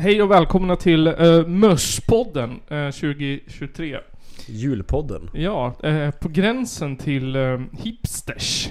[0.00, 3.98] Hej och välkomna till uh, Mösspodden uh, 2023.
[4.46, 5.30] Julpodden.
[5.32, 8.68] Ja, uh, på gränsen till uh, hipsters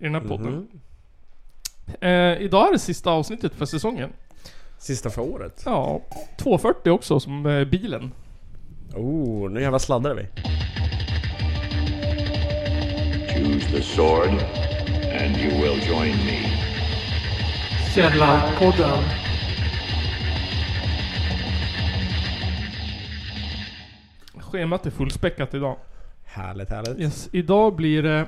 [0.00, 0.68] i den här podden.
[2.00, 4.10] Eh, idag är det sista avsnittet för säsongen.
[4.78, 5.62] Sista för året.
[5.64, 6.00] Ja,
[6.38, 8.12] 240 också som uh, bilen.
[8.94, 10.26] Oh, nu jävlar sladdar vi.
[13.34, 14.28] Choose the sword,
[15.20, 16.50] and you will join me.
[17.94, 19.25] Källarpodden.
[24.56, 25.76] Schemat är fullspäckat idag.
[26.24, 27.00] Härligt, härligt.
[27.00, 28.18] Yes, idag blir det...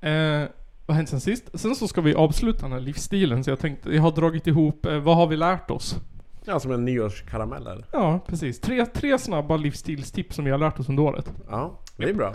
[0.00, 0.48] Eh,
[0.86, 1.50] vad har hänt sen sist?
[1.54, 4.86] Sen så ska vi avsluta den här livsstilen, så jag tänkte, jag har dragit ihop,
[4.86, 5.96] eh, vad har vi lärt oss?
[6.44, 7.84] Ja, som en nyårskaramell eller?
[7.92, 8.60] Ja, precis.
[8.60, 11.32] Tre, tre snabba livsstilstips som vi har lärt oss under året.
[11.50, 12.34] Ja, det är bra.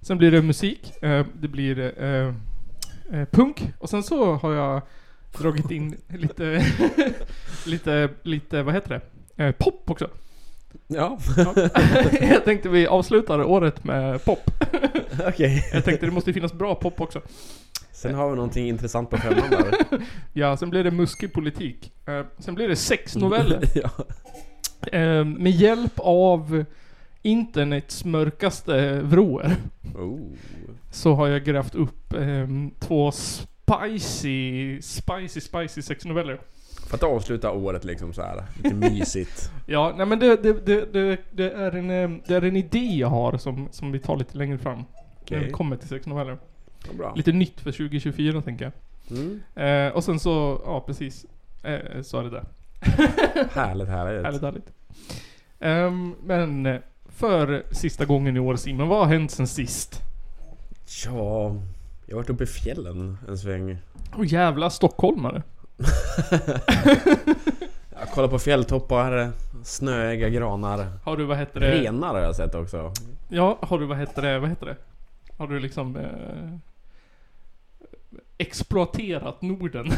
[0.00, 2.34] Sen blir det musik, eh, det blir eh,
[3.12, 4.82] eh, punk, och sen så har jag
[5.38, 6.66] dragit in lite,
[7.66, 9.00] lite, lite, vad heter
[9.36, 9.44] det?
[9.44, 10.08] Eh, pop också.
[10.86, 11.54] Ja, Ja.
[12.20, 14.50] jag tänkte vi avslutar året med pop.
[15.28, 15.68] okej.
[15.72, 17.20] Jag tänkte det måste finnas bra pop också.
[17.92, 19.74] Sen har vi någonting intressant på femman där.
[20.32, 21.92] Ja, sen blir det muskig politik.
[22.06, 23.62] Eh, sen blir det sexnoveller.
[23.74, 23.90] ja.
[24.98, 26.64] Eh, med hjälp av
[27.22, 29.56] internets mörkaste vrår.
[29.94, 30.20] Oh.
[30.90, 36.40] Så har jag grävt upp eh, två spicy, spicy, spicy sexnoveller.
[36.86, 39.50] För att avsluta året liksom så här lite mysigt.
[39.66, 42.96] Ja, nej men det, det, det, det, det, är en, eh, det är en idé
[42.96, 44.84] jag har som, som vi tar lite längre fram.
[45.30, 46.38] När vi kommer till sexnoveller.
[46.86, 47.12] Ja, bra.
[47.16, 48.72] Lite nytt för 2024 tänker jag.
[49.18, 49.42] Mm.
[49.54, 51.26] Eh, och sen så, ja precis.
[51.62, 52.44] Eh, så är det där.
[53.52, 54.24] Härligt, härligt.
[54.24, 54.72] Härligt, härligt.
[55.60, 60.02] Ehm, men eh, för sista gången i år Simon, vad har hänt sen sist?
[61.04, 61.56] Ja,
[62.06, 63.78] jag har varit uppe i fjällen en sväng.
[64.16, 65.42] Åh jävla stockholmare.
[67.98, 69.32] Jag kollar på fjälltoppar,
[69.64, 70.88] snöiga granar.
[71.04, 71.70] Har du vad heter det?
[71.70, 72.92] Renar har jag sett också.
[73.28, 74.76] Ja, har du vad heter det, vad heter det?
[75.36, 76.58] Har du liksom eh,
[78.38, 79.86] exploaterat Norden?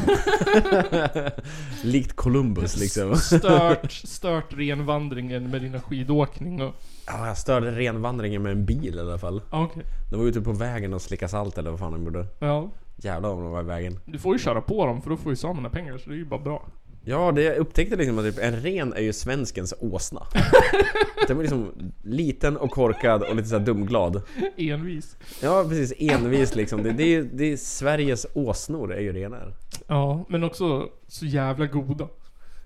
[1.82, 3.16] Likt Columbus liksom.
[3.16, 6.74] stört, stört renvandringen med dina skidåkning och...
[7.06, 9.42] Ja, jag störde renvandringen med en bil i alla fall.
[9.50, 9.82] Okej.
[10.10, 12.26] De var ute på vägen och slickade salt eller vad fan de gjorde.
[12.38, 12.70] Ja.
[13.02, 13.98] Jävlar om de var i vägen.
[14.04, 16.18] Du får ju köra på dem för då får ju samerna pengar så det är
[16.18, 16.66] ju bara bra.
[17.04, 20.26] Ja, det jag upptäckte liksom att typ, en ren är ju svenskens åsna.
[21.28, 21.72] Den var liksom
[22.02, 24.22] liten och korkad och lite såhär dumglad.
[24.56, 25.16] Envis.
[25.42, 25.92] Ja, precis.
[25.98, 26.82] Envis liksom.
[26.82, 29.54] Det, det, är, det är Sveriges åsnor är ju renar.
[29.86, 32.08] Ja, men också så jävla goda.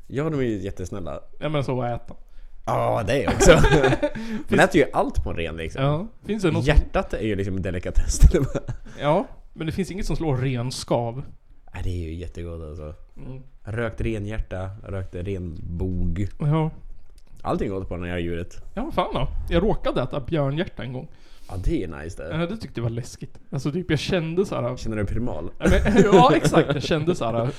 [0.06, 1.20] Ja, de är ju jättesnälla.
[1.40, 2.14] Ja men så att äta.
[2.66, 3.50] Ja, det också.
[4.48, 5.82] Man äter ju allt på en ren liksom.
[5.82, 6.06] Ja.
[6.26, 8.20] Finns det något Hjärtat är ju liksom en delikatess.
[9.00, 9.26] Ja.
[9.52, 11.22] Men det finns inget som slår renskav.
[11.74, 12.94] Nej, det är ju jättegott alltså.
[13.16, 13.42] Mm.
[13.64, 16.28] Rökt renhjärta, rökt renbog.
[16.38, 16.70] Ja.
[17.42, 18.64] Allting gott på det här djuret.
[18.74, 19.28] Ja, fan då.
[19.50, 21.08] Jag råkade äta björnhjärta en gång.
[21.48, 22.36] Ja, det är nice det.
[22.40, 23.38] Ja, det tyckte jag var läskigt.
[23.50, 24.76] Alltså typ jag kände så här.
[24.76, 25.50] Känner du primal?
[25.58, 27.50] Ja, men, ja exakt, jag kände så här.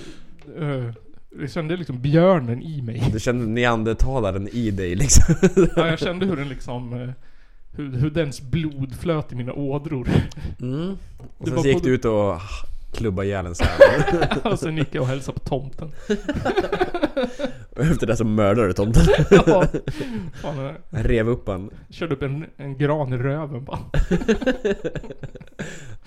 [0.60, 0.92] eh,
[1.40, 3.04] jag kände liksom björnen i mig.
[3.14, 5.36] Du känner neandertalaren i dig liksom.
[5.76, 7.14] Ja, jag kände hur den liksom...
[7.76, 10.08] Hur, hur dens blod flöt i mina ådror.
[10.62, 10.98] Mm.
[11.38, 12.40] Och sen så gick du ut och
[12.94, 13.54] klubba ihjäl en.
[14.52, 15.92] Och sen gick jag och hälsade på tomten.
[17.76, 19.04] Efter det så mördade du tomten.
[19.32, 19.66] Ja.
[20.34, 21.70] Fan, Rev upp han.
[21.90, 23.80] körde upp en, en gran i röven bara.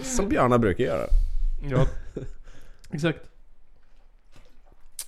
[0.01, 1.07] Som björnar brukar göra.
[1.71, 1.87] Ja,
[2.91, 3.21] exakt.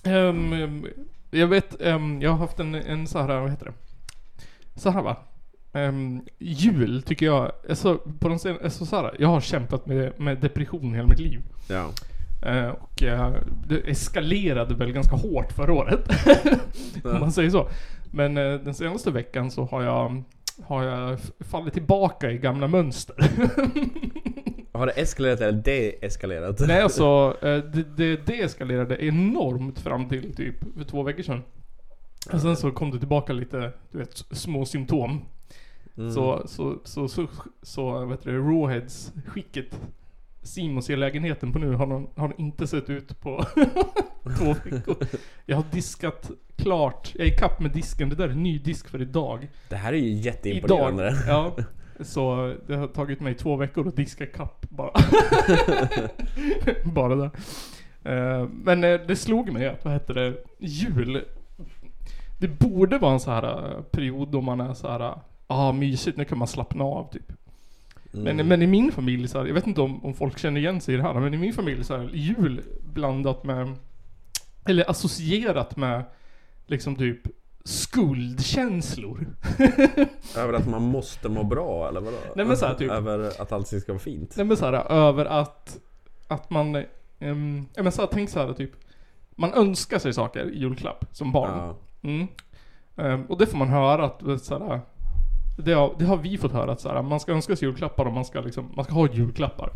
[0.03, 0.85] Ehm,
[1.31, 3.73] jag vet, ehm, jag har haft en, en så här, vad heter det?
[4.79, 5.17] Så här va.
[5.73, 10.19] Um, jul tycker jag, alltså, på de sen, alltså, så här, jag har kämpat med,
[10.19, 11.41] med depression hela mitt liv.
[11.69, 11.89] Ja.
[12.41, 13.33] Eh, och eh,
[13.67, 16.09] det eskalerade väl ganska hårt förra året.
[17.03, 17.69] Om man säger så.
[18.11, 20.23] Men eh, den senaste veckan så har jag,
[20.63, 23.15] har jag fallit tillbaka i gamla mönster.
[24.71, 26.59] Har det eskalerat eller deeskalerat?
[26.67, 31.43] Nej alltså, eh, det, det deeskalerade enormt fram till typ för två veckor sedan.
[32.33, 35.21] Och sen så kom det tillbaka lite, du vet, små symptom.
[35.99, 36.11] Mm.
[36.11, 37.27] Så, så, så, så,
[37.61, 39.79] så, vet du, Rawheads skicket
[40.41, 43.45] Simon ser lägenheten på nu har, någon, har inte sett ut på
[44.39, 44.95] två veckor.
[45.45, 49.01] Jag har diskat klart, jag är ikapp med disken, det där är ny disk för
[49.01, 49.49] idag.
[49.69, 50.25] Det här är ju Idag.
[50.25, 51.23] jätteimponerande.
[51.27, 51.55] Ja.
[52.01, 54.91] Så det har tagit mig två veckor att diska kapp bara.
[56.93, 57.31] bara det.
[58.03, 61.25] Eh, Men eh, det slog mig att, vad heter det, jul.
[62.39, 65.19] Det borde vara en så här eh, period då man är så här,
[65.49, 67.31] ah, mysigt, nu kan man slappna av typ.
[68.13, 68.37] Mm.
[68.37, 70.81] Men, men i min familj så här, jag vet inte om, om folk känner igen
[70.81, 72.61] sig i det här, men i min familj så är jul
[72.93, 73.75] blandat med,
[74.65, 76.03] eller associerat med
[76.67, 77.21] liksom typ
[77.63, 79.27] skuldkänslor.
[80.37, 82.17] Över att man måste må bra eller vadå?
[82.35, 84.33] Nej, men så här, typ- Över att allting ska vara fint?
[84.37, 85.77] Nej men såhär över att,
[86.27, 86.75] att man,
[87.19, 88.71] um, ja men såhär, tänk såhär typ,
[89.31, 91.57] man önskar sig saker i julklapp som barn.
[91.57, 91.75] Ja.
[92.09, 92.27] Mm.
[92.97, 94.81] Ehm, och det får man höra att, vet, såhär,
[95.65, 98.13] det, har, det har vi fått höra att såhär, man ska önska sig julklappar och
[98.13, 99.69] man ska liksom, man ska ha julklappar.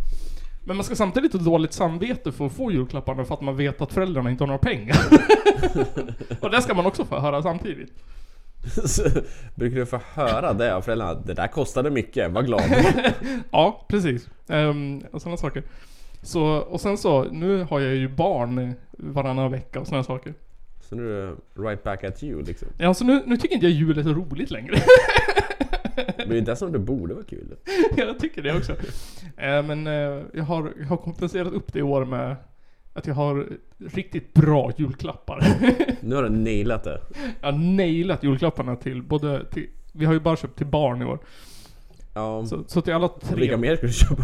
[0.65, 3.81] Men man ska samtidigt ha dåligt samvete för att få julklapparna för att man vet
[3.81, 4.97] att föräldrarna inte har några pengar.
[6.41, 7.93] och det ska man också få höra samtidigt.
[8.85, 9.03] Så
[9.55, 11.13] Brukar du få höra det av föräldrarna?
[11.13, 12.63] Det där kostade mycket, var glad.
[13.51, 14.29] Ja, precis.
[14.47, 15.63] Um, och sådana saker.
[16.21, 20.33] Så, och sen så, nu har jag ju barn varannan vecka och sådana saker.
[20.81, 22.67] Så nu är det right back at you liksom.
[22.77, 24.75] Ja, så nu, nu tycker inte jag jul är så roligt längre.
[26.17, 27.55] Men det är det som det borde vara kul.
[27.97, 28.71] jag tycker det också.
[29.37, 32.35] Eh, men eh, jag, har, jag har kompenserat upp det i år med
[32.93, 33.47] att jag har
[33.77, 35.43] riktigt bra julklappar.
[36.01, 37.01] Nu har du nailat det.
[37.41, 41.05] jag har nailat julklapparna till både till, vi har ju bara köpt till barn i
[41.05, 41.19] år.
[42.13, 42.45] Ja.
[42.45, 43.57] Så, så till alla Och Vilka tre.
[43.57, 44.23] mer ska du köpa?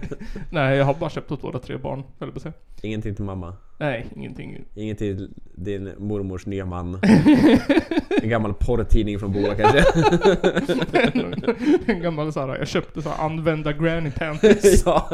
[0.50, 2.52] Nej, jag har bara köpt åt våra tre barn, höll jag.
[2.82, 3.56] Ingenting till mamma.
[3.78, 4.64] Nej, ingenting.
[4.74, 7.00] Inget till din mormors nya man.
[8.22, 9.84] En gammal porrtidning från Boa kanske.
[11.86, 14.82] en gammal såhär, jag köpte såhär använda granny panties.
[14.86, 15.10] ja.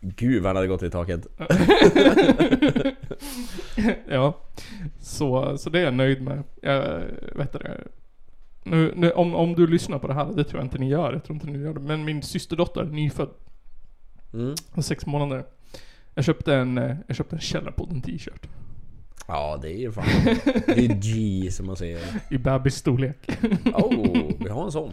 [0.00, 1.26] Gud vad han hade gått i taket.
[4.08, 4.36] ja.
[5.00, 6.42] Så, så det är jag nöjd med.
[6.62, 7.00] Jag,
[7.34, 7.80] vet det.
[8.64, 11.12] Nu, nu, om, om du lyssnar på det här, det tror jag inte ni gör.
[11.12, 11.80] Jag tror inte ni gör det.
[11.80, 13.28] Men min systerdotter, nyfödd,
[14.34, 14.54] Mm.
[14.82, 15.44] sex månader.
[16.14, 18.46] Jag köpte en, eh, jag köpte en Källarpodden t-shirt.
[19.28, 20.04] Ja det är ju fan.
[20.66, 22.00] Det är G som man säger.
[22.30, 23.16] I bebisstorlek.
[23.64, 24.92] Oh, vi har en sån.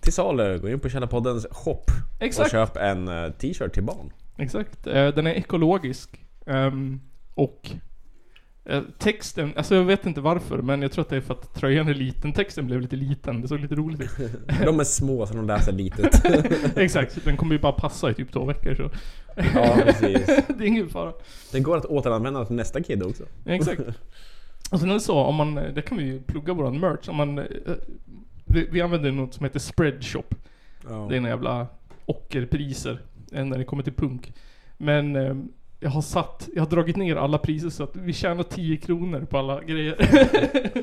[0.00, 1.72] Till salu, gå in på Källarpoddens shop
[2.16, 2.50] och Exakt.
[2.50, 4.12] köp en eh, t-shirt till barn.
[4.36, 4.86] Exakt.
[4.86, 6.24] Eh, Den är ekologisk.
[6.46, 7.00] Ehm,
[7.34, 7.70] och
[8.98, 11.88] texten, alltså jag vet inte varför, men jag tror att det är för att tröjan
[11.88, 12.32] är liten.
[12.32, 14.30] Texten blev lite liten, det såg lite roligt ut.
[14.64, 16.26] De är små så de läser litet.
[16.76, 18.90] Exakt, den kommer ju bara passa i typ två veckor så.
[19.54, 20.26] Ja precis.
[20.48, 21.12] det är ingen fara.
[21.52, 23.24] Den går att återanvända till nästa kid också.
[23.46, 23.80] Exakt.
[24.70, 27.08] Och sen är det så, om man, det kan vi ju plugga våran merch.
[27.08, 27.44] Om man, eh,
[28.44, 30.34] vi, vi använder något som heter spreadshop.
[30.88, 31.06] Ja.
[31.10, 31.66] Det är några jävla
[32.06, 33.00] ockerpriser
[33.32, 34.32] eh, när det kommer till punk.
[34.76, 35.34] Men eh,
[35.80, 39.26] jag har satt, jag har dragit ner alla priser så att vi tjänar 10 kronor
[39.30, 39.96] på alla grejer.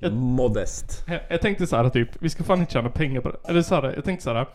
[0.00, 1.04] Jag- Modest.
[1.08, 3.38] jag, jag tänkte så här typ, vi ska fan inte tjäna pengar på det.
[3.48, 4.46] Eller så här, jag tänkte så här,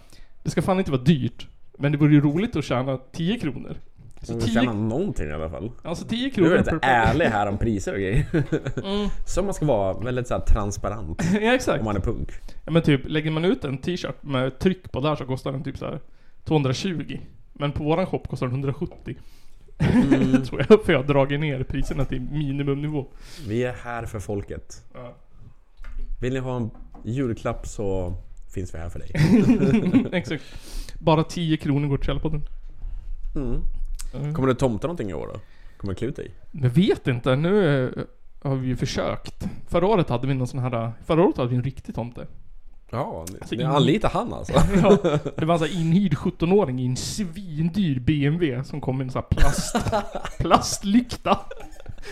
[0.44, 1.48] det ska fan inte vara dyrt.
[1.78, 3.75] Men det vore ju roligt att tjäna 10 kronor.
[4.22, 5.72] Så Vi 10, tjänar någonting i alla fall.
[5.83, 8.25] alltså 10 Du är kronor lite ärlig här om priser och grejer.
[8.86, 9.10] Mm.
[9.28, 11.22] Som man ska vara, väldigt så här transparent.
[11.42, 11.80] Ja exakt.
[11.80, 12.30] Om man är punk.
[12.66, 15.63] Ja men typ, lägger man ut en t-shirt med tryck på där så kostar den
[15.63, 16.00] typ så här
[16.44, 17.18] 220.
[17.54, 19.16] Men på våran shop kostar den 170.
[19.81, 20.44] Mm.
[20.45, 23.07] tror jag, för jag har dragit ner priserna till minimumnivå.
[23.48, 24.83] Vi är här för folket.
[24.94, 25.16] Ja.
[26.22, 26.69] Vill ni ha en
[27.04, 28.13] julklapp så
[28.54, 29.12] finns vi här för dig.
[30.19, 30.44] Exakt.
[31.00, 32.42] Bara 10 kronor går till Källarpodden.
[33.36, 33.62] Mm.
[34.13, 34.33] Mm.
[34.33, 35.39] Kommer du tomta någonting i år då?
[35.78, 36.33] Kommer du klä ut dig?
[36.51, 38.04] Jag vet inte, nu eh,
[38.50, 39.48] har vi ju försökt.
[39.68, 42.28] Förra året hade vi någon sån här, förra året hade vi en riktig tomte.
[42.91, 44.53] Ja, ni, Alltså, ni anlitar han alltså?
[44.81, 44.97] Ja,
[45.38, 49.38] det var här inhyrd 17-åring i en svindyr BMW som kom med en sån här
[49.38, 49.75] plast,
[50.39, 51.39] plastlykta.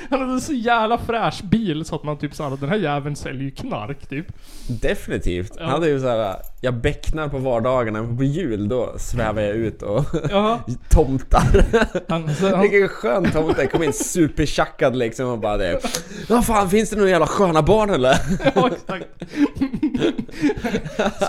[0.10, 3.16] Han hade en så jävla fräsch bil så att man typ såhär, den här jäveln
[3.16, 4.26] säljer ju knark typ.
[4.68, 5.52] Definitivt.
[5.56, 5.64] Ja.
[5.64, 9.82] Han hade ju såhär, jag becknar på vardagarna, men på jul då svävar jag ut
[9.82, 10.06] och
[10.90, 11.66] tomtar.
[12.08, 15.80] han, så, han, Vilken skön tomte, kom in supertjackad liksom och bara det.
[16.30, 18.16] Vad fan, finns det några jävla sköna barn eller?
[18.56, 19.06] ja exakt.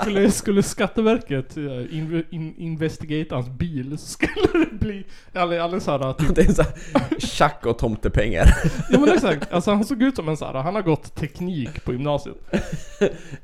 [0.03, 1.63] skulle, skulle Skatteverket eh,
[1.99, 6.53] in, in, investigata hans bil så skulle det bli, eller, eller såhär typ Det är
[6.53, 6.73] såhär,
[7.19, 8.47] tjack och tomtepengar.
[8.91, 11.85] Ja men exakt, alltså han såg ut som en sån här, han har gått teknik
[11.85, 12.37] på gymnasiet.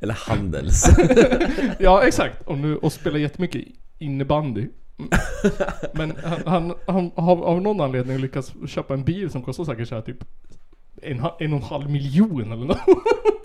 [0.01, 0.91] Eller handels.
[1.79, 3.65] Ja exakt, och, nu, och spelar jättemycket
[3.99, 4.69] innebandy.
[5.93, 9.89] Men han, han, han har av någon anledning lyckats köpa en bil som kostar säkert
[9.89, 10.25] såhär typ
[11.03, 12.79] en, en och en halv miljon eller nåt.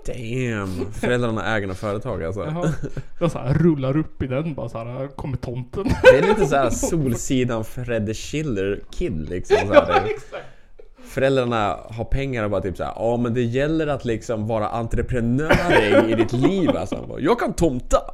[0.06, 2.44] Damn, föräldrarna äger något företag alltså.
[2.44, 2.72] Jaha.
[3.20, 5.84] Jag så här, rullar upp i den bara såhär, kommer tomten.
[6.02, 9.56] Det är lite såhär Solsidan Fredde Schiller Kid liksom.
[9.66, 10.08] Så här, det,
[11.12, 16.10] föräldrarna har pengar och bara typ såhär, ja men det gäller att liksom vara entreprenör
[16.10, 16.96] i ditt liv alltså.
[16.96, 17.98] Han bara, Jag kan tomta!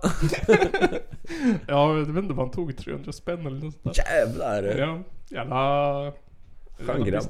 [1.66, 3.92] Ja, jag vet inte vad han tog, 300 spänn eller nåt sånt där.
[4.04, 4.62] Jävlar!
[4.78, 4.98] Ja,
[5.30, 6.12] jävla...
[6.86, 7.24] Skön grabb.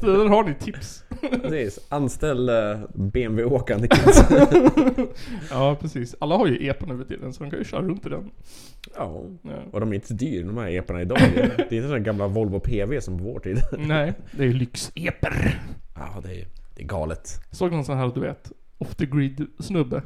[0.00, 1.04] Där har ni tips.
[1.42, 4.22] Precis, anställ eh, BMW-åkande kids.
[5.50, 8.06] Ja precis, alla har ju epa nu för tiden så de kan ju köra runt
[8.06, 8.30] i den.
[8.96, 9.50] Ja, Ja.
[9.72, 11.18] och de är inte så dyra de här eporna idag.
[11.34, 13.58] Det är inte sådana gamla Volvo PV som på vår tid.
[13.78, 15.60] Nej, det är ju lyxeper.
[15.94, 17.28] Ja, det är Det är galet.
[17.50, 20.02] Såg någon sån här, du vet, off the grid snubbe.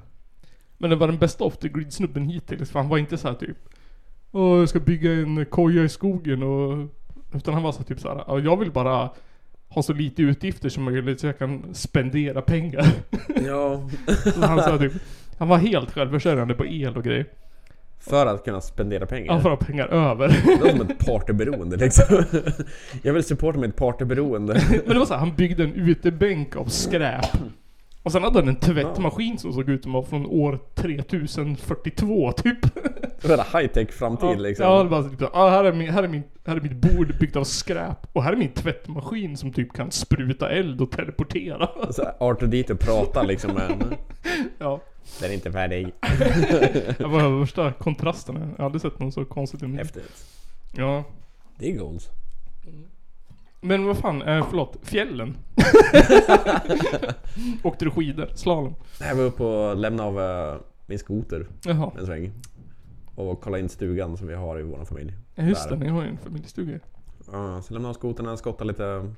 [0.78, 3.28] Men det var den bästa off the grid snubben hittills, för han var inte så
[3.28, 3.56] här typ
[4.32, 6.88] Åh, jag ska bygga en koja i skogen och...
[7.34, 9.10] Utan han var så typ så här, "Ja, jag vill bara
[9.68, 12.86] ha så lite utgifter som möjligt så jag kan spendera pengar.
[13.46, 13.88] Ja.
[14.34, 14.92] Så han, sa typ,
[15.38, 17.26] han var helt självförsörjande på el och grejer.
[18.00, 19.32] För att kunna spendera pengar.
[19.32, 20.28] Han får ha pengar över.
[20.28, 22.24] Det låter som ett partyberoende liksom.
[23.02, 24.54] Jag vill supporta mitt partyberoende.
[24.70, 27.26] Men det var så här, han byggde en utebänk av skräp.
[28.02, 32.58] Och sen hade han en tvättmaskin som såg ut som var från år 3042 typ.
[33.22, 34.66] Det är high tech framtid Ja, liksom.
[34.66, 36.76] Ja, det var typ så, ah, här, är min, här, är min, här är mitt
[36.76, 38.06] bord byggt av skräp.
[38.12, 41.68] Och här är min tvättmaskin som typ kan spruta eld och teleportera.
[41.92, 43.94] Så Arthur Dieter pratar liksom med en.
[44.58, 44.80] Ja.
[45.20, 45.92] Den är inte färdig.
[46.98, 48.40] Det var värsta kontrasterna.
[48.40, 49.76] Jag har aldrig sett någon så konstigt liv.
[49.76, 50.24] Häftigt.
[50.76, 51.04] Ja.
[51.58, 52.08] Det är goals.
[53.60, 54.76] Men vad fan, eh, förlåt.
[54.82, 55.36] Fjällen.
[57.62, 58.28] Åkte du skidor?
[58.34, 58.74] Slalom?
[59.00, 60.20] Jag var uppe och lämnade av
[60.54, 61.90] eh, min skoter Jaha.
[61.98, 62.32] en sväng.
[63.18, 65.14] Och kollade in stugan som vi har i vår familj.
[65.34, 66.78] Ja just det, ni har ju en familjestuga.
[67.32, 69.14] Ja, så lämnade skoterna, skottade lite,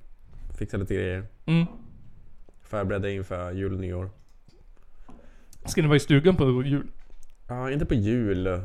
[0.59, 1.27] fixade lite grejer.
[1.47, 1.67] Mm.
[2.63, 4.11] Förberedde inför jul och nyår.
[5.65, 6.87] Ska ni vara i stugan på jul?
[7.49, 8.47] Ja, inte på jul.
[8.47, 8.61] Eh,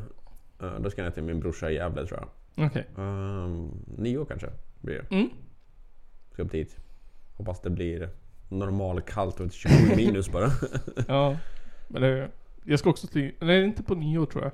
[0.80, 2.66] Då ska jag till min brorsa i Gävle tror jag.
[2.68, 2.86] Okej.
[2.96, 4.50] Um, nyår kanske
[4.82, 5.16] blir det.
[5.16, 5.30] Mm.
[6.32, 6.78] Ska upp dit.
[7.34, 8.10] Hoppas det blir
[8.50, 10.50] normal kallt och 27 minus bara.
[11.08, 11.38] Ja.
[11.88, 12.30] Men det,
[12.64, 14.52] jag ska också till, nej inte på nyår tror jag.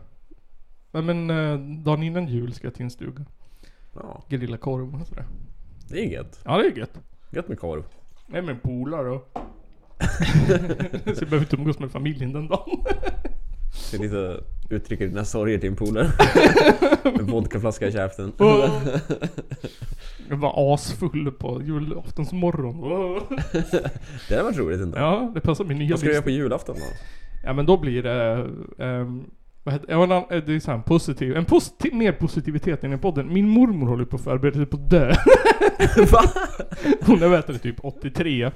[0.92, 3.26] Nej men eh, dagen innan jul ska jag till en stuga.
[3.94, 5.26] Ja, Grilla korv och sådär.
[5.90, 6.40] det är gött.
[6.46, 7.00] Ja det är gött.
[7.32, 7.84] Gött med korv.
[8.28, 9.26] Nej men polare då.
[11.04, 12.84] Så jag behöver inte umgås med familjen den dagen.
[13.92, 16.08] Det är lite uttrycker dina sorger till en polare.
[17.04, 18.32] med vodkaflaska i käften.
[20.30, 22.82] Jag var asfull på julaftonsmorgon.
[24.30, 24.98] Det hade varit roligt ändå.
[24.98, 26.86] Ja, det passar min nya Vad ska du göra på julafton då?
[27.44, 28.50] Ja men då blir det...
[28.80, 29.26] ehm,
[29.64, 32.82] vad heter, ja, en annan- det är så här positiv, en positiv, mer positivitet i
[32.82, 33.34] den här podden.
[33.34, 35.08] Min mormor håller på att förbereda sig på att dö.
[36.12, 36.24] Va?
[37.06, 38.44] Hon är du, typ 83.
[38.44, 38.52] Eh,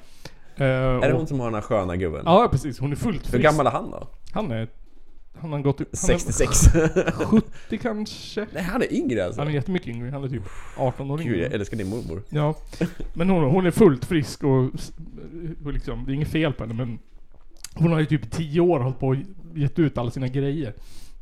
[0.66, 2.22] Är det hon som har den här sköna gubben?
[2.24, 3.42] Ja precis, hon är fullt Hur frisk.
[3.42, 4.08] gammal är han då?
[4.32, 4.68] Han är...
[5.40, 5.88] Han har gått upp...
[5.92, 6.66] Han 66?
[6.74, 8.46] är 70 kanske?
[8.52, 9.40] Nej han är yngre alltså.
[9.40, 10.42] Han är jättemycket yngre, han är typ
[10.76, 11.46] 18 år Gud jag yngre.
[11.48, 12.22] älskar din mormor.
[12.28, 12.54] Ja.
[13.14, 14.64] Men hon, hon är fullt frisk och,
[15.64, 16.98] och liksom, det är inget fel på henne men
[17.74, 19.16] Hon har ju typ i 10 år hållit på och
[19.56, 20.72] gett ut alla sina grejer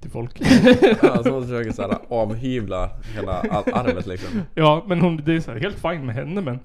[0.01, 0.41] till folk.
[1.03, 3.41] Ja, så hon försöker såhär avhyvla hela
[3.73, 4.43] arvet liksom.
[4.55, 6.59] ja, men hon, det är så här, helt fine med henne men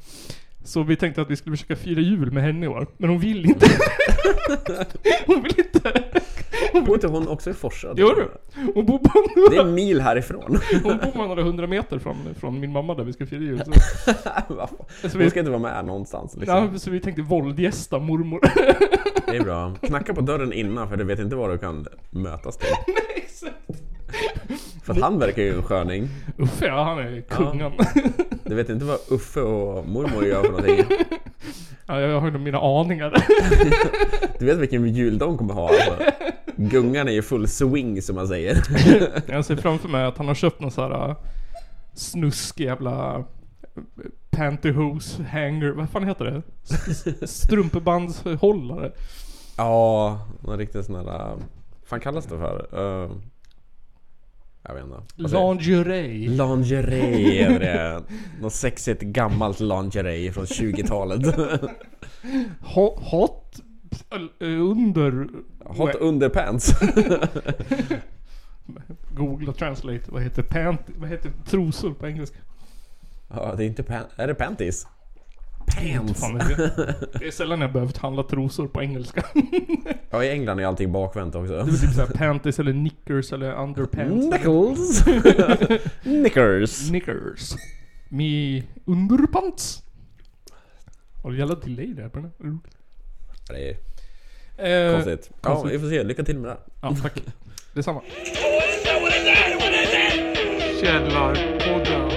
[0.64, 3.20] Så vi tänkte att vi skulle försöka fira jul med henne i år, men hon
[3.20, 3.66] vill inte.
[5.26, 6.04] hon vill inte.
[6.86, 7.94] Bor inte hon också i Forsa?
[7.98, 8.30] Jo du.
[8.76, 10.60] Hon bor på Det är en mil härifrån.
[10.84, 13.64] Hon bor bara några hundra meter från, från min mamma där vi ska fira jul.
[15.02, 16.70] Så, Hon ska inte vara med någonstans liksom.
[16.74, 18.40] ja, så vi tänkte våldgästa mormor.
[19.32, 19.74] Det är bra.
[19.82, 22.68] Knacka på dörren innan för du vet inte vad du kan mötas till.
[24.84, 26.08] För att han verkar ju en sköning.
[26.38, 27.72] Uffe ja, han är kungen.
[28.44, 30.86] Du vet inte vad Uffe och mormor gör för någonting.
[31.86, 33.14] Ja, jag har ju mina aningar.
[34.40, 35.96] Du vet vilken jul de kommer ha alltså.
[36.62, 38.64] Gungan är ju full swing som man säger.
[39.32, 41.16] Jag ser framför mig att han har köpt någon sån här äh,
[41.94, 43.24] snuskig jävla äh,
[44.30, 46.42] pantyhose hanger, vad fan heter det?
[47.28, 48.92] Strumpebandshållare.
[49.58, 51.04] Ja, någon riktigt sån här...
[51.04, 51.42] Vad
[51.86, 52.80] fan kallas det för?
[52.80, 53.12] Uh,
[54.64, 55.02] jag vet inte.
[55.16, 56.30] Lingerie.
[56.30, 58.04] Lingerie är det.
[58.42, 61.36] Något sexigt gammalt lingerie från 20-talet.
[62.62, 63.66] Hot, äh,
[64.40, 65.28] under...
[65.66, 66.74] Hot underpants.
[69.16, 70.04] Googla translate.
[70.08, 70.82] Vad heter pant...
[70.98, 72.38] Vad heter trosor på engelska?
[73.28, 74.04] Ja, det är inte pan...
[74.16, 74.88] Är det panties?
[75.78, 76.20] Pants!
[76.20, 79.26] Fan, det är sällan jag behövt handla trosor på engelska.
[80.10, 81.54] Ja, i England är allting bakvänt också.
[81.54, 84.26] Det är typ såhär panties eller knickers eller underpants.
[84.26, 85.04] Nickels!
[86.04, 86.90] Knickers!
[86.90, 87.56] Knickers.
[88.10, 89.84] Med underpants.
[91.24, 92.58] Har du jävla delay där på den här?
[93.50, 93.70] Det
[94.58, 95.30] är Eh, konstigt.
[95.42, 95.72] Ja, konstigt.
[95.74, 96.04] vi får se.
[96.04, 96.58] Lycka till med det.
[96.82, 97.14] Ja, tack.
[97.74, 98.02] Detsamma.
[100.82, 102.12] Källarpodden.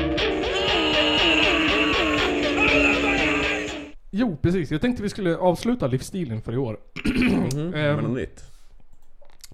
[4.10, 4.70] Jo, precis.
[4.70, 6.76] Jag tänkte vi skulle avsluta livsstilen för i år.
[7.04, 7.96] Mhm, Ehm.
[7.96, 8.44] Men något nytt.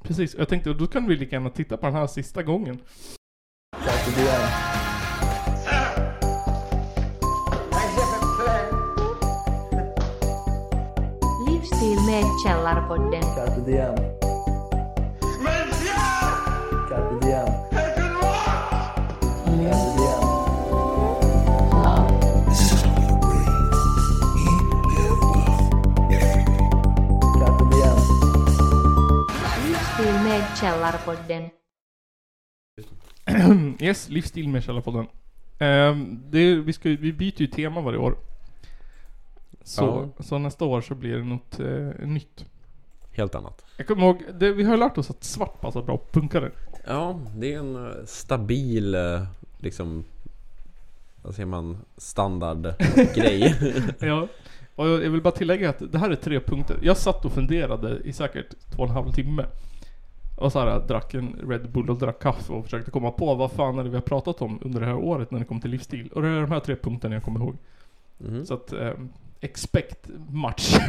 [0.03, 2.79] Precis, jag tänkte då kan vi lika gärna titta på den här sista gången.
[12.09, 13.23] med Källarpodden.
[13.23, 13.95] Carpe diem.
[16.89, 17.47] Carpe diem.
[17.71, 18.49] Carpe diem.
[27.39, 27.99] Carpe diem.
[29.67, 31.51] Livsstil med Källarpodden.
[33.81, 35.01] Yes, livsstil med Källarpodden.
[35.01, 35.09] Um,
[35.59, 38.28] ehm, det, vi, ska, vi byter ju tema varje år.
[39.69, 42.45] Så, så nästa år så blir det något eh, nytt.
[43.13, 43.65] Helt annat.
[43.77, 46.51] Jag kommer ihåg, det, vi har ju lärt oss att svart passar bra på punkare.
[46.87, 49.23] Ja, det är en eh, stabil, eh,
[49.59, 50.05] liksom,
[51.23, 53.55] vad säger man, standardgrej.
[53.99, 54.29] Ja.
[54.75, 56.79] Och jag vill bara tillägga att det här är tre punkter.
[56.83, 59.45] Jag satt och funderade i säkert två och en halv timme.
[60.39, 63.53] Och så här, drack en Red Bull och drack kaffe och försökte komma på vad
[63.53, 65.71] fan är det vi har pratat om under det här året när det kommer till
[65.71, 66.09] livsstil.
[66.15, 67.57] Och det är de här tre punkterna jag kommer ihåg.
[68.19, 68.47] Mhm.
[68.47, 68.73] Så att,
[69.41, 70.79] expect much.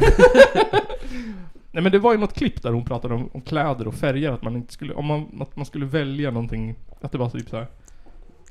[1.72, 4.30] Nej men det var ju något klipp där hon pratade om, om kläder och färger,
[4.30, 7.48] att man inte skulle, om man, att man skulle välja någonting, att det var typ
[7.48, 7.66] så här,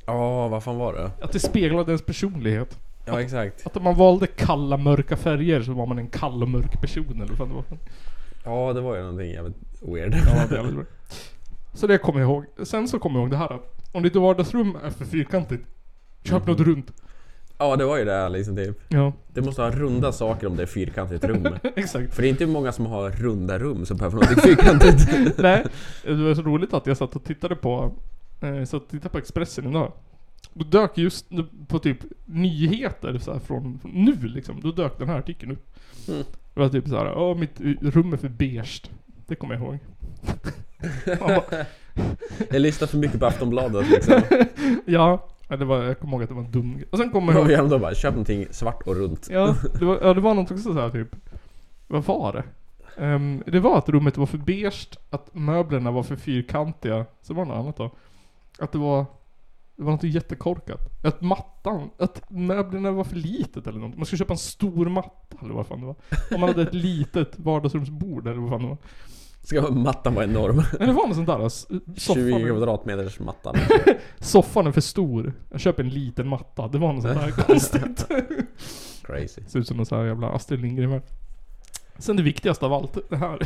[0.06, 1.12] Ja, vad fan var det?
[1.22, 2.80] att det speglade ens personlighet.
[3.06, 3.66] Ja, exakt.
[3.68, 7.22] Att om man valde kalla mörka färger så var man en kall och mörk person
[7.22, 7.64] eller vad det var.
[8.46, 10.16] Ja, det var ju någonting jävligt weird.
[10.26, 10.84] Ja, det bra.
[11.74, 12.46] Så det kommer jag ihåg.
[12.64, 13.60] Sen så kommer jag ihåg det här.
[13.92, 15.64] Om ditt vardagsrum är för fyrkantigt,
[16.24, 16.92] köp något runt.
[17.62, 18.80] Ja, det var ju det liksom typ.
[18.88, 21.48] Ja, Det måste ha runda saker om det är fyrkantigt rum.
[21.76, 22.16] exakt.
[22.16, 25.38] För det är inte många som har runda rum som behöver något fyrkantigt.
[25.38, 25.66] Nej,
[26.04, 27.94] det var så roligt att jag satt och tittade på,
[28.42, 29.92] eh, satt och tittade på Expressen idag.
[30.54, 31.26] Då dök just
[31.68, 35.66] på typ nyheter så här från nu liksom, då dök den här artikeln upp.
[36.08, 36.24] Mm.
[36.54, 38.82] Det var typ såhär, ja mitt rum är för beige.
[39.28, 39.80] Det kommer jag ihåg.
[41.20, 41.66] Bara,
[42.50, 44.22] Jag lyssnar för mycket på Aftonbladet liksom.
[44.86, 46.88] ja, ja, det var, jag kommer ihåg att det var en dum grej.
[46.92, 49.28] Och sen kommer jag då bara, köp någonting svart och runt.
[49.32, 51.16] ja det var, ja, det var något också så här typ,
[51.88, 52.44] vad var det?
[53.04, 57.46] Ehm, det var att rummet var för beige, att möblerna var för fyrkantiga, så var
[57.46, 57.92] det något annat då.
[58.60, 59.06] Att det var,
[59.76, 60.80] det var något jättekorkat.
[61.04, 63.98] Att mattan, att möblerna var för litet eller något.
[63.98, 65.96] Man skulle köpa en stor matta eller vad fan det var.
[66.32, 68.78] Om man hade ett litet vardagsrumsbord eller vad fan det var.
[69.44, 70.56] Ska mattan vara enorm?
[70.56, 71.46] Nej det var något sånt där.
[71.46, 73.56] s- 20 Soffan, kvadratmeters mattan.
[74.20, 75.34] soffan är för stor.
[75.52, 76.68] Jag köper en liten matta.
[76.68, 78.06] Det var något sånt där konstigt.
[79.04, 79.42] Crazy.
[79.48, 81.02] Ser ut som någon sån här jävla Astrid Lindgren
[81.98, 83.40] Sen det viktigaste av allt, det här.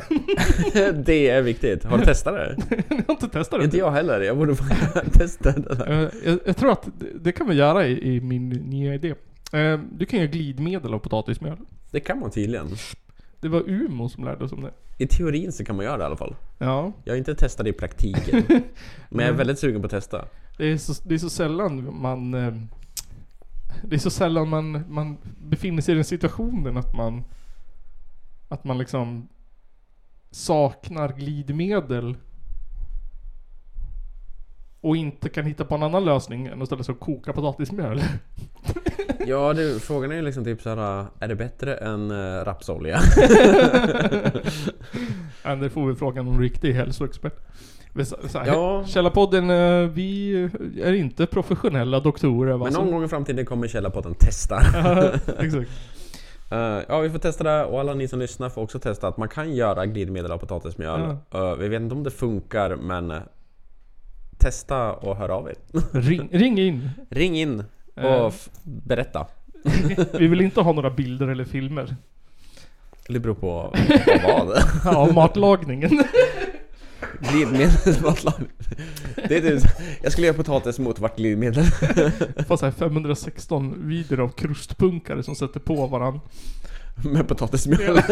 [1.06, 1.84] Det är viktigt.
[1.84, 2.58] Har du testat det?
[2.89, 3.65] jag har inte testat det.
[3.65, 4.22] Inte jag heller.
[4.22, 4.56] Jag borde
[5.13, 5.91] testa det där.
[5.91, 9.13] Eh, jag, jag tror att det, det kan vi göra i, i min nya idé.
[9.54, 11.58] Eh, du kan göra glidmedel av potatismjöl.
[11.91, 12.68] Det kan man tydligen.
[13.44, 14.72] Det var Umo som lärde oss om det.
[14.98, 16.36] I teorin så kan man göra det i alla fall.
[16.58, 16.92] Ja.
[17.04, 18.44] Jag har inte testat det i praktiken.
[19.10, 20.26] Men jag är väldigt sugen på att testa.
[20.58, 22.34] Det är så, det är så sällan man...
[22.34, 22.54] Eh,
[23.84, 27.24] det är så sällan man, man befinner sig i den situationen att man...
[28.50, 29.28] Att man liksom
[30.32, 32.18] saknar glidmedel.
[34.84, 38.02] Och inte kan hitta på en annan lösning än att ställa sig och koka potatismjöl.
[39.28, 43.00] Ja, du, frågan är ju liksom typ såhär, är det bättre än äh, rapsolja?
[45.43, 47.34] Ja, det får vi frågan om en riktig hälsoexpert.
[48.28, 48.86] Så här, Ja.
[48.88, 50.34] Källarpodden, eh, vi
[50.84, 52.54] är inte professionella doktorer.
[52.58, 52.63] va?
[52.65, 54.62] Men någon gång i framtiden kommer Källarpodden testa.
[54.74, 55.72] Ja, Exakt.
[56.88, 59.30] Ja, vi får testa det och alla ni som lyssnar får också testa att man
[59.30, 61.02] kan göra glidmedel av potatismjöl.
[61.34, 63.13] Eh, vi vet inte om det funkar, men
[64.44, 65.56] testa och hör av er.
[65.92, 66.90] Ring, ring in.
[67.10, 67.64] Ring in
[67.96, 68.32] och Eh.
[68.64, 69.28] berätta.
[70.20, 71.96] Vi vill inte ha några bilder eller filmer.
[73.08, 73.76] Det beror på
[74.06, 74.58] på vad.
[74.86, 76.04] Ja, matlagningen.
[77.20, 78.50] Glidmedelsmatlagning.
[79.28, 79.64] Det är typ,
[80.04, 81.64] jag skulle göra potatis mot vart glidmedel.
[82.48, 86.20] Fast här 516 videor av krustpunkare som sätter på varann.
[87.04, 88.02] Med potatismjöl.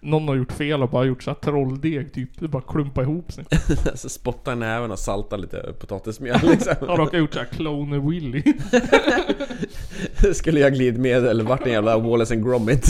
[0.00, 2.40] Någon har gjort fel och bara gjort så här trolldeg typ.
[2.40, 3.44] Det bara klumpa ihop sig.
[3.94, 6.74] Så spotta i näven och salta lite potatismjöl liksom.
[6.88, 8.42] Har råkat gjort så här Clone Willy.
[10.34, 12.86] Skulle jag glidmedel vart en jävla Wallace and Gromit.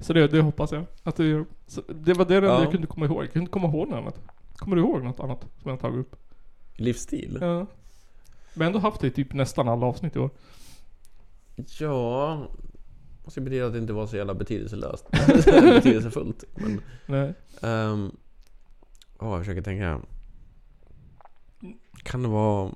[0.00, 1.44] Så det, det hoppas jag att du gör.
[1.66, 2.62] Så det var det Ja.
[2.62, 3.22] jag kunde komma ihåg.
[3.24, 4.20] Jag kunde inte komma ihåg något annat.
[4.56, 6.16] Kommer du ihåg något annat som jag tagit upp?
[6.76, 7.38] Livsstil?
[7.40, 7.66] Ja.
[8.56, 10.30] Har ändå haft det i typ nästan alla avsnitt i år.
[11.78, 12.48] Ja...
[13.24, 15.06] Måste betyda att det inte var så jävla betydelselöst.
[15.46, 16.44] Betydelsefullt.
[16.54, 16.80] Men...
[17.06, 17.34] Nej.
[17.60, 18.16] Um,
[19.18, 20.00] Åh, jag försöker tänka.
[22.02, 22.70] Kan det vara...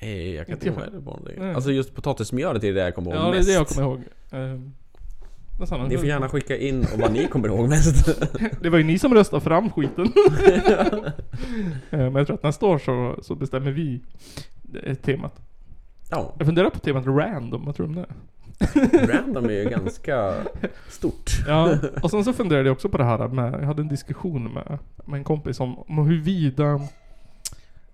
[0.00, 1.34] Nej, jag kan Inte komma på någonting.
[1.38, 1.54] Nej.
[1.54, 3.48] Alltså just potatismjölet är det jag kommer ihåg Ja, det är mest.
[3.48, 4.02] det jag kommer ihåg.
[4.30, 4.72] Ehm,
[5.60, 5.88] nästan.
[5.88, 8.22] Ni får gärna skicka in och vad ni kommer ihåg mest.
[8.60, 10.12] Det var ju ni som röstade fram skiten.
[11.90, 14.00] Men jag tror att nästa år så, så bestämmer vi
[15.02, 15.40] temat.
[16.12, 18.06] Ja, Jag funderar på temat random, vad tror du om det?
[19.12, 20.34] random är ju ganska
[20.88, 21.30] stort.
[21.46, 24.52] Ja, och sen så funderade jag också på det här med, jag hade en diskussion
[24.52, 26.80] med, med en kompis om, om huruvida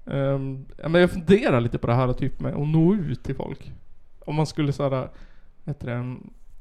[0.04, 3.72] um, men jag funderar lite på det här typ med att nå ut till folk.
[4.18, 5.08] Om man skulle såhär,
[5.64, 5.98] heter det,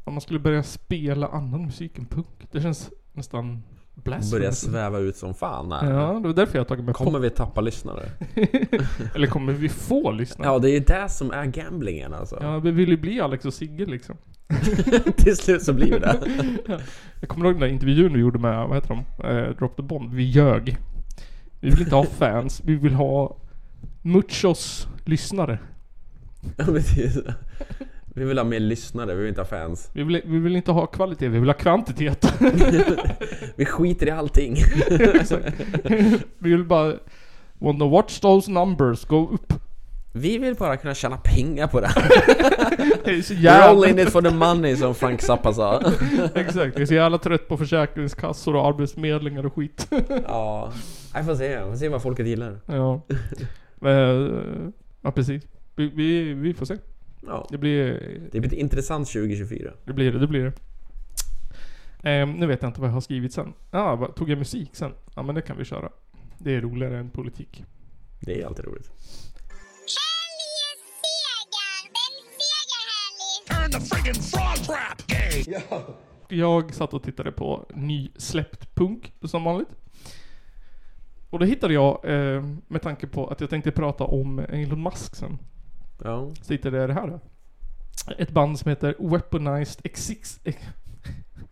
[0.03, 2.47] om man skulle börja spela annan musik än punk.
[2.51, 3.63] Det känns nästan
[4.03, 4.31] blasphemous.
[4.31, 5.91] Börjar sväva ut som fan här.
[5.91, 8.09] Ja, det var därför jag tagit med Kommer vi tappa lyssnare?
[9.15, 10.45] Eller kommer vi få lyssna?
[10.45, 12.37] Ja, det är det som är gamblingen alltså.
[12.41, 14.17] Ja, vi vill ju bli Alex och Sigge liksom.
[15.17, 16.19] Till slut så blir det
[17.19, 19.27] Jag kommer ihåg den där intervjun vi gjorde med, vad heter de?
[19.27, 20.13] Eh, Drop the Bomb.
[20.13, 20.77] Vi ljög.
[21.59, 23.37] Vi vill inte ha fans, vi vill ha
[24.01, 25.59] muchos lyssnare.
[26.57, 27.17] Ja, precis.
[28.17, 29.89] Vi vill ha mer lyssnare, vi vill inte ha fans.
[29.93, 32.33] Vi vill, vi vill inte ha kvalitet, vi vill ha kvantitet.
[33.55, 34.55] Vi skiter i allting.
[36.39, 36.93] Vi vill bara
[37.59, 39.53] want to watch those numbers go upp.
[40.11, 41.89] Vi vill bara kunna tjäna pengar på det.
[43.03, 43.69] Det är så We're jävla...
[43.69, 45.81] all in it for the money som Frank Zappa sa.
[46.35, 49.87] Exakt, jag är så jävla trött på försäkringskassor och arbetsförmedlingar och skit.
[50.27, 50.73] Ja,
[51.13, 51.59] jag får se.
[51.63, 52.59] Vi får se vad folket gillar.
[52.65, 53.01] ja.
[53.85, 54.31] Eh,
[55.01, 55.43] ja, precis.
[55.75, 56.75] Vi, vi, vi får se.
[57.25, 57.93] Ja, Det blir...
[58.31, 59.73] det blir ett intressant 2024.
[59.85, 60.53] Det blir det, det blir det.
[62.09, 63.53] Ehm, nu vet jag inte vad jag har skrivit sen.
[63.71, 64.93] Ja, ah, tog jag musik sen?
[65.15, 65.89] Ja men det kan vi köra.
[66.37, 67.63] Det är roligare än politik.
[68.19, 68.91] Det är alltid roligt.
[76.29, 79.69] Jag satt och tittade på nysläppt punk som vanligt.
[81.29, 85.15] Och då hittade jag, eh, med tanke på att jag tänkte prata om Elon Musk
[85.15, 85.39] sen.
[86.03, 86.31] Ja.
[86.35, 86.45] Jag
[86.87, 87.07] det här.
[87.07, 87.19] Då.
[88.17, 90.39] Ett band som heter Weaponized Exix...
[90.43, 90.57] Ex,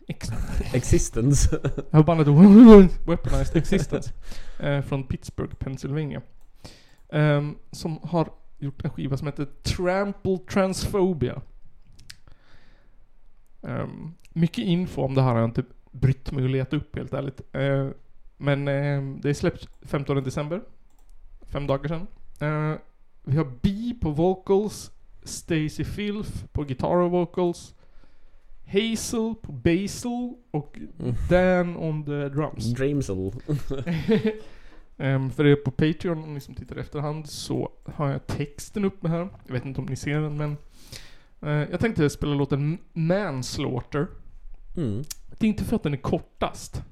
[0.07, 0.29] ex,
[0.73, 1.59] Existence.
[1.91, 2.27] Ja, bandet
[3.07, 4.11] Weaponized Existence.
[4.59, 6.21] eh, från Pittsburgh, Pennsylvania.
[7.09, 11.41] Ehm, som har gjort en skiva som heter Trample Transphobia.
[13.63, 17.13] Ehm, mycket info om det här har jag inte brytt mig att leta upp helt
[17.13, 17.41] ärligt.
[17.51, 17.87] Eh,
[18.37, 20.61] men eh, det är släppt 15 december.
[21.41, 22.07] Fem dagar sedan.
[23.25, 24.91] Vi har B på vocals,
[25.23, 27.75] Stacy Filth på guitar och vocals,
[28.65, 30.79] Hazel på basal och
[31.29, 32.73] Dan on the drums.
[32.73, 33.31] Dreamsel.
[34.97, 39.07] Ehm, för er på Patreon, om ni som tittar efterhand, så har jag texten uppe
[39.07, 39.29] här.
[39.45, 40.57] Jag vet inte om ni ser den, men...
[41.41, 44.07] eh, jag tänkte spela låten Manslaughter.
[44.77, 45.03] Mm.
[45.39, 46.83] Det är inte för att den är kortast.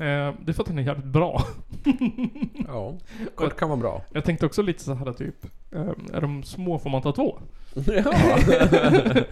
[0.00, 1.42] Eh, det är för att den är jävligt bra.
[2.66, 2.98] Ja,
[3.34, 4.02] kort kan vara bra.
[4.12, 7.38] Jag tänkte också lite så här typ, eh, är de små får man ta två.
[7.74, 8.12] Ja.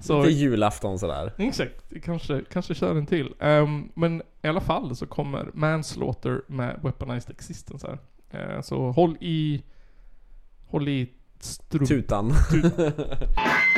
[0.00, 1.32] Så, Lite julafton sådär.
[1.38, 3.34] exakt, kanske, kanske kör en till.
[3.40, 7.98] Ehm, men i alla fall så kommer Manslaughter med Weaponized Existence här.
[8.56, 9.62] Eh, så håll i...
[10.66, 11.08] Håll i
[11.40, 11.88] strup...
[11.88, 12.32] Tutan.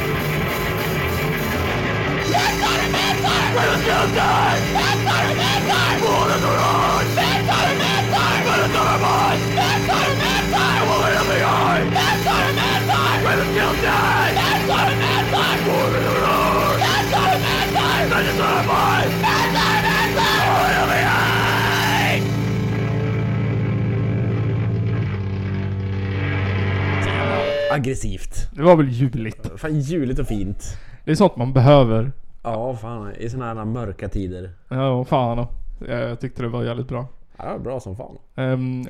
[27.71, 28.49] Aggressivt.
[28.55, 29.51] Det var väl juligt.
[29.57, 30.77] Fan juligt och fint.
[31.05, 32.11] Det är sånt man behöver.
[32.43, 33.15] Ja, fan.
[33.15, 34.51] I såna här mörka tider.
[34.69, 35.37] Ja, fan.
[35.37, 35.47] då.
[35.87, 37.07] Jag tyckte det var jävligt bra.
[37.37, 38.17] Ja, det var bra som fan.
[38.35, 38.85] Ehm,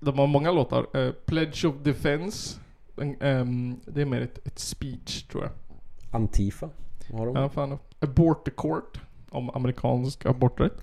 [0.00, 0.86] de har många låtar.
[0.96, 2.58] Eh, Pledge of Defense.
[3.20, 5.52] Ehm, det är mer ett, ett speech tror jag.
[6.20, 6.68] Antifa.
[7.12, 7.36] Har de?
[7.36, 7.78] Ja, fan.
[8.00, 9.00] Abort the Court.
[9.30, 10.82] Om amerikansk aborträtt.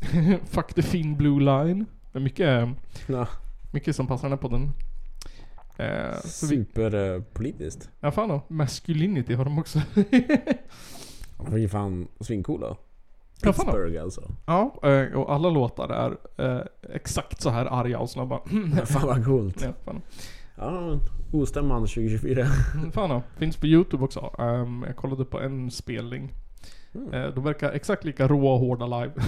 [0.44, 1.86] Fuck the Thin Blue Line.
[2.12, 2.68] Det är mycket,
[3.06, 3.26] Ja,
[3.70, 4.70] mycket som passar den här podden.
[5.76, 7.90] Eh, Superpolitiskt.
[8.00, 8.40] ja fan då.
[8.48, 9.80] Masculinity har de också.
[11.46, 12.76] De är ju fan svincoola.
[13.42, 13.52] Ja.
[13.52, 14.22] Pittsburgh alltså.
[14.46, 16.62] ja, eh, och alla låtar är eh,
[16.94, 18.40] exakt så här arga och snabba.
[18.86, 19.62] Fan vad coolt.
[19.62, 20.02] ja, fan.
[20.56, 20.98] Ja,
[21.32, 22.46] ostämman 2024.
[22.74, 23.22] Mm, Fan ja.
[23.36, 24.34] Finns på youtube också.
[24.38, 26.32] Ehm, jag kollade på en spelning.
[26.94, 27.14] Mm.
[27.14, 29.12] Eh, de verkar exakt lika råa och hårda live.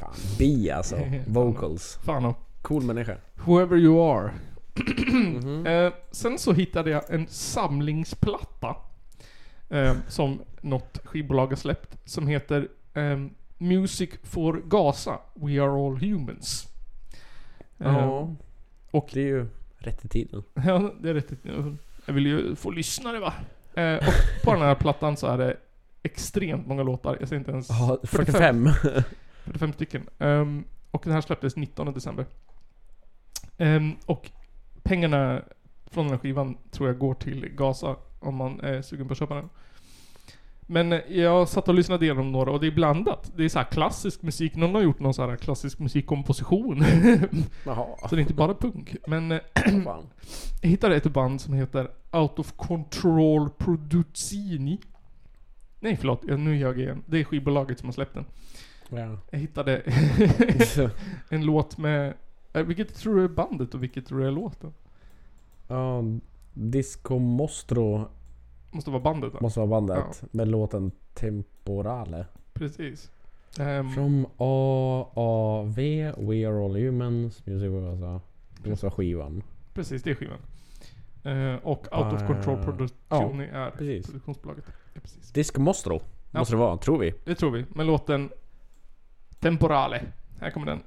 [0.00, 0.96] Fan, bi alltså.
[1.26, 1.98] Vocals.
[2.04, 2.34] Fan ja.
[2.62, 3.16] Cool människa.
[3.44, 4.30] Whoever you are.
[5.12, 5.66] Mhm.
[5.66, 8.76] Eh, sen så hittade jag en samlingsplatta.
[9.70, 11.96] Eh, som något skivbolag har släppt.
[12.04, 15.18] Som heter ehm, Music for Gaza.
[15.34, 16.66] We are all humans.
[17.78, 18.34] Eh, Ja.
[18.90, 19.46] och- Det är ju
[19.78, 20.42] rätt i tiden.
[20.54, 21.32] Ja, det är rätt.
[22.06, 23.34] Jag vill ju få lyssnare va.
[23.74, 25.56] Eh, och på den här plattan så är det
[26.02, 27.16] extremt många låtar.
[27.20, 27.68] Jag ser inte ens...
[27.70, 28.68] Ja, 45.
[29.44, 30.08] 45 stycken.
[30.18, 32.26] Ehm, Och den här släpptes 19 december.
[33.58, 34.30] Ehm, och
[34.82, 35.42] pengarna
[35.86, 37.96] från den här skivan tror jag går till Gaza
[38.26, 39.48] om man är sugen på att köpa den.
[40.68, 43.32] Men eh, jag satt och lyssnade igenom några och det är blandat.
[43.36, 46.84] Det är så här klassisk musik, någon har gjort någon så här klassisk musikkomposition.
[47.66, 47.86] Jaha.
[48.08, 48.96] så det är inte bara punk.
[49.06, 49.38] Men eh,
[50.62, 54.78] jag hittade ett band som heter Out of Control Produzini.
[55.80, 57.02] Nej förlåt, nu ljög jag igen.
[57.06, 58.24] Det är skivbolaget som har släppt den.
[58.88, 59.18] Ja.
[59.30, 59.82] Jag hittade
[61.28, 62.14] en låt med...
[62.52, 64.72] eh, Vilket tror du är bandet och vilket tror du är låten?
[65.68, 66.02] ja,
[66.54, 68.08] Disco Mostro
[68.76, 69.38] Måste vara bandet va?
[69.42, 70.22] måste vara bandet.
[70.32, 72.26] Med låten Temporale.
[72.52, 73.10] Precis.
[73.58, 75.76] Ehm, From AAV,
[76.16, 78.20] We Are All Humans, Music alltså.
[78.62, 79.42] Det måste vara skivan.
[79.74, 80.38] precis, det är skivan.
[81.24, 82.62] Eh, och Out of Control ja.
[82.64, 84.06] Production är precis.
[84.06, 84.64] produktionsbolaget.
[84.94, 85.32] Ja, precis.
[85.32, 86.00] Disco Mostro.
[86.30, 86.38] Ja.
[86.38, 87.14] Måste det vara, tror vi.
[87.24, 87.64] Det tror vi.
[87.74, 88.30] Men låten
[89.40, 90.02] Temporale.
[90.40, 90.82] Här kommer den.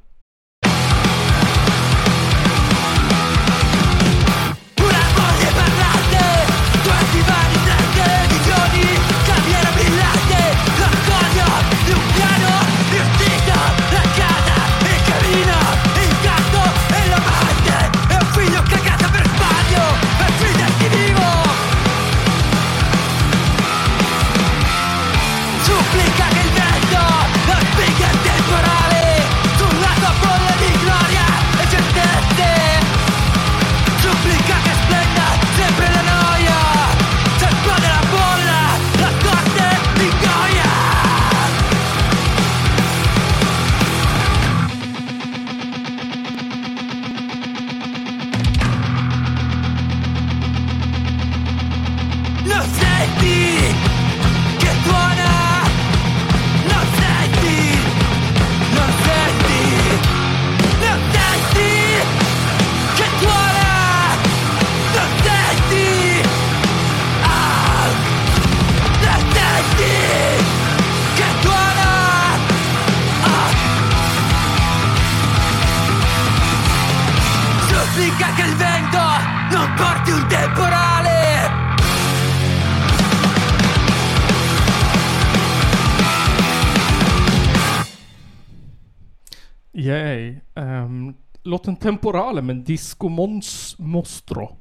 [90.60, 94.56] Um, låten Temporale med Disco Mons Mostro.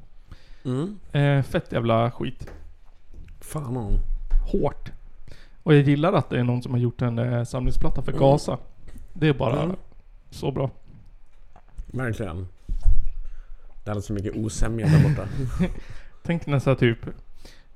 [0.64, 0.98] Mm.
[1.12, 2.50] Eh, fett jävla skit.
[3.40, 3.98] Fan om.
[4.52, 4.92] Hårt.
[5.62, 8.58] Och jag gillar att det är någon som har gjort en eh, samlingsplatta för Gaza.
[9.12, 9.76] Det är bara Mm.
[10.30, 10.70] så bra.
[11.86, 12.36] Verkligen.
[13.84, 15.28] Det är alldeles så mycket osämja där borta.
[16.22, 16.98] Tänk nästan typ...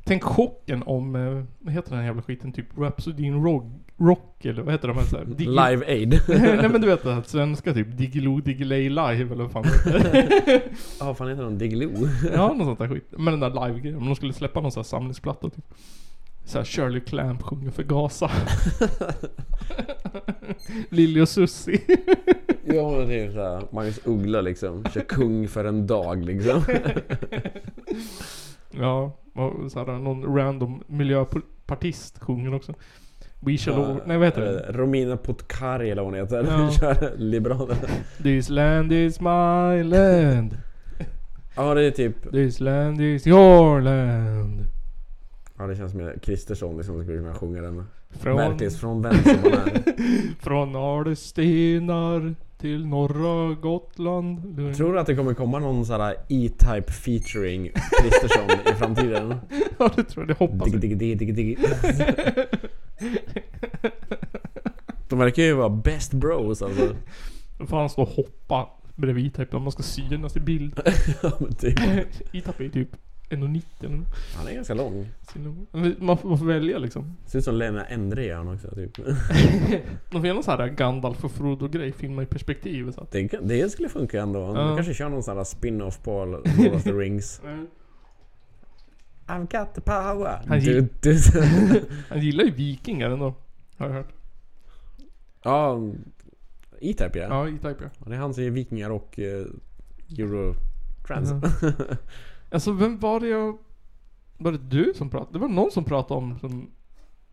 [0.04, 2.52] Tänk chocken om, eh, vad heter den här jävla skiten?
[2.52, 3.64] Typ Rhapsody in Rock,
[3.98, 5.04] rock eller vad heter de här?
[5.24, 6.20] Digi- Live Aid.
[6.28, 9.92] Nej men du vet det här svenska typ Diggiloo Diggiley live eller vad fan det
[9.98, 10.62] heter.
[11.00, 11.58] Ja, vad fan heter de?
[11.58, 12.08] Diggiloo?
[12.34, 13.08] Ja, något sånt där skit.
[13.10, 13.98] Men den där live-grejen.
[13.98, 15.64] Om de skulle släppa någon sån här samlingsplatta typ.
[16.44, 18.30] Såhär Shirley Clamp sjunger för Gaza.
[20.88, 21.80] Lilly och Susie.
[22.64, 24.84] Ja men det är ju såhär, Magnus Uggla liksom.
[24.94, 26.62] Kör kung för en dag liksom.
[28.80, 32.74] Ja, och så här, någon random miljöpartist sjunger också.
[33.40, 34.00] We shall all...
[34.06, 34.60] Nej vad heter det?
[34.60, 36.44] Eh, Romina Potkari eller vad hon heter.
[36.44, 36.70] Ja.
[36.80, 37.80] Kör Liberalerna.
[38.22, 40.58] This land is my land.
[41.56, 44.64] Ja det är typ, This land is your land.
[45.58, 47.84] ja det känns som Kristersson liksom skulle kunna sjunga den.
[48.20, 49.82] Från, Verklighetsfrånvänd som man är.
[50.40, 54.56] från Alestenar till norra Gotland.
[54.76, 57.70] Tror du att det kommer komma någon sån här E-Type featuring
[58.02, 59.34] Kristersson i framtiden?
[59.78, 60.80] Ja det tror jag, det hoppas jag.
[60.80, 61.58] digg, digg, digg, digg.
[65.08, 66.96] De verkar ju vara best bros alltså.
[67.70, 70.80] Han stå och hoppa bredvid typ om man ska synas i bild.
[71.22, 71.78] Ja, men typ.
[72.32, 72.88] Itap är typ
[73.36, 74.06] 1,90 eller nåt.
[74.36, 75.08] Han är ganska lång.
[75.98, 77.16] Man får, man får välja liksom.
[77.26, 78.96] Ser ut som Lena Endre gör han också typ.
[80.10, 83.06] De får göra någon sån här Gandalf och Frodo grej, filma i perspektiv så.
[83.10, 84.40] Det, det skulle funka ändå.
[84.40, 84.74] Ja.
[84.76, 87.40] Kanske kör någon sån här spin-off på Lord of the Rings.
[89.26, 90.42] I've got the power.
[90.48, 91.18] Han Du, du.
[92.08, 93.34] Han gillar ju vikingar ändå.
[93.76, 94.12] Har jag hört.
[95.44, 95.80] ja,
[96.80, 97.26] E-Type ja.
[97.28, 98.04] Ja, E-Type ja.
[98.06, 99.46] Det är han som är vikingar och uh,
[100.18, 101.30] Eurotrans.
[101.62, 101.72] Ja.
[102.52, 103.58] Alltså vem var det jag...
[104.38, 105.32] Var det du som pratade?
[105.32, 106.70] Det var någon som pratade om som...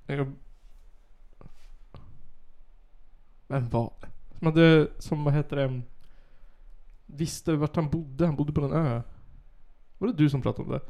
[0.06, 0.32] Jag...
[3.48, 4.08] Vem var det?
[4.38, 5.82] Som hade, som vad heter det?
[7.06, 8.26] Visste vart han bodde.
[8.26, 9.02] Han bodde på en ö.
[9.98, 10.82] Var det du som pratade om det?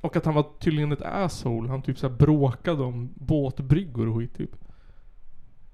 [0.00, 1.68] Och att han var tydligen ett asshole.
[1.68, 4.56] Han typ såhär bråkade om båtbryggor och skit typ.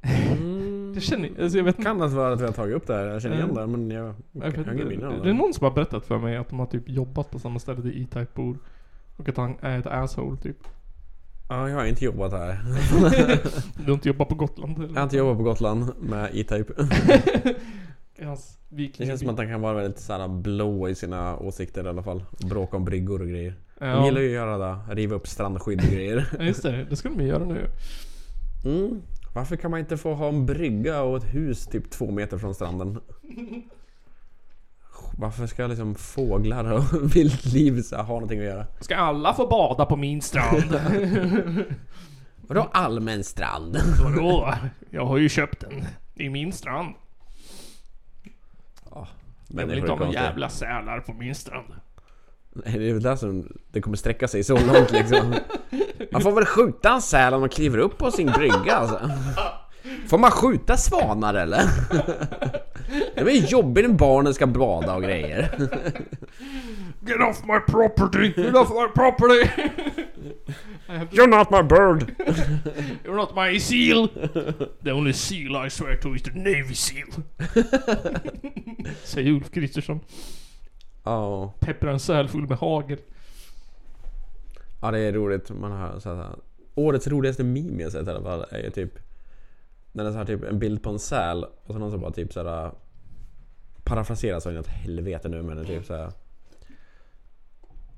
[0.02, 0.67] Mm.
[0.94, 1.86] Jag känner, alltså jag vet inte.
[1.88, 3.04] Kan det vara att vi har tagit upp det här?
[3.04, 4.84] Jag känner igen det men jag, Jag jag har ingen inte.
[4.84, 5.32] minne av Det är det.
[5.32, 7.90] någon som har berättat för mig att de har typ jobbat på samma ställe där
[8.02, 8.58] E-Type bor.
[9.16, 10.56] Och att han är ett asshole typ.
[11.48, 12.58] Ja, jag har inte jobbat här.
[13.78, 15.02] Du har inte jobbat på Gotland Jag har eller?
[15.02, 16.72] inte jobbat på Gotland med E-Type.
[18.22, 21.88] Hans Det känns som att han kan vara väldigt såhär blå i sina åsikter i
[21.88, 22.24] alla fall.
[22.50, 23.54] Bråka om bryggor och grejer.
[23.78, 24.04] De ja.
[24.04, 24.94] gillar ju att göra det.
[24.94, 26.26] Riva upp strandskydd och grejer.
[26.38, 26.86] ja, just det.
[26.90, 27.66] Det ska de ju göra nu.
[28.64, 29.02] Mm.
[29.38, 32.54] Varför kan man inte få ha en brygga och ett hus typ två meter från
[32.54, 33.00] stranden?
[35.18, 36.82] Varför ska liksom fåglar och
[37.16, 38.66] vilt liv så här ha någonting att göra?
[38.80, 40.80] Ska alla få bada på min strand?
[42.36, 43.76] Vadå allmän strand?
[44.02, 44.54] Vadå?
[44.90, 45.84] Jag har ju köpt den.
[46.14, 46.94] Det är min strand.
[49.48, 51.72] Jag vill inte ha några jävla sälar på min strand.
[52.52, 55.34] Nej, det är väl där som det kommer sträcka sig så långt liksom.
[56.12, 59.10] Man får väl skjuta en säl om man kliver upp på sin brygga alltså.
[60.08, 61.62] Får man skjuta svanar eller?
[63.14, 65.50] Det blir jobbigt när barnen ska bada och grejer.
[67.00, 68.32] Get off my property!
[68.42, 69.50] Get off my property!
[71.10, 72.14] You're not my bird!
[73.04, 74.08] you're not my seal!
[74.82, 77.08] The only seal I swear to is the Navy seal.
[79.04, 80.00] Säger Ulf Kristersson.
[81.04, 82.98] Ja, Pepprar en säl full med hagel
[84.80, 85.50] ja det är roligt.
[85.50, 86.34] Man har så här,
[86.74, 88.98] årets roligaste meme jag sett i alla fall är ju typ
[89.92, 92.00] när det är så här, typ en bild på en säl och så någon som
[92.00, 92.70] bara typ såhär
[93.84, 96.12] parafraserar så inåt helvete nu men det är typ såhär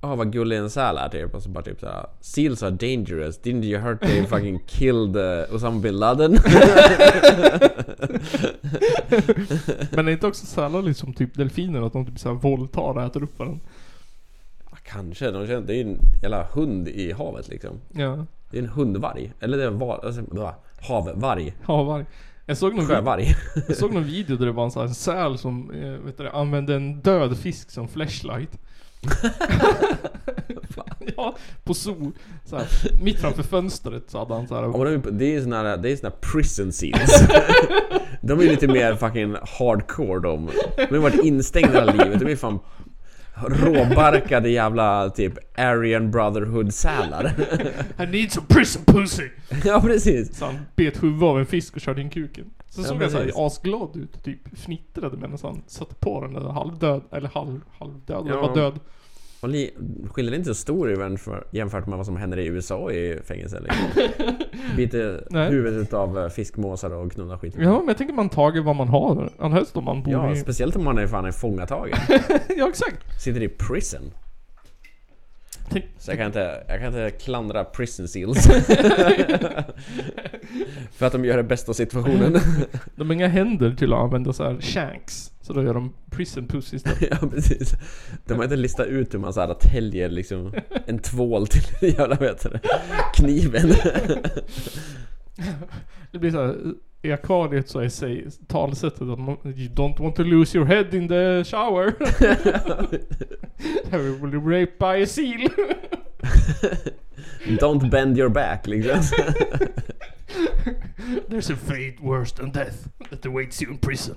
[0.00, 3.40] oh, vad gullig en säl är typ och så bara typ såhär Seals are dangerous,
[3.42, 6.32] didn't you hurt they fucking killed uh, Osama bin Laden?
[9.90, 11.82] Men är inte också sälar liksom typ delfiner?
[11.82, 13.60] Att de typ såhär våldtar och äter upp varandra?
[14.90, 18.26] Kanske, de känner, det är ju en jävla hund i havet liksom Ja.
[18.50, 20.54] Det är en hundvarg, eller det är en var, alltså, va?
[20.80, 22.06] havvarg, Havvarg.
[22.46, 23.34] Jag såg någon, sjövarg
[23.68, 26.18] jag såg någon video där det var en, sån här, en säl som eh, vet
[26.18, 28.58] du, använde en död fisk som flashlight.
[31.16, 32.12] ja, på zoo.
[32.44, 32.66] Så här,
[33.02, 34.62] mitt framför fönstret så hade han så här.
[34.62, 37.28] Ja, de Det är såna här, det är såna här prison seals
[38.20, 42.36] De är lite mer fucking hardcore de De har varit instängda hela livet, de är
[42.36, 42.58] fan
[43.48, 47.32] Råbarkade jävla typ Aryan Brotherhood sälar
[48.02, 49.28] I need some prison pussy!
[49.64, 52.44] Ja precis Så han bet huvudet av en fisk och körde in kuken.
[52.68, 56.40] Så Ja, såg han såhär asglad ut, typ fnittrade medan han satte på den där
[56.40, 58.34] halvdöd, eller halv, halvdöd, Ja.
[58.34, 58.40] ja.
[58.40, 58.80] var död.
[59.42, 59.70] Och li-
[60.10, 63.60] Skillnaden är inte så stor jämfört, jämfört med vad som händer i USA i fängelse
[63.60, 63.84] liksom.
[64.76, 65.50] Biter Nej.
[65.50, 68.88] huvudet av eh, fiskmåsar och knullar skit Ja men jag tänker man tager vad man
[68.88, 69.32] har.
[69.38, 70.36] Allra helst om man bor Ja, i...
[70.36, 71.96] speciellt om man är fan är fångatagen
[72.56, 73.22] ja exakt.
[73.22, 74.02] Sitter i prison
[75.98, 78.46] Så jag kan inte, jag kan inte klandra prison seals
[80.92, 82.38] För att de gör det bästa av situationen
[82.94, 85.32] de har inga händer till att använda så här shanks.
[85.40, 87.00] Så då gör de prison pussy istället.
[87.20, 87.74] Ja precis
[88.26, 90.54] De har inte listat ut hur man såhär täljer liksom
[90.86, 91.62] en tvål till
[91.98, 92.60] jävla heter det?
[93.14, 93.72] Kniven
[96.12, 96.56] Det blir såhär,
[97.02, 100.94] i akvariet så är sig talsättet att man, You don't want to lose your head
[100.94, 101.94] in the shower.
[103.92, 105.48] I will be raped by a seal.
[107.60, 109.00] Don't bend your back liksom
[111.28, 114.14] There's a fate worse than death that awaits you in prison.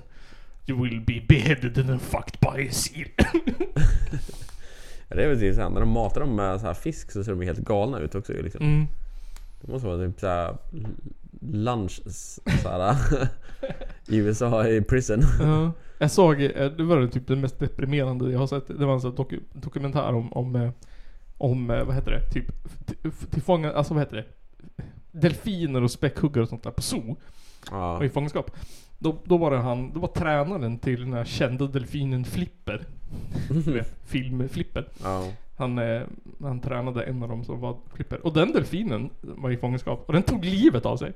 [0.67, 3.07] You will be beheaded and then fucked by a seal.
[5.09, 7.23] Ja, Det är väl typ såhär, när de matar dem med så här fisk så
[7.23, 8.87] ser de helt galna ut också liksom Mm.
[9.61, 10.57] Det måste vara typ såhär
[11.51, 12.01] lunch
[12.61, 12.95] såhär
[14.07, 15.71] I USA i prison Ja.
[15.97, 18.67] Jag såg, eh, det var typ det mest deprimerande jag har sett.
[18.67, 20.69] Det var en sån doku, dokumentär om, om, eh,
[21.37, 22.45] om, eh, vad heter det, typ
[22.85, 24.25] till- tillfånga, alltså vad heter det?
[25.11, 27.15] Delfiner och späckhuggare och sånt där på zoo.
[27.71, 28.51] Ja, och i fångenskap.
[28.99, 32.85] Då, då var det han, då var tränaren till den här kända delfinen Flipper.
[33.49, 34.87] Du vet, film Flipper.
[35.03, 35.27] ja
[35.57, 36.01] Han, eh,
[36.41, 38.25] han tränade en av dem som var Flipper.
[38.25, 40.03] Och den delfinen var i fångenskap.
[40.07, 41.13] Och den tog livet av sig.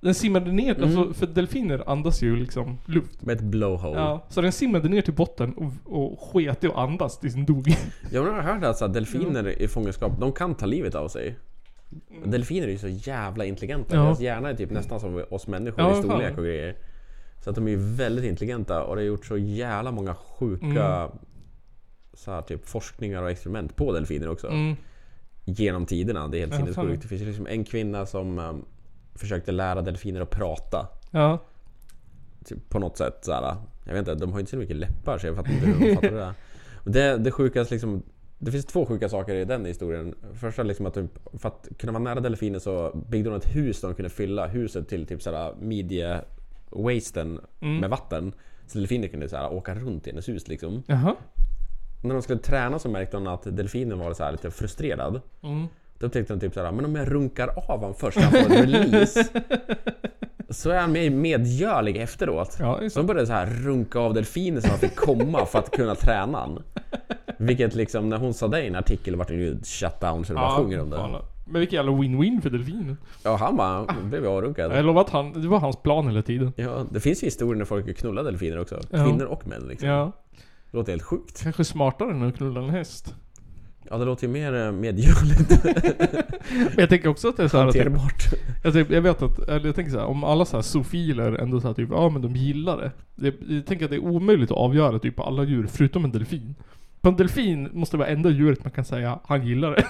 [0.00, 3.22] Den simmade ner, alltså, för delfiner andas ju liksom luft.
[3.22, 6.76] Med ett blowhole Ja, så den simmade ner till botten och, och sket i att
[6.76, 7.68] andas tills den dog.
[8.12, 11.36] Jag har hört att så här, delfiner i fångenskap, de kan ta livet av sig
[12.24, 14.02] Delfiner är ju så jävla intelligenta, Ja.
[14.02, 16.02] deras hjärna är typ nästan som oss människor Ja, i fan.
[16.02, 16.76] storlek och grejer
[17.44, 20.66] Så att de är ju väldigt intelligenta och det har gjort så jävla många sjuka
[20.96, 21.10] Mm.
[22.14, 24.76] så här, typ forskningar och experiment på delfiner också Mm.
[25.44, 26.66] Genom tiderna, det är helt Ja, fan.
[26.74, 28.64] sinnessjukt Det finns liksom en kvinna som um,
[29.16, 31.38] försökte lära delfiner att prata Ja.
[32.44, 33.56] typ, på något sätt såhär.
[33.84, 35.88] Jag vet inte, de har ju inte så mycket läppar så jag fattar inte hur
[35.88, 36.34] de fattar det där.
[36.84, 38.02] Det, det sjukaste liksom
[38.38, 40.14] Det finns två sjuka saker i den historien.
[40.34, 41.08] Första liksom att de,
[41.38, 44.46] för att kunna vara nära delfiner så byggde de ett hus där de kunde fylla
[44.46, 46.20] huset till typ såhär midje
[46.70, 47.76] wasten Mm.
[47.80, 48.32] med vatten.
[48.66, 50.82] Så delfiner kunde så här, åka runt i hennes hus liksom.
[50.86, 51.14] Jaha.
[52.02, 55.20] När de skulle träna så märkte hon att delfinen var så här lite frustrerad.
[55.42, 55.66] Mm.
[55.98, 58.54] Då upptäckte hon typ såhär, men om jag runkar av honom först när han får
[58.54, 59.24] en release
[60.48, 62.56] Så är han mer medgörlig efteråt.
[62.60, 65.70] Ja, så de började så här runka av delfiner så han fick komma för att
[65.70, 66.62] kunna träna han.
[67.38, 70.38] Vilket liksom, när hon sa det i en artikel vart det ju shutdown så det
[70.38, 70.96] bara sjunger om det.
[70.96, 71.22] fan.
[71.46, 72.96] Men vilken jävla win-win för delfinen.
[73.22, 74.72] Ja, han bara blev ju avrunkad.
[74.76, 76.52] Jag lovar att han, det var hans plan hela tiden.
[76.56, 78.80] Ja, det finns ju historier när folk knullar delfiner också.
[78.90, 79.04] Ja.
[79.04, 79.88] Kvinnor och män liksom.
[79.88, 80.12] Ja.
[80.70, 81.42] Det låter helt sjukt.
[81.42, 83.14] Kanske smartare än att knulla en häst.
[83.90, 85.64] Ja, det låter ju mer eh, medgörligt.
[86.50, 88.24] Men jag tänker också att det är så här att Hanterbart.
[88.64, 91.32] jag, tänker- jag vet att, eller jag tänker så här, om alla så här zoofiler
[91.32, 92.90] ändå så här typ, ja men de gillar det.
[93.26, 96.12] Jag, jag tänker att det är omöjligt att avgöra typ på alla djur, förutom en
[96.12, 96.54] delfin.
[97.06, 99.86] På en delfin måste det vara enda djuret man kan säga, han gillar det.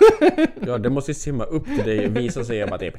[0.67, 2.95] Ja, det måste ju simma upp till dig och visa sig och bara typ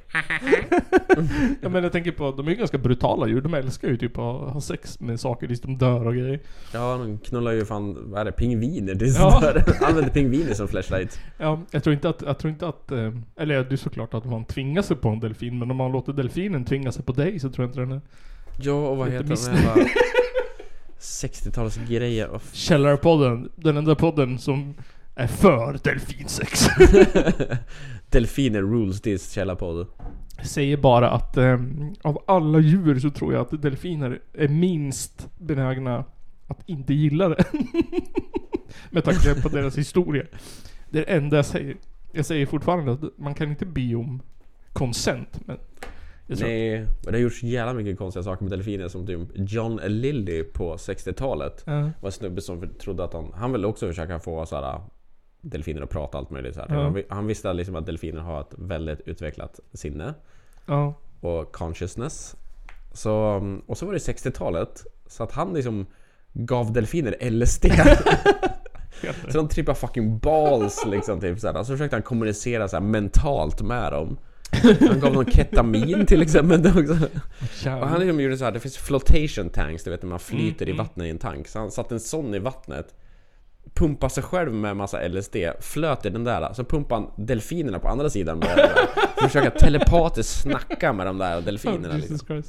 [1.62, 3.42] ja, men jag tänker på, de är ju ganska brutala djur.
[3.42, 6.40] De älskar ju typ att ha sex med saker tills de dör och grejer.
[6.74, 9.04] Ja, de knullar ju fan, vad är det, pingviner?
[9.04, 9.32] Är Ja.
[9.32, 9.64] sådär.
[9.88, 11.20] Använder pingviner som flashlight.
[11.38, 14.26] Ja, jag tror inte att, jag tror inte att, eh, eller det är såklart att
[14.26, 17.40] man tvingar sig på en delfin, men om man låter delfinen tvinga sig på dig
[17.40, 18.02] så tror jag inte den är...
[18.62, 19.88] Ja, och vad heter de här
[21.00, 22.28] 60-talsgrejer?
[22.28, 24.74] Oh, Källarpodden, den enda podden som
[25.16, 26.68] är för delfinsex.
[28.10, 29.88] Delfiner rules this källarpodd.
[30.44, 31.60] Säger bara att eh,
[32.02, 36.06] av alla djur så tror jag att delfiner är minst benägna
[36.48, 37.46] att inte gilla det.
[38.90, 40.24] Med tanke på deras historia.
[40.90, 41.78] Det är det enda jag säger.
[42.12, 44.22] Jag säger fortfarande att man kan inte be om
[44.74, 45.58] consent, men...
[46.28, 50.44] Nej, men det har gjorts jävla mycket konstiga saker med delfiner som typ John Lilly
[50.44, 51.64] på 60-talet.
[51.66, 51.74] Ja.
[51.74, 53.34] var en snubbe som trodde att han...
[53.34, 54.82] Han ville också försöka få såhär
[55.42, 56.68] delfiner att prata allt möjligt så här.
[56.70, 56.82] Ja.
[56.84, 60.14] Han, vi- han visste liksom att delfiner har ett väldigt utvecklat sinne
[60.66, 60.94] ja.
[61.20, 62.36] och consciousness.
[62.94, 64.86] Så, och så var det 60-talet.
[65.08, 65.86] Så att han liksom
[66.34, 67.66] gav delfiner LSD.
[69.30, 71.64] så de trippade fucking balls liksom typ såhär.
[71.64, 74.18] Så försökte han kommunicera så här mentalt med dem.
[74.52, 77.08] Han gav dem ketamin till exempel också.
[77.66, 80.70] Och han liksom gjorde så här, det finns flotation tanks, du vet när man flyter
[80.70, 81.48] i vattnet i en tank.
[81.48, 82.96] Så han satte en sån i vattnet.
[83.74, 86.54] Pumpade sig själv med massa LSD, flöt i den där.
[86.54, 88.70] Så pumpade han delfinerna på andra sidan med
[89.22, 92.44] försöka telepatiskt snacka med de där delfinerna Jesus liksom.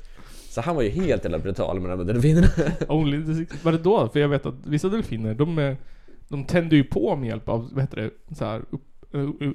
[0.49, 2.49] Så han var ju helt jävla brutal med de där delfinerna.
[2.89, 3.57] Only the.
[3.63, 4.09] Var det då?
[4.09, 5.77] För jag vet att vissa delfiner, de,
[6.29, 8.83] de tänder ju på med hjälp av, vad heter det, så här, upp,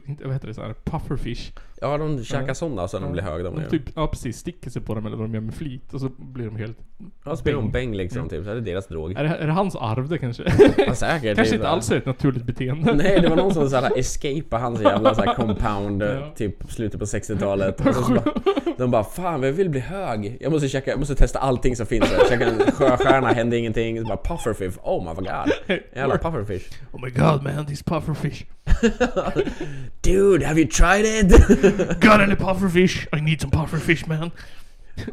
[0.08, 1.52] inte, vad heter det, så här, pufferfish.
[1.82, 2.54] Ja, de käkar Ja.
[2.54, 5.18] sådana så de blir höga de De typ, ja precis, sticker sig på dem eller
[5.18, 6.78] vad de gör med flit och så blir de helt...
[7.26, 7.96] Ja, spelar de bäng.
[7.96, 8.30] liksom Ja.
[8.30, 9.12] typ, så är det deras drog.
[9.12, 10.44] Är det, är det hans arv det kanske?
[10.88, 11.36] Ja, säkert.
[11.36, 11.72] kanske typ, inte ja.
[11.72, 12.94] alls är ett naturligt beteende.
[12.94, 16.32] Nej, det var någon som såhär escapade hans jävla såhär compound Ja.
[16.36, 17.88] typ slutet på 60-talet.
[17.88, 18.24] Och så bara,
[18.78, 20.38] de bara Fan, jag vill bli hög.
[20.42, 22.30] Jag måste checka, jag måste testa allting som finns här.
[22.30, 24.02] Checka en sjöstjärna, hände ingenting.
[24.02, 25.78] Så bara pufferfish, oh my god.
[25.96, 26.66] Jävla pufferfish.
[26.92, 28.46] Oh my god man, these pufferfish.
[30.02, 31.30] Dude, have you tried it?
[32.02, 33.08] Got any pufferfish?
[33.18, 34.32] I need some pufferfish man.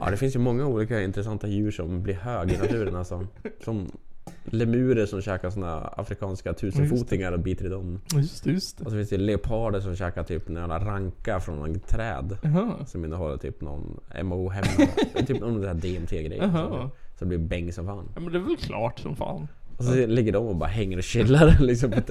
[0.00, 3.26] ja, det finns ju många olika intressanta djur som blir hög i naturen alltså.
[3.64, 3.90] Som
[4.44, 8.00] lemurer som käkar såna afrikanska tusenfotingar och biter i dem.
[8.14, 8.84] Just det, just det.
[8.84, 12.38] Och så finns det leoparder som käkar typ jävla ranka från en träd.
[12.42, 12.86] Jaha.
[12.86, 14.86] Som innehåller typ någon MO-hämma.
[15.26, 16.38] typ någon sån DMT-grej.
[16.38, 16.90] Jaha.
[17.18, 18.08] Så det blir bäng som fan.
[18.14, 19.48] Ja men det är väl klart som fan.
[19.76, 21.92] Och så ligger de och bara hänger och chillar liksom.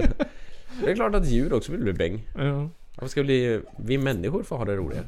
[0.84, 2.28] Det är klart att djur också vill bli bäng.
[2.36, 2.70] Ja.
[2.96, 5.00] Varför ska bli vi människor få ha det roligt?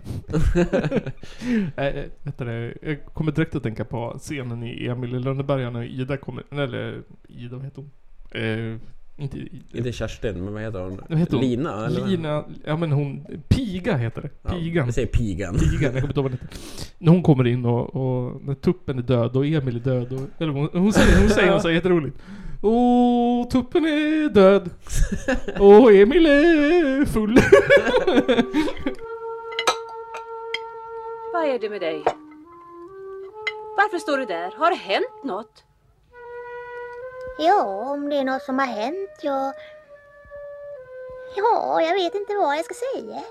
[1.78, 1.93] Äh,
[2.38, 6.43] det, jag kommer direkt att tänka på scenen i Emil i Lönneberga när Ida kommer,
[6.51, 7.91] eller Ida, vad heter hon?
[8.41, 8.78] Eh,
[9.18, 9.78] inte Ida.
[9.78, 11.01] Inte Kerstin, men vad heter hon?
[11.09, 11.45] Vad heter hon?
[11.45, 11.86] Lina?
[11.86, 12.07] Eller?
[12.07, 14.30] Lina, ja men hon, Piga heter det.
[14.41, 14.86] Ja, Pigan.
[14.86, 15.55] vi säger pigan.
[15.55, 16.38] Pigan, jag kommer inte ihåg vad.
[16.97, 20.41] När hon kommer in och, och när tuppen är död och Emil är död och,
[20.41, 22.18] eller hon, hon säger, hon säger något så jätteroligt.
[22.64, 24.70] Åh, tuppen är död.
[25.59, 27.39] Och Emil är full.
[31.34, 32.03] Vad är det med dig?
[33.78, 34.51] Varför står du där?
[34.57, 35.64] Har det hänt något?
[37.39, 39.53] Ja, om det är något som har hänt, ja...
[41.36, 43.22] Ja, jag vet inte vad jag ska säga.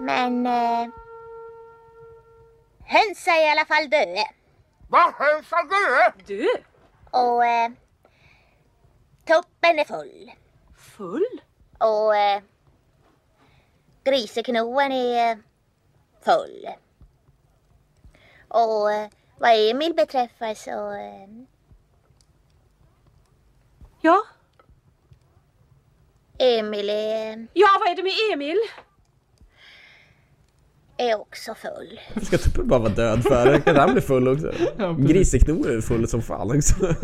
[0.00, 0.46] Men...
[0.46, 0.88] Eh...
[2.84, 4.24] Höns är i alla fall döda.
[4.88, 6.12] Vad höns är död?
[6.26, 6.48] Du?
[7.10, 7.46] Och...
[7.46, 7.70] Eh...
[9.26, 10.32] Tuppen är full.
[10.76, 11.40] Full?
[11.78, 12.16] Och...
[12.16, 12.42] Eh...
[14.04, 15.42] Griseknoen är...
[16.20, 16.68] Full.
[18.48, 20.92] Och eh, vad Emil beträffar så...
[20.92, 21.28] Eh...
[24.00, 24.22] Ja?
[26.38, 27.46] Emil är...
[27.52, 28.58] Ja, vad är det med Emil?
[30.98, 32.24] Är också full.
[32.24, 33.60] Ska tuppen bara vara död för?
[33.60, 34.52] Kan han bli full också?
[34.76, 34.92] Ja.
[34.92, 36.74] Griseknor är full som fan också.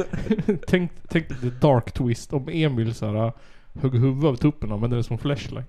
[0.67, 3.33] tänk, tänk the dark twist om Emil såhär
[3.81, 5.67] högg huvudet av tuppen och använde det som flashlight.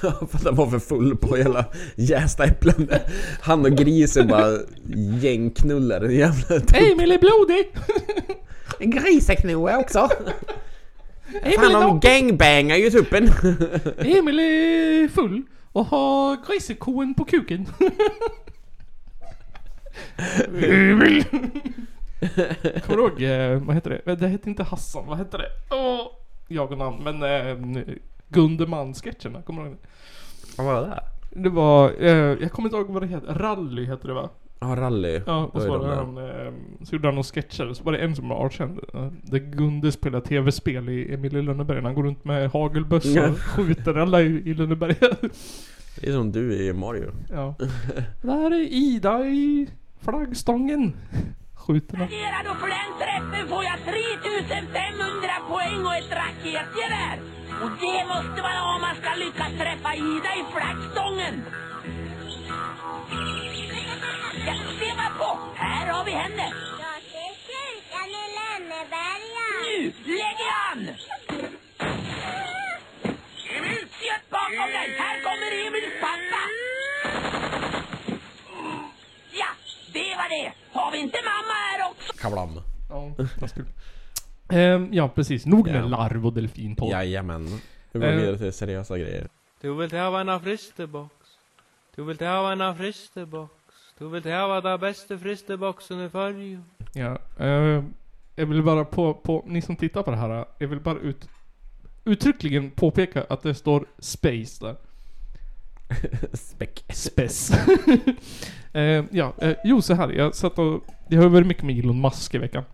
[0.00, 1.64] för att han var för full på hela
[1.96, 2.88] jästa äpplen.
[3.40, 4.58] Han och grisen bara
[5.20, 6.76] gängknullar en jävla tupp.
[6.76, 7.72] Emil är blodig!
[8.78, 10.08] En griseknoa också!
[11.42, 13.24] Emil Fan är, de gangbangar ju tuppen!
[13.98, 15.42] Emil är full
[15.74, 17.66] och har grisekoen på kuken.
[20.48, 21.24] Emil!
[22.86, 24.14] Kommer du ihåg, eh, vad heter det?
[24.14, 25.48] Det hette inte Hassan, vad hette det?
[25.70, 26.06] Åh,
[26.48, 27.56] jag och namn, men eh,
[28.28, 29.88] Gunderman-sketcherna, kommer du ihåg det?
[30.62, 31.00] Vad var det?
[31.42, 34.30] Det var, eh, jag kommer inte ihåg vad det heter, Rally heter det va?
[34.60, 35.20] Ja, rally.
[35.26, 36.44] Ja, och så var de det där.
[36.44, 36.52] han, eh,
[36.84, 38.80] så gjorde han några sketcher, så var det en som var avkänd.
[38.94, 41.82] eh, Där Gunde spelar tv-spel i Emil i Lönneberga.
[41.82, 45.16] Han går runt med hagelbössa och skjuter alla i, i Lönneberga.
[46.00, 47.10] Det är som du i Mario.
[47.30, 47.54] ja.
[48.22, 49.68] Där är Ida i
[50.00, 50.96] flaggstången.
[51.54, 52.06] Skjuter han.
[52.50, 57.16] Och för den träffen får jag 3500 poäng och ett raketgevär.
[57.62, 61.34] Och det måste man ha om man ska lyckas träffa Ida i flaggstången.
[66.06, 66.52] Vi henne.
[66.80, 69.46] Jag ser kyrkan i Lönneberga.
[69.64, 70.78] Nu lägger han!
[73.58, 74.96] Emil, sitt bakom dig!
[74.98, 76.42] Här kommer Emils pappa!
[79.32, 79.46] Ja,
[79.92, 80.52] det var det.
[80.72, 82.12] Har vi inte mamma här också?
[82.18, 82.60] Kablam.
[82.90, 83.66] Ja, vad kul.
[84.50, 85.46] Ehm, ja, precis.
[85.46, 85.86] Nog med Ja.
[85.86, 86.90] larv och delfinpodd.
[86.90, 87.44] Jajamän.
[87.92, 88.16] Nu går vi Eh.
[88.20, 89.28] vidare till seriösa grejer.
[89.60, 91.14] Du vill ha en fristebox.
[91.96, 93.52] Du vill ha en fristebox.
[93.98, 96.60] Du vill ha den bästa fristeboxen i Sverige.
[96.92, 97.84] Ja, eh,
[98.34, 101.28] jag vill bara på, på, ni som tittar på det här, jag vill bara ut,
[102.04, 104.76] uttryckligen påpeka att det står space där.
[106.32, 106.84] Späck.
[106.88, 107.50] Spess.
[108.72, 110.10] eh, ja, eh, jo så här.
[110.10, 110.84] Jag satt och...
[111.08, 112.64] Det har varit mycket med Elon Musk i veckan.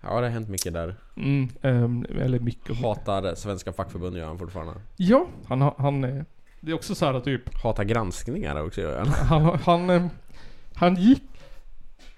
[0.00, 0.96] Ja, det har hänt mycket där.
[1.16, 2.82] Mm, ehm, eller mycket.
[2.82, 4.74] Hatar svenska fackförbund gör han fortfarande.
[4.96, 5.72] Ja, han.
[5.78, 6.22] Han, eh,
[6.60, 7.62] det är också så här typ...
[7.62, 9.08] Hatar granskningar också gör han.
[9.08, 10.06] Han, han, eh,
[10.76, 11.22] han gick...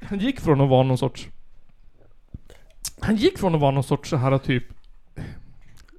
[0.03, 1.29] Han gick från att vara någon sorts...
[3.01, 4.65] Han gick från att vara någon sorts så här typ...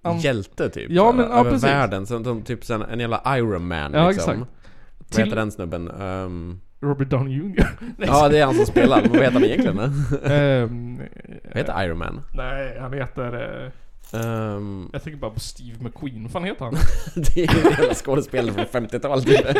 [0.01, 0.91] an- Hjälte typ.
[0.91, 1.63] Ja, men- ja, Över precis.
[1.69, 2.05] världen.
[2.07, 4.33] Som, som typ sen, en jävla Iron Man Ja, liksom.
[4.33, 4.51] exakt.
[4.97, 5.87] Vad Till- heter den snubben?
[6.01, 7.67] Ehm, Robert Downey Jr.
[7.97, 9.01] Ja, det är han som spelar.
[9.01, 9.79] Vad heter han egentligen?
[10.25, 10.97] Ehm,
[11.43, 12.21] Vad heter Iron Man?
[12.33, 13.63] Nej, han heter...
[13.65, 13.71] Eh,
[14.13, 16.23] Ehm, jag tänker bara på Steve McQueen.
[16.23, 16.73] Vad fan heter han?
[17.15, 19.45] det är ju en jävla skådespelare från 50-talet typ.
[19.45, 19.53] Ehm,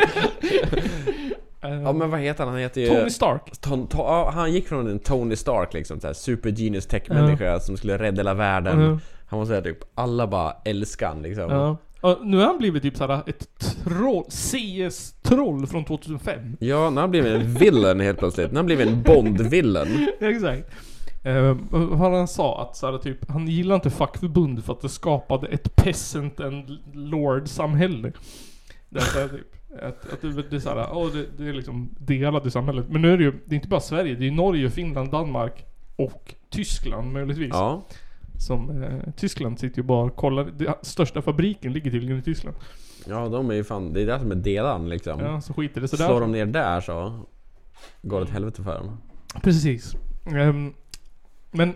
[1.62, 2.53] Ja men vad heter han?
[2.53, 2.88] Han heter ju...
[2.88, 3.62] Tony Stark.
[3.62, 7.60] Ton, to, ja, han gick från en Tony Stark liksom, så här, super genius tech-människa
[7.60, 8.82] som skulle rädda hela världen.
[8.82, 8.99] Ja.
[9.28, 11.49] Han var såhär typ, alla bara älskar han liksom.
[11.49, 11.78] Ja.
[12.01, 16.57] Och nu har han blivit typ såhär ett troll, CS-troll från 2005.
[16.60, 18.51] Ja, när han blev en villain helt plötsligt.
[18.51, 20.07] När han blev en Bond-villain.
[20.20, 20.72] Exakt.
[21.26, 25.47] Uh, vad han sa att såhär typ, han gillar inte fackförbund för att det skapade
[25.47, 28.12] ett peasant and lord-samhälle.
[28.89, 31.53] Det är så här typ, att, att det, det är såhär, åh det, det är
[31.53, 32.86] liksom delat i samhället.
[32.89, 35.65] Men nu är det ju, det är inte bara Sverige, det är Norge, Finland, Danmark
[35.95, 37.49] och Tyskland möjligtvis.
[37.53, 37.86] Ja.
[38.38, 42.57] Som, eh, Tyskland sitter ju bara och kollar, det, största fabriken ligger tydligen i Tyskland.
[43.07, 45.20] Ja, de är ju fan, det är det som är delan liksom.
[45.20, 46.07] Ja, så skiter det sådär.
[46.07, 47.26] Slår de ner där så
[48.01, 48.97] går det åt helvete för dem.
[49.43, 49.95] Precis.
[50.26, 50.74] Ehm,
[51.51, 51.74] men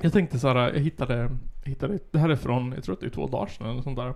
[0.00, 1.16] jag tänkte så här, jag hittade,
[1.62, 3.82] jag hittade, det här är från, jag tror att det är två dagar sedan eller
[3.82, 4.14] sånt där.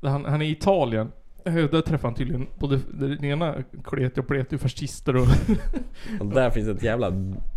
[0.00, 1.12] där han, han är i Italien.
[1.44, 5.26] Eh, Där träffade han tydligen både den ena kleti och pleti fascister och...
[6.20, 7.12] Och där finns ett jävla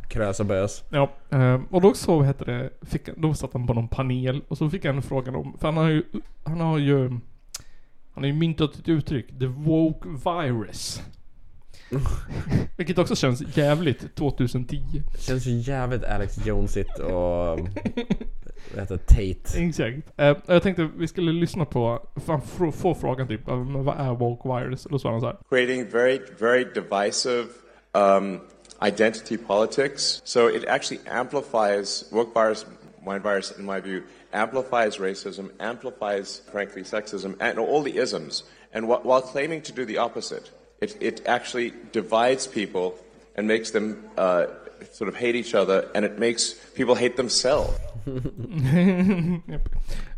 [0.09, 0.83] krösabös.
[0.89, 4.57] ja, ehm, och då så heter det, fick, då satt han på någon panel och
[4.57, 6.03] så fick han frågan om, för han har ju,
[6.43, 7.09] han har ju,
[8.13, 11.01] han har ju myntat ett uttryck, the woke virus.
[12.77, 14.79] Vilket också känns jävligt 2010.
[15.19, 17.59] Känns ju jävligt Alex Jonesigt och...
[18.71, 18.97] Vad heter?
[18.97, 19.59] Tate.
[19.63, 19.97] Exakt.
[20.17, 24.15] Eh, jag tänkte vi skulle lyssna på, fan få, få frågan typ, eh, vad är
[24.15, 24.85] woke virus?
[24.85, 25.37] Och då sa han så här.
[25.49, 27.47] creating very, very divisive
[27.93, 28.39] um,
[28.87, 30.21] identity politics.
[30.23, 32.65] So it actually amplifies woke virus,
[33.05, 34.01] mind virus, in my view,
[34.31, 38.43] amplifies racism, amplifies, frankly, sexism, and all the isms.
[38.73, 40.51] And wh- while claiming to do the opposite,
[40.81, 42.93] it, it actually divides people
[43.35, 44.45] and makes them uh,
[44.91, 47.79] sort of hate each other, and it makes people hate themselves.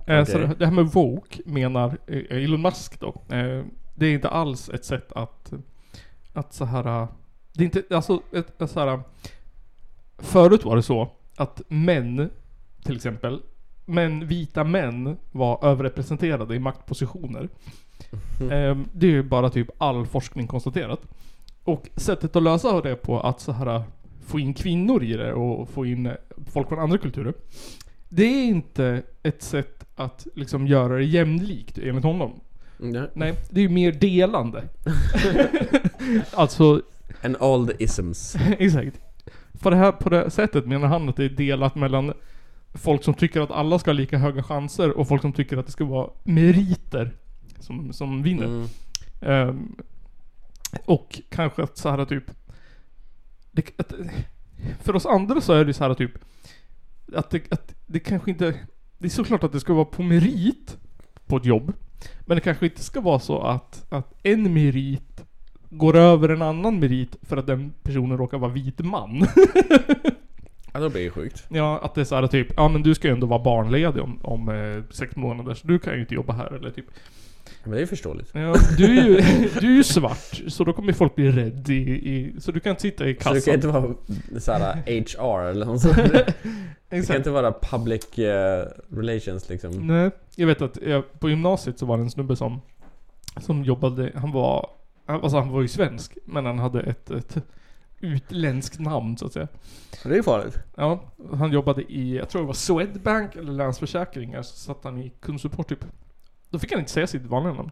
[0.08, 0.56] Eh, Så Okej.
[0.60, 3.08] det här med woke menar eh, Elon Musk då.
[3.08, 3.64] eh,
[3.96, 5.54] Det är inte alls ett sätt att,
[6.34, 7.08] att så här.
[7.54, 9.00] Det är inte, alltså ett, ett så här.
[10.18, 12.30] Förut var det så att män,
[12.84, 13.42] till exempel,
[13.86, 17.50] män, vita män var överrepresenterade i maktpositioner.
[18.52, 21.02] Ehm, det är ju bara typ all forskning konstaterat.
[21.64, 23.84] Och sättet att lösa det på att så här
[24.30, 26.14] få in kvinnor i det och få in eh,
[26.52, 27.34] folk från andra kulturer.
[28.10, 32.40] Det är inte ett sätt att liksom göra det jämlikt enligt honom.
[32.78, 33.10] Nej.
[33.14, 34.64] Nej, det är ju mer delande.
[36.34, 36.82] alltså,
[37.40, 38.36] all the isms.
[38.60, 39.00] exakt.
[39.60, 42.14] På det här på det sättet menar han att det är delat mellan
[42.74, 45.66] folk som tycker att alla ska ha lika höga chanser och folk som tycker att
[45.66, 47.12] det ska vara meriter
[47.60, 48.46] som, som vinner.
[48.46, 48.68] Mm.
[49.22, 49.76] Ehm,
[50.86, 52.24] och kanske att så här typ...
[53.60, 53.94] Det, att,
[54.82, 56.12] för oss andra så är det så här typ...
[57.14, 58.54] Att det, att det kanske inte...
[58.98, 60.78] Det är såklart att det ska vara på merit
[61.26, 61.74] på ett jobb.
[62.20, 65.24] Men det kanske inte ska vara så att, att en merit
[65.70, 69.28] går över en annan merit för att den personen råkar vara vit man.
[70.74, 71.46] Ja, då blir det sjukt.
[71.50, 74.04] ja, att det är så här typ, ja men du ska ju ändå vara barnledig
[74.04, 76.86] om, om eh, sex månader så du kan ju inte jobba här eller typ.
[77.70, 78.30] Men det är ju förståeligt.
[78.34, 79.16] Ja, du är ju,
[79.60, 82.70] du är ju svart, så då kommer folk bli rädd i, i så du kan
[82.70, 83.34] inte sitta i Så kassan.
[83.36, 83.94] det kan inte vara
[84.40, 85.96] såhär HR eller något sånt.
[85.96, 86.34] Det
[86.90, 87.18] kan Exakt.
[87.18, 89.72] inte vara public eh, relations liksom.
[89.88, 92.62] Nej, jag vet att jag, på gymnasiet så var det en snubbe som,
[93.42, 94.70] som jobbade, han var,
[95.06, 97.38] han- alltså han var ju svensk, men han hade ett, ett
[98.00, 99.48] utländskt namn så att säga.
[100.04, 100.58] Det är farligt.
[100.76, 101.04] Ja,
[101.34, 105.70] han jobbade i, jag tror det var Swedbank eller Länsförsäkringar, så satt han i kundsupport
[105.70, 105.86] typ.
[106.50, 107.72] Då fick han inte säga sitt vanliga namn.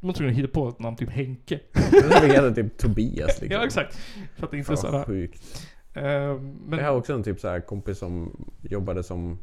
[0.00, 1.60] Man tror hitta på ett namn, typ Henke.
[1.72, 3.48] Det är typ Tobias liksom.
[3.60, 3.98] ja exakt.
[4.36, 5.04] För att det inte är Fan, sådär.
[5.04, 5.68] sjukt.
[5.94, 9.38] Ehm, men, Jag har också en typ så här kompis som jobbade som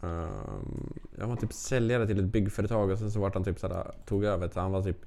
[0.00, 3.86] um, Jag var typ säljare till ett byggföretag och sen så vart han typ såhär,
[4.06, 4.98] tog över så han var typ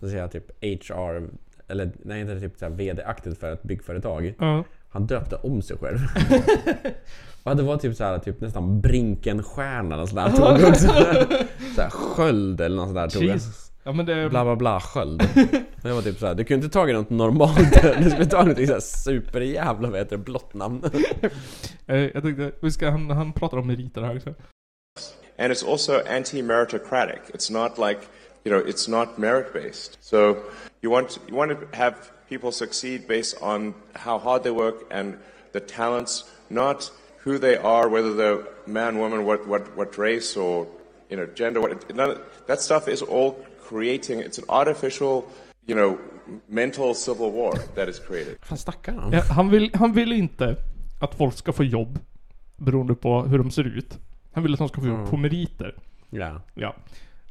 [0.00, 1.28] så säger jag typ HR
[1.68, 4.34] eller nej inte typ såhär VD-aktigt för ett byggföretag.
[4.38, 4.64] ja.
[4.92, 5.98] Han döpte om sig själv.
[7.42, 10.30] och det var typ såhär typ nästan Brinkenstjärna och sådär.
[10.30, 10.88] Tog också
[11.74, 13.22] såhär sköld eller något sådär tog.
[13.22, 13.72] Jesus.
[13.84, 14.28] Ja men det...
[14.30, 15.22] Bla bla bla sköld.
[15.82, 17.82] Och jag var typ såhär, du kunde inte tagit något normalt.
[18.02, 20.82] Du skulle ta något såhär superjävla vad heter det, blått namn.
[21.86, 24.34] Eh, jag tänkte, vi ska, han, han pratar om meriter här också.
[25.38, 27.20] And it's also anti-meritocratic.
[27.34, 28.00] It's not like,
[28.44, 29.98] you know, it's not merit-based.
[30.00, 30.36] So
[30.82, 31.94] you want, you want to have
[32.28, 35.14] people succeed based on how hard they work and
[35.52, 36.90] the talents, not
[37.24, 40.66] who they are, whether they're man, woman, what, what, what race or,
[41.10, 41.60] you know, gender.
[41.60, 43.36] What, none of, that stuff is all
[43.68, 45.24] creating, it's an artificial,
[45.66, 45.98] you know,
[46.48, 48.36] mental civil war that is created.
[48.48, 49.12] Vad snackar han om?
[49.12, 50.56] Ja, han, vill, han vill inte
[51.00, 51.98] att folk ska få jobb
[52.56, 53.98] beroende på hur de ser ut.
[54.32, 55.10] Han vill att de ska få jobb Mm.
[55.10, 55.74] på meriter.
[56.10, 56.40] Ja.
[56.54, 56.74] Ja.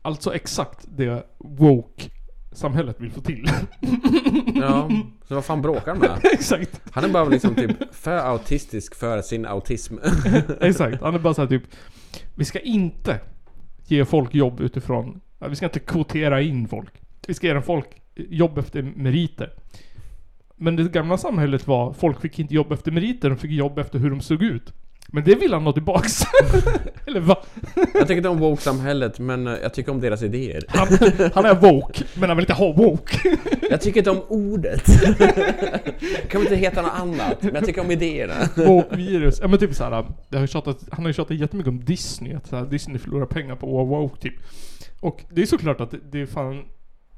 [0.02, 2.10] Alltså exakt det woke
[2.52, 3.50] samhället vill få till.
[4.56, 4.90] Ja,
[5.28, 6.20] så vad fan bråkar de med?
[6.34, 6.82] exakt.
[6.92, 9.98] Han är bara liksom typ för autistisk för sin autism.
[10.62, 11.02] Exakt.
[11.02, 11.64] Han är bara såhär typ
[12.36, 13.20] Vi ska inte
[13.88, 17.02] ge folk jobb utifrån Vi ska inte kvotera in folk.
[17.28, 19.54] Vi ska ge folk jobb efter meriter.
[20.56, 24.00] Men det gamla samhället var folk fick inte jobb efter meriter, de fick jobb efter
[24.00, 24.74] hur de såg ut.
[25.14, 26.22] Men det vill han ha tillbaks.
[27.06, 27.38] Eller va?
[27.76, 30.64] Jag tycker inte om woke-samhället men eh, jag tycker om deras idéer.
[30.68, 30.88] Han,
[31.34, 33.38] han är woke, men han vill inte ha woke.
[33.70, 34.86] Jag tycker inte om ordet.
[36.30, 37.44] kan vi inte heta något annat?
[37.44, 38.34] Men jag tycker om idéerna.
[38.56, 39.40] Woke-virus.
[39.42, 42.34] Ja men typ såhär, det har ju tjatat, han har ju tjatat jättemycket om Disney,
[42.34, 44.36] att så här, Disney förlorar pengar på woke typ.
[45.00, 46.64] Och det är såklart att det, det är fan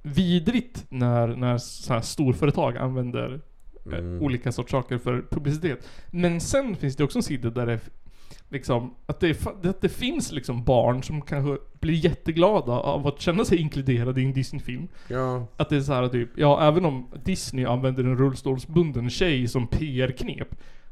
[0.03, 3.39] vidrigt när, när så här storföretag använder eh,
[3.85, 4.21] Mm.
[4.21, 5.87] olika sorts saker för publicitet.
[6.11, 7.79] Men sen finns det också en sida där det
[8.49, 13.45] liksom, att det, att det finns liksom barn som kanske blir jätteglada av att känna
[13.45, 14.87] sig inkluderade i en Disney-film.
[15.07, 15.47] Ja.
[15.57, 19.67] Att det är så här typ, ja även om Disney använder en rullstolsbunden tjej som
[19.67, 20.47] PR-knep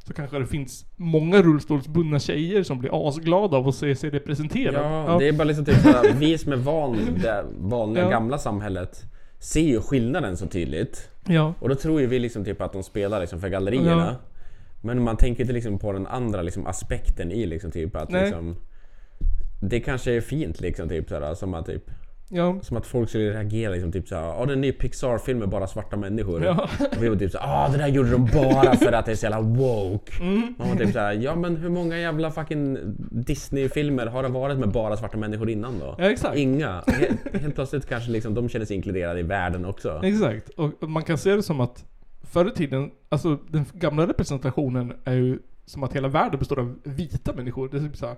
[0.06, 4.78] så kanske det finns många rullstolsbundna tjejer som blir asglada av att se sig representerade.
[4.78, 8.10] Ja, det är bara liksom typ såhär, vi som är van det vanliga Ja.
[8.10, 9.04] gamla samhället
[9.40, 11.10] ser ju skillnaden så tydligt.
[11.28, 11.54] Ja.
[11.60, 14.06] Och då tror ju vi liksom typ att de spelar liksom för gallerierna.
[14.06, 14.16] Ja.
[14.82, 18.24] Men man tänker inte liksom på den andra liksom aspekten i liksom typ att Nej.
[18.24, 18.56] liksom
[19.62, 21.92] Det kanske är fint liksom typ såhär, som att typ
[22.34, 22.60] Ja.
[22.62, 25.50] Som att folk skulle reagera liksom typ såhär, ja det är en ny Pixar-film med
[25.50, 26.44] bara svarta människor.
[26.44, 26.70] Ja.
[26.80, 29.16] Och vi var typ såhär, ah det där gjorde de bara för att det är
[29.16, 30.24] så jävla woke.
[30.24, 30.56] Mm.
[30.58, 32.78] Man var typ såhär, ja men hur många jävla fucking
[33.12, 35.96] Disney-filmer har det varit med bara svarta människor innan då?
[35.98, 36.38] Ja, exakt.
[36.38, 36.84] Inga.
[36.88, 40.00] Helt, helt plötsligt kanske liksom de känner sig inkluderade i världen också.
[40.04, 40.50] Exakt.
[40.50, 41.86] Och man kan se det som att
[42.22, 46.76] förr i tiden, alltså den gamla representationen är ju som att hela världen består av
[46.84, 47.70] vita människor.
[47.70, 48.16] Det är typ såhär,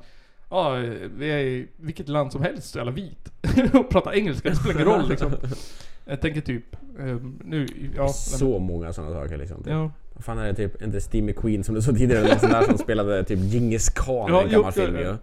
[0.49, 0.75] ja,
[1.17, 3.31] vi är i vilket land som helst jävla vit.
[3.73, 5.31] och pratar engelska, det spelar ingen roll liksom.
[6.05, 8.07] Jag tänker typ, ehm, nu, ja.
[8.07, 9.57] Så många sådana saker liksom.
[9.57, 9.67] Typ.
[9.71, 9.91] Ja.
[10.13, 12.61] Vad fan är det typ, inte Steve McQueen som du sa tidigare, någon sån där
[12.61, 15.15] som spelade typ Djingis khan i Ja, en jo, gammal ja, film ju.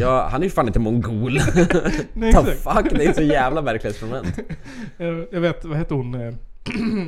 [0.00, 1.32] Ja, han är ju fan inte mongol.
[2.12, 4.38] Nej, The fuck, det är så jävla verklighetsfrånvänt.
[4.96, 6.14] Jag, jag vet, vad heter hon?
[6.14, 6.20] eh,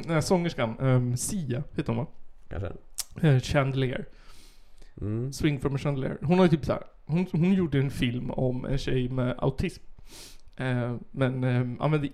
[0.05, 0.74] Den här sångerskan.
[0.80, 2.07] Um, Sia heter hon va?
[2.48, 2.72] Kanske.
[3.28, 4.05] Eh, Chandelier.
[5.00, 5.32] Mm.
[5.32, 6.18] Swing from a Chandelier.
[6.22, 9.34] Hon har ju typ så här, hon, hon gjorde en film om en tjej med
[9.38, 9.82] autism.
[10.57, 12.09] Eh, men eh, använde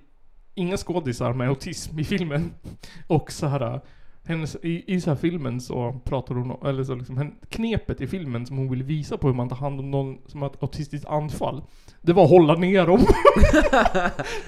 [0.55, 2.51] inga skådisar med autism i filmen.
[3.07, 3.80] Och så här,
[4.24, 8.07] hennes, i, i så här filmen så pratar hon om, eller så liksom, knepet i
[8.07, 10.62] filmen som hon vill visa på hur man tar hand om någon som har ett
[10.62, 11.62] autistiskt anfall.
[12.03, 13.01] Det var att hålla ner dem.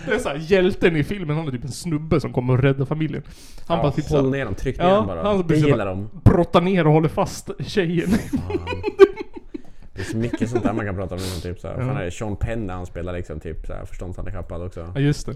[0.06, 2.62] det är så här, hjälten i filmen, han är typ en snubbe som kommer och
[2.62, 3.22] räddar familjen.
[3.66, 5.22] Han Ja, bara typ håll ner dem, tryck ner dem bara.
[5.22, 6.08] han Det gillar de.
[6.24, 8.10] Brottar ner och håller fast tjejen.
[9.94, 11.20] Det är så mycket sånt där man kan prata om.
[11.20, 12.02] Liksom, typ, såhär.
[12.04, 12.10] Ja.
[12.10, 14.92] Sean Penn när han spelar liksom, typ, såhär, förståndshandikappad också.
[14.94, 15.34] Ja just det.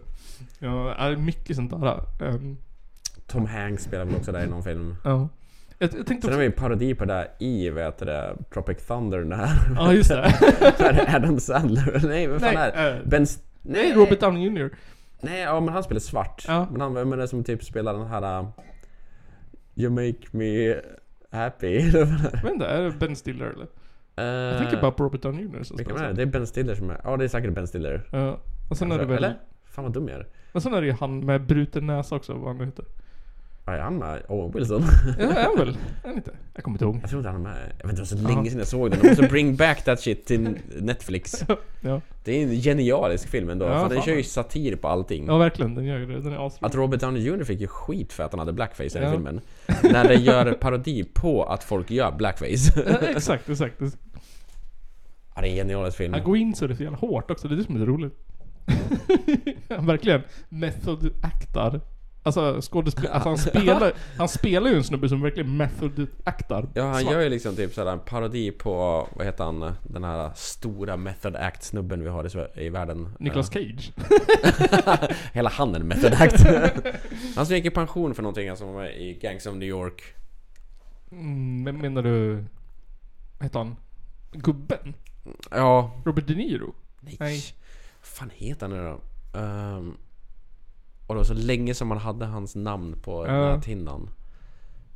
[0.59, 2.01] Ja, är mycket sånt där.
[2.21, 2.57] ehm,
[3.27, 4.97] Tom Hanks spelar väl också där i någon film.
[5.05, 5.29] ja.
[5.79, 6.39] Jag, jag Sen har också...
[6.39, 9.49] vi en parodi på det där i, vad heter det, Tropic Thunder när...
[9.77, 10.17] Ja, just det.
[10.79, 12.01] Är Adam Sandler.
[12.09, 12.97] Nej, vem fan Nej, är det?
[12.99, 13.23] eh, Ben...
[13.23, 14.71] St- Nej, Robert Downey Jr.
[15.21, 16.45] Nej, ja men han spelar svart.
[16.49, 16.67] Ja.
[16.73, 18.41] Men han, vem är det som typ spelar den här...
[18.41, 18.49] uh,
[19.75, 20.75] You make me
[21.31, 21.91] happy.
[21.91, 22.09] vad
[22.43, 23.67] vet inte, är det Ben Stiller eller?
[24.17, 25.63] Jag Eh, tänker bara på Robert Downey Jr.
[25.63, 26.13] som Vilka är det?
[26.13, 27.01] Det är Ben Stiller som är...
[27.05, 28.03] Ja, det är säkert Ben Stiller.
[28.13, 28.39] Ja.
[28.71, 29.17] Och sen är det väl...
[29.17, 29.35] Eller?
[29.71, 30.27] Fan vad dum jag är.
[30.53, 32.85] Och sen är det ju han med bruten näsa också, vad han nu heter.
[33.67, 34.23] Ja, är han med?
[34.29, 34.83] Owen Wilson?
[35.19, 35.69] Ja, är han väl?
[35.69, 36.31] Är han inte?
[36.55, 36.99] Jag kommer inte ihåg.
[37.03, 37.59] Jag tror inte han är med.
[37.81, 39.01] Jag vet inte, det var så länge sedan jag såg den.
[39.01, 41.45] De måste bring back that shit till Netflix.
[41.81, 42.01] Ja.
[42.25, 43.67] Det är en genialisk film ändå.
[43.67, 44.05] Ja, för den fan.
[44.07, 45.27] kör ju satir på allting.
[45.27, 45.75] Ja, verkligen.
[45.75, 46.07] Den gör det.
[46.21, 46.67] Den är asrolig.
[46.67, 49.11] Att Robert Downey Jr fick ju skit för att han hade blackface i den Ja.
[49.13, 49.41] filmen.
[49.83, 52.83] När det gör parodi på att folk gör blackface.
[52.87, 53.83] Ja, exakt, exakt.
[55.37, 56.13] Ja, det är en genialisk film.
[56.13, 57.81] Han går in så är det så jävla hårt också, det är det som är
[57.81, 58.15] så roligt.
[59.69, 61.81] han verkligen method actar.
[62.23, 66.69] Alltså skådespel, alltså han spelar, han spelar ju en snubbe som verkligen method actar.
[66.75, 67.13] Ja, han Svart.
[67.13, 68.73] gör ju liksom typ sådär en parodi på,
[69.13, 72.27] vad heter han, den här stora method act snubben vi har
[72.57, 73.09] i, i världen.
[73.19, 73.93] Nicolas Cage.
[75.33, 76.47] Hela han är en method act.
[77.37, 80.03] han som gick i pension för någonting, som var med i Gangs of New York.
[81.13, 82.35] Mm, men menar du...
[83.39, 83.77] Vad heter han?
[84.33, 84.95] Gubben?
[85.51, 86.75] Ja, Robert De Niro?
[87.01, 87.17] nej.
[87.21, 87.43] Nej.
[88.01, 89.01] Vad fan heter han nu då?
[89.39, 89.97] Ehm,
[91.07, 93.33] och det var så länge som man hade hans namn på Ja.
[93.57, 94.11] näthinnan.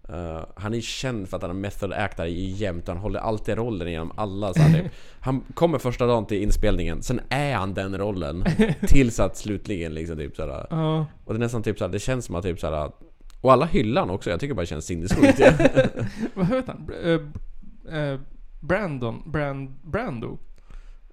[0.09, 3.21] Eh, han är känd för att han är method actor i jämt och han håller
[3.21, 4.93] alltid rollen genom alla så här, typ.
[5.21, 8.45] Han kommer första dagen till inspelningen, sen är han den rollen.
[8.87, 10.67] tills att slutligen liksom typ såhär.
[10.71, 11.07] Ja.
[11.25, 12.93] Och det är nästan typ såhär, det känns som att typ såhär.
[13.41, 15.41] Och alla hyllar han också, jag tycker bara det känns sinnessjukt.
[16.35, 16.91] Vad heter han?
[17.05, 18.21] Eh,
[18.61, 19.23] Brandon?
[19.27, 20.39] Brand, Brando?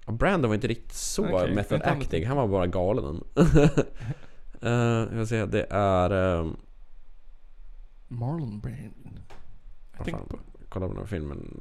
[0.06, 3.24] Brandon var inte riktigt så Okej, method acting, han var bara galen.
[3.38, 3.58] uh,
[4.70, 6.10] jag vill säga, det är...
[6.40, 6.56] ehm,
[8.08, 9.20] Marlon Brando?
[9.98, 10.38] Jag fan, på...
[10.68, 11.54] kolla på den här filmen.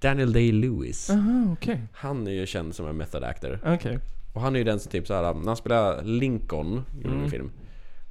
[0.00, 1.10] Daniel Day-Lewis.
[1.10, 1.80] Aha, okej.
[1.92, 3.60] Han är ju känd som en method actor.
[3.66, 3.98] Okej.
[4.34, 7.22] Och han är ju den som typ såhär, när han spelar Lincoln i Mm.
[7.22, 7.50] en film.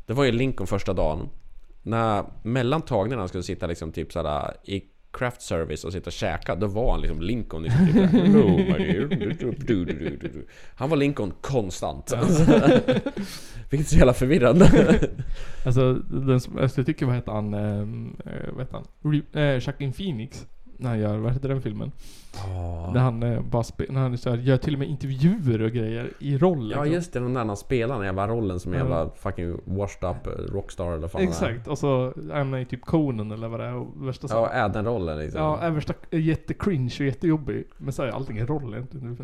[0.06, 1.30] Det var ju Lincoln första dagen.
[1.82, 4.84] När mellan tagningarna skulle sitta liksom typ såhär i
[5.14, 7.88] craft service och sitta och käka, då var han liksom Lincoln liksom
[9.68, 10.50] typ.
[10.76, 12.14] Han var Lincoln konstant.
[13.70, 15.00] Vilket är så jävla förvirrande.
[15.66, 17.86] Alltså, den som, jag tycker vad heter han, eh,
[18.54, 19.14] vad heter han?
[19.34, 20.46] Re, Jacqueline Phoenix.
[20.82, 21.92] När han gör, vad heter den filmen?
[22.94, 25.72] När han eh, bara spe, när han så här, gör till och med intervjuer och
[25.72, 26.78] grejer i rollen.
[26.78, 28.80] Ja just det, den där när han spelar den jävla rollen som Ja.
[28.80, 31.22] jävla fucking washed up eh, rockstar eller fan.
[31.22, 34.50] Exakt, och så är med i typ Conan eller vad det är och värsta Ja,
[34.50, 35.42] är den rollen liksom.
[35.42, 37.64] Ja, är värsta är jättecringe och jättejobbig.
[37.78, 39.18] Men så är allting en roll egentligen.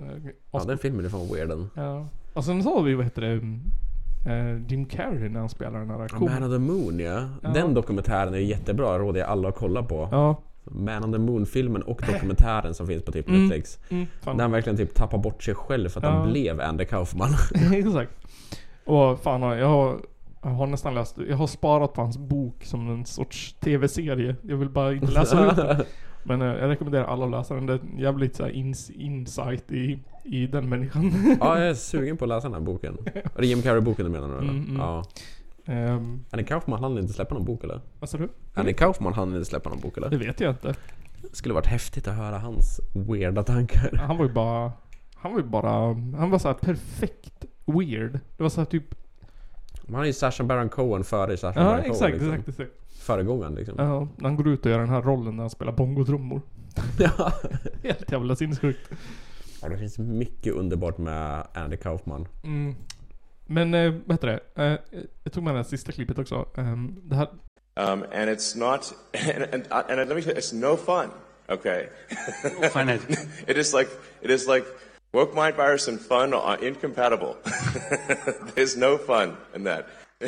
[0.52, 1.70] Ja, den filmen är fan weird den.
[1.74, 2.08] Ja.
[2.34, 3.34] Och sen så har vi, vad heter det,
[4.34, 7.24] eh, Jim Carrey när han spelar den här kom- Man on the Moon ja.
[7.44, 7.50] Ja.
[7.50, 10.08] Den dokumentären är jättebra, råder jag alla att kolla på.
[10.12, 10.36] Ja.
[10.72, 13.80] Man on the Moon-filmen och dokumentären som finns på typ Mm, Netflix.
[13.90, 14.38] mm, fan.
[14.38, 16.10] Där han verkligen typ tappar bort sig själv för att Ja.
[16.10, 17.30] han blev Andy Kaufman.
[17.74, 18.12] Exakt.
[18.86, 20.00] Och fan, jag har,
[20.44, 24.36] jag har nästan läst, jag har sparat på hans bok som en sorts TV-serie.
[24.42, 25.84] Jag vill bara inte läsa ut den.
[26.24, 27.66] Men eh, jag rekommenderar alla att läsa den.
[27.66, 31.38] Det är en jävligt så här ins, insight i, i den människan.
[31.40, 32.98] ja, jag är sugen på att läsa den här boken.
[33.36, 34.50] Är det Jim Carrey-boken du menar nu eller?
[34.50, 34.76] Mm, mm.
[34.78, 35.04] Ja.
[35.68, 37.82] Ehm, Andy Kaufman hann inte släppa någon bok eller?
[38.00, 38.30] vad sa du?
[38.54, 40.10] Andy Kaufman hann inte släppa någon bok eller?
[40.10, 40.76] Det vet jag inte.
[41.32, 43.92] Skulle varit häftigt att höra hans weirda tankar.
[44.08, 44.72] Han var ju bara...
[45.16, 45.70] Han var ju bara...
[46.18, 48.20] Han var så här perfekt weird.
[48.38, 48.96] Det var så här typ...
[49.92, 52.32] Han är ju Sacha Baron Cohen före Sacha Ja, Baron Cohen exakt, liksom.
[52.32, 52.72] exakt, exakt.
[53.00, 53.76] Föregångaren liksom.
[53.78, 56.42] Ja, han går ut och gör den här rollen när han spelar bongotrummor.
[57.00, 57.32] Ja.
[57.84, 58.90] Helt jävla sinnessjukt.
[59.62, 62.28] Ja, det finns mycket underbart med Andy Kaufman.
[62.44, 62.76] Mm.
[63.48, 64.64] Men, eh, vad heter det?
[64.64, 66.46] Eh, jag tog med det här sista klippet också.
[66.58, 67.28] Ehm, det här...
[67.76, 68.94] Um, and it's not,
[69.36, 71.12] and, and, and let me tell you, it's no fun.
[71.50, 71.88] Okay.
[72.72, 73.90] Fun is- it is like
[74.22, 74.66] it is like
[75.14, 77.36] woke mind virus and fun are incompatible.
[78.56, 79.86] There's no fun in that.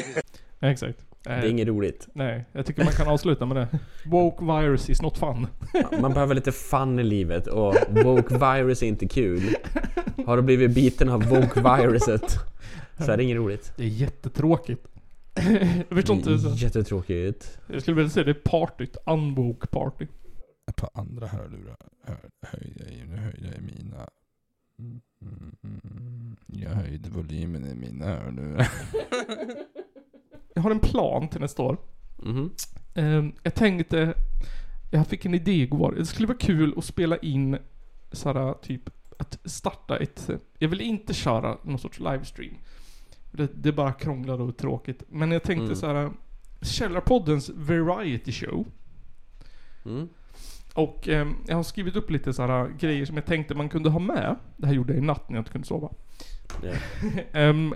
[0.61, 0.99] Exakt.
[1.23, 2.07] Det är inget roligt.
[2.13, 3.79] Nej, jag tycker man kan avsluta med det.
[4.05, 5.47] Woke virus is not fun.
[6.01, 9.55] Man behöver lite fun i livet och woke virus är inte kul.
[10.25, 12.39] Har du blivit biten av woke viruset
[12.97, 13.73] så är det inget roligt.
[13.77, 14.87] Det är jättetråkigt.
[15.89, 16.39] jag förstår inte.
[16.39, 16.49] Så.
[16.49, 17.59] Jättetråkigt.
[17.67, 18.97] Jag skulle vilja säga det är partyt.
[19.05, 20.07] Unwoke party.
[20.69, 21.77] Ett par andra hörlurar
[22.09, 24.09] hör, höjde jag i, nu höjde jag i mina.
[24.79, 26.37] Mm, mm, mm.
[26.47, 28.67] Jag höjde volymen i mina hörlurar.
[30.53, 31.77] Jag har en plan till nästa år.
[32.17, 32.49] Mhm.
[32.93, 34.13] Ehm, jag tänkte,
[34.91, 35.93] jag fick en idé igår.
[35.97, 37.57] Det skulle vara kul att spela in
[38.11, 38.89] såhär typ
[39.19, 42.53] att starta ett, jag vill inte köra någon sorts livestream.
[43.31, 45.03] Det, det är bara krånglar och tråkigt.
[45.09, 45.75] Men jag tänkte Mm.
[45.75, 46.11] så här
[46.61, 48.65] Källarpoddens variety show.
[49.85, 50.09] Mm.
[50.73, 53.99] Och ehm, jag har skrivit upp lite sådana grejer som jag tänkte man kunde ha
[53.99, 54.35] med.
[54.57, 55.89] Det här gjorde jag i natt när jag inte kunde sova.
[56.63, 56.71] Ja.
[57.39, 57.73] Ehm,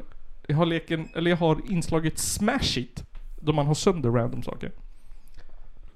[0.47, 3.03] jag har leken, eller jag har inslaget Smash It.
[3.41, 4.71] Då man har sönder random saker.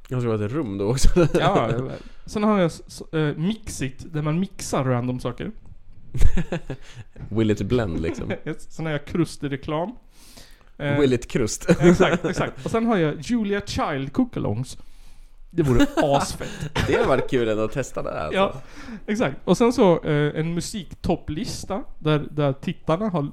[0.09, 1.27] Jag ska vara ett rum då också.
[1.39, 1.71] Ja,
[2.25, 5.51] sen har jag s- eh, Mix It, där man mixar random saker.
[7.29, 8.31] Will it blend liksom.
[8.57, 9.95] Sen har jag Krusty-reklam.
[10.77, 11.69] Eh, Will it krust.
[11.79, 12.65] Exakt, exakt.
[12.65, 14.77] Och sen har jag Julia Child Cookalongs.
[15.49, 15.85] Det vore
[16.17, 16.69] asfett.
[16.87, 18.19] Det hade varit kul ändå att testa det här.
[18.19, 18.37] Alltså.
[18.39, 18.53] Ja,
[19.07, 19.37] exakt.
[19.43, 23.27] Och sen så eh, en musiktopplista där, där tittarna har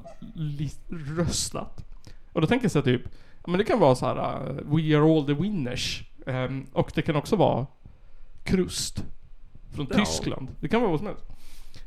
[1.17, 1.85] röstat.
[2.33, 3.03] Och då tänker jag så här typ,
[3.47, 6.03] men det kan vara så här eh, We are all the winners.
[6.27, 7.67] Ehm, och det kan också vara
[8.45, 9.05] Krust.
[9.75, 9.97] Från Ja.
[9.99, 10.49] Tyskland.
[10.61, 11.25] Det kan vara vad som helst.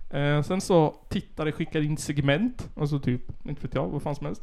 [0.10, 4.26] Eh, sen så tittare skickar in segment, alltså typ, inte vet jag, vad fan som
[4.26, 4.41] helst.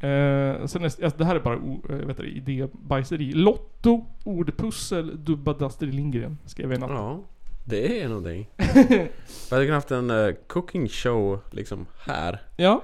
[0.00, 3.32] Eh, sen är, alltså det här är bara o, eh, vet du, idébajseri.
[3.32, 6.38] Lotto, ordpussel, dubba Astrid Lindgren.
[6.44, 6.90] Skrev jag i natt.
[6.90, 7.20] Ja,
[7.64, 8.46] det är någonting.
[8.56, 9.10] Vi
[9.50, 12.40] hade kunnat haft en eh, cooking show liksom här.
[12.56, 12.82] Ja,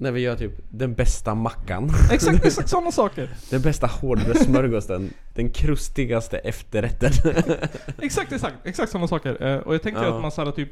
[0.00, 1.90] När vi gör typ den bästa mackan.
[2.12, 3.30] exakt, exakt sådana saker.
[3.50, 5.10] Den bästa hårdbrödssmörgåsen.
[5.34, 7.10] den krustigaste efterrätten.
[8.02, 9.42] Exakt, exakt, exakt sådana saker.
[9.46, 10.14] Eh, och jag tänkte Ja.
[10.16, 10.68] att man så här, typ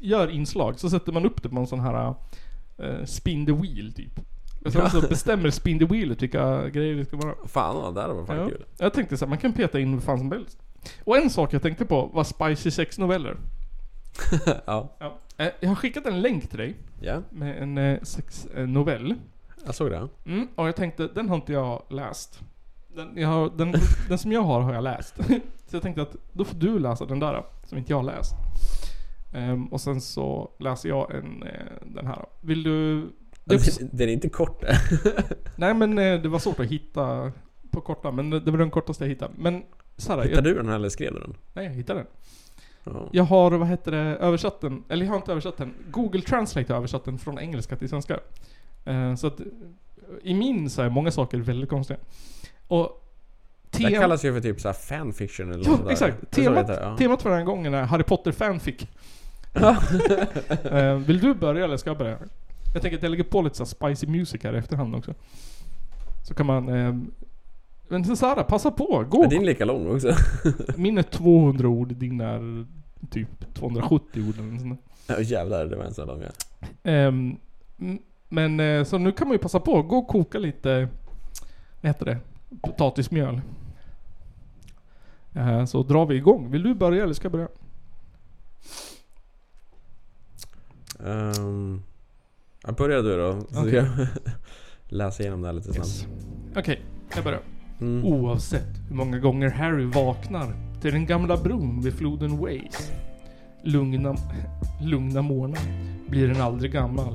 [0.00, 2.14] gör inslag, så sätter man upp det på en sån här
[2.78, 4.20] eh, spin the wheel typ.
[4.72, 4.90] Sen Ja.
[4.90, 7.34] så bestämmer spin the wheelet vilka grejer det ska vara.
[7.46, 8.48] Fan ja, det hade varit fan Ja.
[8.48, 8.64] kul.
[8.78, 10.58] Jag tänkte så här, man kan peta in vad fan som helst.
[11.04, 13.36] Och en sak jag tänkte på var spicy sex noveller.
[14.66, 14.96] ja.
[14.98, 15.18] Ja.
[15.36, 19.14] Eh, jag har skickat en länk till dig ja, med en eh, sex eh, novell.
[19.64, 20.08] jag såg det.
[20.26, 22.40] Mm, och jag tänkte, den har inte jag läst.
[22.94, 23.74] Den, jag har, den,
[24.08, 25.16] den som jag har har jag läst.
[25.66, 28.34] så jag tänkte att då får du läsa den där som inte jag har läst.
[29.34, 31.44] Ehm, och sen så läser jag en,
[31.94, 32.26] den här.
[32.40, 33.00] Vill du...
[33.44, 34.62] Det är också, Den, den är inte kort.
[35.56, 37.32] nej men det var svårt att hitta
[37.70, 39.32] på korta, men det var den kortaste jag hittade.
[39.38, 39.62] Men
[39.96, 41.34] såhär, Hittade jag, du den eller skrev du den?
[41.52, 42.08] Nej, jag hittade den.
[42.94, 43.08] Ja.
[43.12, 44.84] Jag har, vad heter det, översatt den.
[44.88, 45.74] Eller jag har inte översatt den.
[45.90, 48.18] Google Translate har översatt den från engelska till svenska.
[48.84, 49.40] Eh, så att
[50.22, 51.98] i min så är många saker väldigt konstiga.
[52.68, 53.02] Och
[53.70, 55.90] Det tem- kallas ju för typ så här fanfiction eller Ja, något sådär.
[55.92, 56.16] exakt.
[56.20, 56.96] Det det Temat, ja.
[56.96, 58.74] temat för den här gången är Harry Potter fanfic.
[60.64, 62.18] Eh, vill du börja eller ska jag börja?
[62.72, 65.14] Jag tänker att jag lägger på lite så här spicy music här i efterhand också.
[66.28, 66.68] Så kan man...
[66.68, 66.94] Eh,
[67.88, 69.04] men Sara, passa på.
[69.08, 69.20] Gå!
[69.20, 70.12] Men din är lika lång också.
[70.76, 72.66] Min är 200 ord, din är
[73.10, 74.80] typ 270 ord eller sånt.
[75.06, 76.28] Ja jävlar, det var en sån lång ja.
[76.82, 77.36] Ehm,
[77.78, 79.82] m- men eh, så nu kan man ju passa på.
[79.82, 80.88] Gå och koka lite,
[81.80, 82.18] vad heter det?
[82.62, 83.40] Potatismjöl.
[85.34, 86.50] Eh, så drar vi igång.
[86.50, 87.48] Vill du börja eller ska jag börja?
[90.98, 91.82] Um,
[92.66, 93.40] ja, börja du då.
[93.40, 93.86] Så ska jag
[94.88, 95.88] läsa igenom det här lite snabbt.
[95.88, 96.06] Yes.
[96.56, 96.82] Okej,
[97.14, 97.40] jag börjar.
[97.80, 98.04] Mm.
[98.04, 100.54] Oavsett hur många gånger Harry vaknar
[100.86, 102.92] till den gamla bron vid floden Waze.
[103.62, 104.16] Lugna,
[104.80, 105.60] lugna morgnar
[106.08, 107.14] blir den aldrig gammal.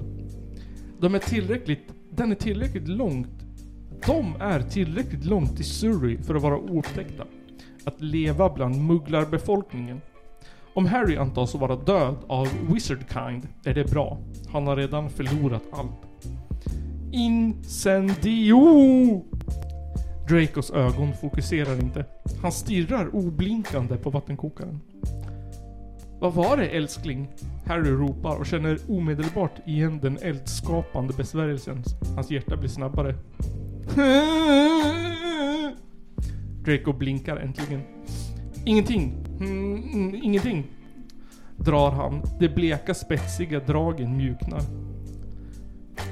[1.00, 3.46] De är tillräckligt, den är tillräckligt långt,
[4.08, 7.24] de är tillräckligt långt i Surrey för att vara oupptäckta.
[7.86, 10.02] Att leva bland mugglarbefolkningen.
[10.74, 14.18] Om Harry antas vara död av wizardkind är det bra.
[14.52, 16.08] Han har redan förlorat allt.
[17.12, 18.62] Incendio!
[20.28, 22.06] Dracos ögon fokuserar inte.
[22.42, 24.80] Han stirrar oblinkande på vattenkokaren.
[26.20, 27.28] Vad var det älskling?
[27.66, 31.84] Harry ropar och känner omedelbart igen den eldskapande besvärjelsen.
[32.16, 33.16] Hans hjärta blir snabbare.
[36.66, 37.82] Draco blinkar äntligen.
[38.66, 39.26] Ingenting.
[39.40, 40.68] Mm, mm, ingenting.
[41.58, 42.22] Drar han.
[42.40, 44.62] De bleka spetsiga dragen mjuknar.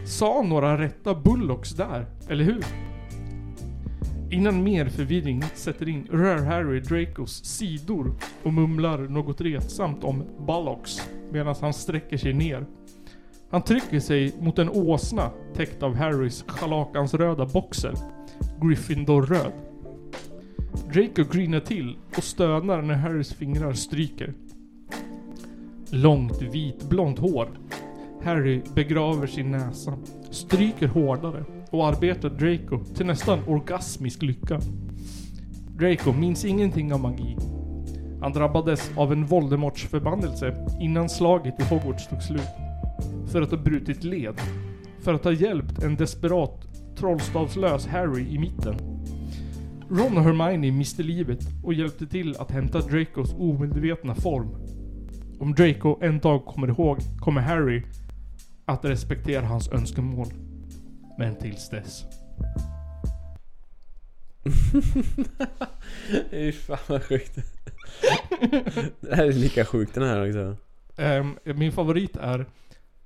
[0.05, 2.88] Sa några rätta bullocks där, eller hur?
[4.31, 11.09] Innan mer förvirring sätter in rör Harry Dracos sidor och mumlar något retsamt om “Ballocks”
[11.31, 12.65] medan han sträcker sig ner.
[13.49, 16.45] Han trycker sig mot en åsna täckt av Harrys
[17.13, 17.93] röda boxer.
[18.61, 19.51] Gryffindor-röd.
[20.93, 24.33] Draco grinar till och stönar när Harrys fingrar stryker.
[25.89, 27.49] Långt vitblont hår.
[28.23, 29.97] Harry begraver sin näsa,
[30.31, 34.59] stryker hårdare och arbetar Draco till nästan orgasmisk lycka.
[35.77, 37.37] Draco minns ingenting av magi.
[38.21, 42.49] Han drabbades av en Voldemorts förbannelse innan slaget i Hogwarts tog slut.
[43.31, 44.41] För att ha brutit led.
[45.01, 46.67] För att ha hjälpt en desperat
[46.97, 48.75] trollstavslös Harry i mitten.
[49.89, 54.47] Ron och Hermione miste livet och hjälpte till att hämta Dracos omedvetna form.
[55.39, 57.83] Om Draco en dag kommer ihåg kommer Harry
[58.65, 60.27] att respektera hans önskemål.
[61.19, 62.05] Men tills dess.
[66.29, 67.35] Fy fan vad sjukt.
[69.01, 70.55] Det här är lika sjukt den här också.
[70.97, 72.45] Ehm, min favorit är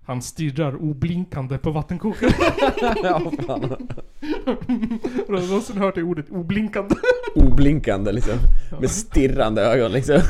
[0.05, 2.33] han stirrar oblinkande på vattenkokaren.
[3.03, 3.89] ja, fan.
[5.27, 6.95] Har du någonsin hört det ordet oblinkande?
[7.35, 8.37] Oblinkande liksom.
[8.81, 10.21] Med stirrande ögon liksom.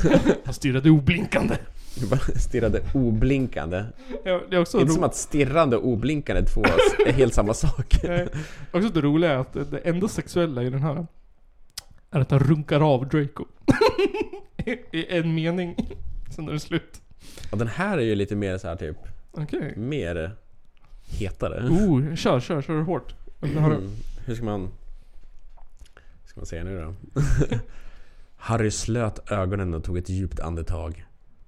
[0.45, 1.55] Han stirrade oblinkande.
[1.95, 3.85] Du bara stirrade oblinkande.
[4.23, 6.63] Ja, det är också Inte ro- som att stirrande och oblinkande är två
[7.05, 7.95] är helt samma sak.
[8.03, 8.27] Nej.
[8.71, 11.07] Också det roliga är att det enda sexuella i den här
[12.11, 13.45] är att han runkar av Draco.
[14.91, 15.75] I en mening.
[16.35, 17.01] Sen är det slut.
[17.51, 18.97] Och den här är ju lite mer så här typ
[19.31, 19.73] Okej.
[19.77, 20.31] Mer
[21.05, 21.67] hetare.
[21.69, 23.15] Oh, kör, kör, kör hårt.
[23.41, 23.91] Mm.
[24.25, 24.69] Hur ska man...
[26.25, 27.21] ska man säga nu då?
[28.37, 31.05] Harry slöt ögonen och tog ett djupt andetag.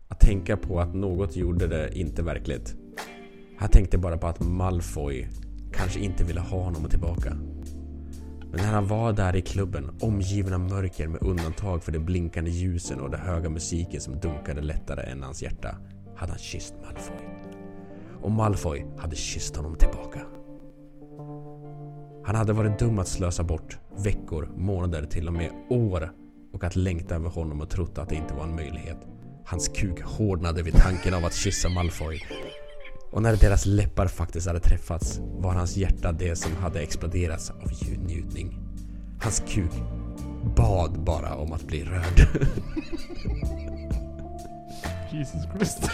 [0.07, 2.75] Att tänka på att något gjorde det inte verkligt.
[3.57, 5.27] Han tänkte bara på att Malfoy
[5.73, 7.37] kanske inte ville ha honom tillbaka.
[8.51, 12.51] Men när han var där i klubben, omgiven av mörker med undantag för de blinkande
[12.51, 15.77] ljusen och den höga musiken som dunkade lättare än hans hjärta,
[16.15, 17.27] hade han kysst Malfoy.
[18.21, 20.21] Och Malfoy hade kysst honom tillbaka.
[22.25, 26.11] Han hade varit dum att slösa bort veckor, månader, till och med år
[26.53, 28.97] och att längta över honom och trott att det inte var en möjlighet.
[29.45, 32.21] Hans kuk hårdnade vid tanken av att kyssa Malfoy.
[33.11, 37.71] Och när deras läppar faktiskt hade träffats var hans hjärta det som hade exploderats av
[38.05, 38.59] njutning.
[39.21, 39.71] Hans kuk
[40.57, 42.27] bad bara om att bli rörd.
[45.11, 45.79] Jesus Christ.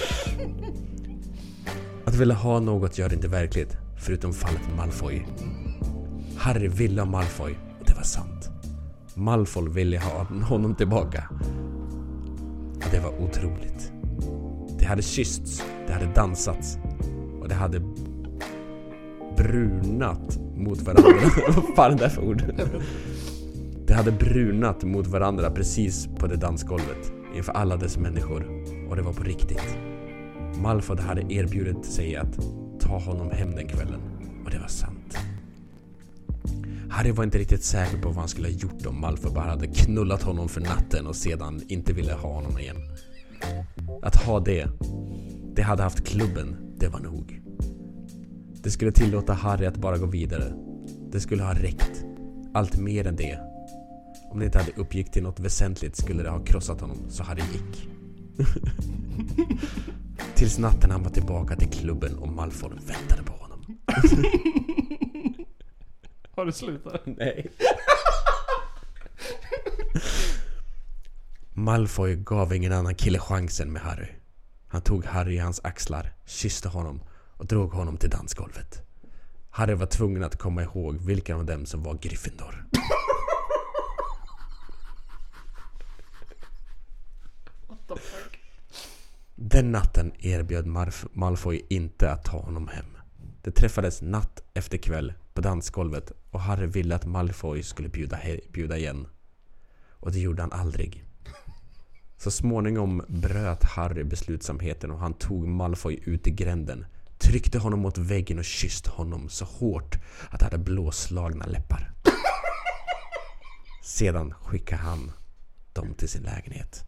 [2.06, 5.26] Att vilja ha något gör inte verkligt, förutom fallet Malfoy.
[6.38, 8.50] Harry ville ha Malfoy, och det var sant.
[9.16, 11.30] Malfoy ville ha honom tillbaka.
[12.92, 13.92] Det var otroligt.
[14.80, 16.78] Det hade kyssts, det hade dansats
[17.42, 17.82] och det hade
[19.38, 21.12] brunat mot varandra.
[21.56, 22.44] Vad fan är det där för ord?
[23.88, 29.02] Det hade brunat mot varandra precis på det dansgolvet inför alla dess människor och det
[29.02, 29.78] var på riktigt.
[30.62, 32.40] Malfoy hade erbjudit sig att
[32.80, 34.02] ta honom hem den kvällen
[34.46, 35.01] och det var sant.
[36.92, 39.68] Harry var inte riktigt säker på vad han skulle ha gjort om Malfoy bara hade
[39.68, 42.78] knullat honom för natten och sedan inte ville ha honom igen.
[44.02, 44.68] Att ha det,
[45.56, 47.42] det hade haft klubben, det var nog.
[48.64, 50.54] Det skulle tillåta Harry att bara gå vidare.
[51.12, 52.06] Det skulle ha räckt.
[52.54, 53.40] Allt mer än det.
[54.32, 57.42] Om det inte hade uppgick till något väsentligt skulle det ha krossat honom, så Harry
[57.54, 57.90] gick.
[60.36, 63.78] Tills natten han var tillbaka till klubben och Malfoy väntade på honom.
[66.36, 67.02] Har du slutat?
[67.06, 67.52] Nej.
[71.54, 74.08] Malfoy gav ingen annan kille chansen med Harry.
[74.68, 77.02] Han tog Harry i hans axlar, kysste honom
[77.38, 78.82] och drog honom till dansgolvet.
[79.50, 82.66] Harry var tvungen att komma ihåg vilken av dem som var Gryffindor.
[89.36, 92.86] Den natten erbjöd Marf- Malfoy inte att ta honom hem.
[93.42, 98.20] Det träffades natt efter kväll på dansgolvet och Harry ville att Malfoy skulle bjuda,
[98.54, 99.08] bjuda igen.
[99.90, 101.04] Och det gjorde han aldrig.
[102.18, 106.86] Så småningom bröt Harry beslutsamheten och han tog Malfoy ut i gränden,
[107.18, 109.96] tryckte honom mot väggen och kysste honom så hårt
[110.30, 111.92] att han hade blåslagna läppar.
[113.84, 115.12] Sedan skickade han
[115.74, 116.86] dem till sin lägenhet.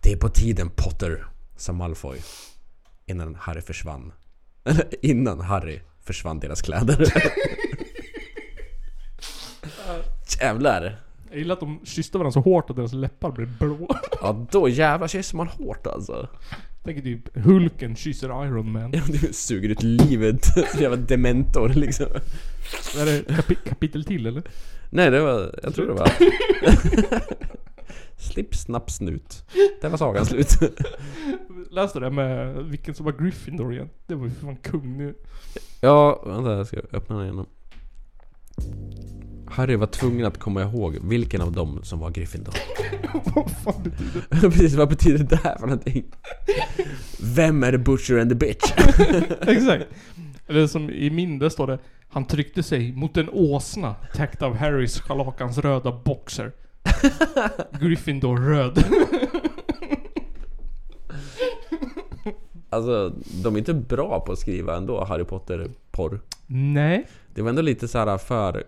[0.00, 1.26] Det är på tiden Potter,
[1.56, 2.20] sa Malfoy.
[3.06, 4.12] Innan Harry försvann.
[4.64, 7.12] Eller innan Harry försvann deras kläder.
[10.40, 11.00] Jävlar!
[11.30, 13.88] Jag gillar att de kysste varandra så hårt att deras läppar blev blå.
[14.20, 16.28] Ja då jävlar kysser man hårt alltså.
[16.84, 18.92] Tänk typ Hulken kysser Iron Man.
[18.92, 20.46] Ja, du suger ut livet.
[20.80, 22.06] Jävla dementor liksom.
[22.98, 24.42] Är det kapi- kapitel till eller?
[24.90, 26.10] Nej det var, jag tror det var.
[28.16, 29.44] Slipp snapp snut.
[29.80, 30.48] Där var sagan slut.
[31.76, 33.88] Läste det med vilken som var Gryffindor igen.
[34.06, 35.14] Det var ju för fan kung nu.
[35.80, 37.46] Ja, vänta jag ska öppna den igen.
[39.46, 42.54] Harry var tvungen att komma ihåg vilken av dem som var Gryffindor.
[43.34, 44.40] Vad fan betyder det?
[44.40, 46.04] Precis, vad betyder det här för någonting?
[47.20, 48.72] Vem är the butcher and the bitch?
[49.40, 49.86] Exakt.
[50.46, 54.56] Eller som i min, där står det Han tryckte sig mot en åsna täckt av
[54.56, 56.52] Harrys schalakans röda boxer.
[57.80, 58.84] Gryffindor röd.
[62.76, 63.12] Alltså,
[63.42, 66.20] de är inte bra på att skriva ändå, Harry Potter-porr.
[66.46, 67.06] Nej.
[67.34, 68.64] Det var ändå lite så här för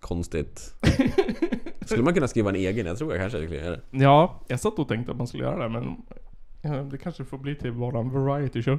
[0.00, 0.74] konstigt.
[1.86, 2.86] Skulle man kunna skriva en egen?
[2.86, 3.80] Jag tror jag kanske skulle göra det.
[3.90, 5.96] Ja, jag satt och tänkte att man skulle göra det men
[6.62, 8.78] ja, det kanske får bli till våran variety show.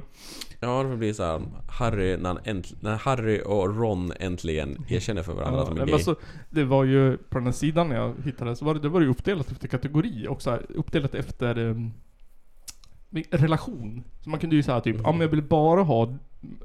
[0.60, 2.38] Ja, det får bli så här, Harry, när,
[2.84, 5.94] när Harry och Ron äntligen erkänner för varandra Ja, som är gay.
[5.94, 6.16] alltså,
[6.50, 9.08] det var ju på den här sidan jag hittade så var det, det var ju
[9.08, 11.92] uppdelat efter kategori och så här, uppdelat efter um,
[13.30, 14.04] relation.
[14.20, 15.06] Så man kunde ju säga typ, Mhm.
[15.06, 16.14] om jag vill bara ha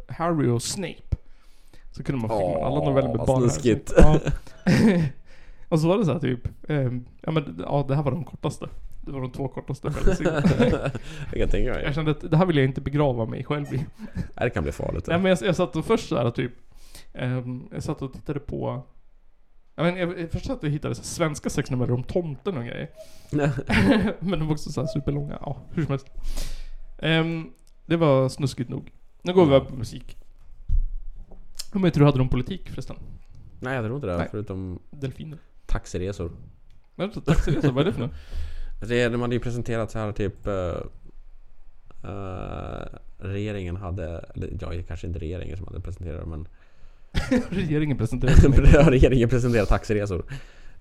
[0.07, 1.15] Harry och Snape.
[1.91, 3.93] Så kunde man filma alla noveller med bara snuskigt.
[3.97, 4.19] Ja.
[5.69, 8.23] och så var det så här typ, ehm, ja men ja det här var de
[8.23, 8.67] kortaste.
[9.01, 9.87] Det var de två kortaste
[11.31, 11.83] jag kan tänka mig.
[11.83, 13.85] Jag kände att det här vill jag inte begrava mig själv i.
[14.35, 15.07] Det kan bli farligt.
[15.07, 16.51] Nej men jag, jag satt och först såhär typ
[17.13, 18.81] ehm, Jag satt och tittade på
[19.79, 22.89] jag, men, jag, jag först satt och hittade så svenska sexnoveller om tomten och grejer.
[24.19, 25.37] men de var också så superlånga.
[25.41, 26.07] Ja, hur som helst.
[26.99, 27.49] Ehm,
[27.85, 28.91] det var snuskigt nog.
[29.21, 30.17] Nu går vi över på musik.
[31.73, 32.95] Hur mycket tror du hade om politik förresten?
[33.59, 34.17] Nej, jag tror inte det.
[34.17, 34.27] Nej.
[34.31, 35.37] Förutom Delfiner.
[35.65, 36.31] taxiresor.
[36.95, 38.11] Men taxiresor, vad är det för något?
[38.87, 40.47] Det, de hade ju presenterat så här typ...
[40.47, 40.77] eh,
[42.03, 44.25] eh, regeringen hade...
[44.35, 46.47] Eller ja, kanske inte regeringen som hade presenterat det, men...
[47.49, 47.97] Regeringen.
[48.73, 50.25] Ja, regeringen presenterade taxiresor.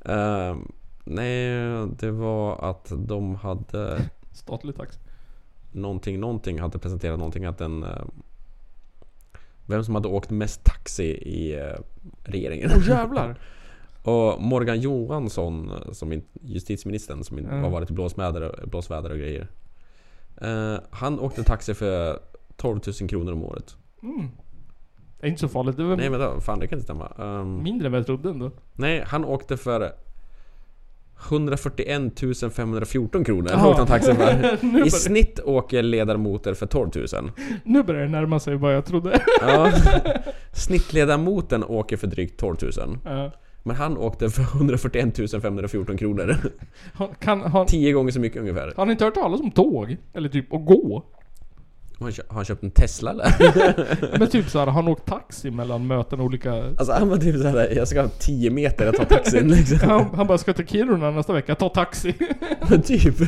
[0.05, 0.57] Eh,
[1.05, 1.51] nej,
[1.99, 4.01] det var att de hade...
[4.33, 4.99] Statlig taxi.
[5.73, 7.83] Någonting, någonting hade presenterat någonting att den...
[7.83, 8.05] eh,
[9.67, 11.79] vem som hade åkt mest taxi i eh,
[12.25, 12.71] regeringen.
[12.77, 13.39] Åh jävlar!
[14.03, 17.51] Och Morgan Johansson, eh, som in- justitieministern som Ja.
[17.51, 19.49] har varit i blåsväder blåsväder och grejer.
[20.91, 22.19] Han åkte taxi för
[22.57, 23.77] 12 000 kronor om året.
[24.03, 24.29] Mm.
[25.21, 25.77] Det är inte så farligt.
[25.77, 27.13] Det var Nej vänta, fan det kan inte stämma.
[27.19, 28.51] Ehm, mindre än vad jag trodde ändå.
[28.75, 29.93] nej, han åkte för
[31.29, 32.13] 141
[32.55, 33.49] 514 kronor.
[33.51, 33.69] Jaha.
[33.69, 34.87] åkte han taxi Nu börjar- för.
[34.87, 37.31] I snitt åker ledarmotor för 12 000.
[37.65, 39.21] Nu börjar det närma sig vad jag trodde.
[39.41, 39.73] Ja.
[40.53, 42.73] Snittledamoten åker för drygt 12 000.
[43.05, 43.31] Ja.
[43.63, 46.37] Men han åkte för 141 514 kronor.
[46.95, 48.73] Han, kan, han, Tio gånger så mycket ungefär.
[48.77, 49.97] har ni inte hört talas om tåg?
[50.15, 51.03] Eller typ att gå?
[52.01, 54.19] Har han, köpt en Tesla eller?
[54.19, 56.53] Men typ såhär, har han åkt taxi mellan möten och olika...
[56.53, 59.79] Alltså han var typ såhär, jag ska ha 10 meter att ta taxin liksom.
[59.89, 62.15] Han, han bara ska till Kiruna nästa vecka, ta taxi.
[62.71, 63.19] Men typ,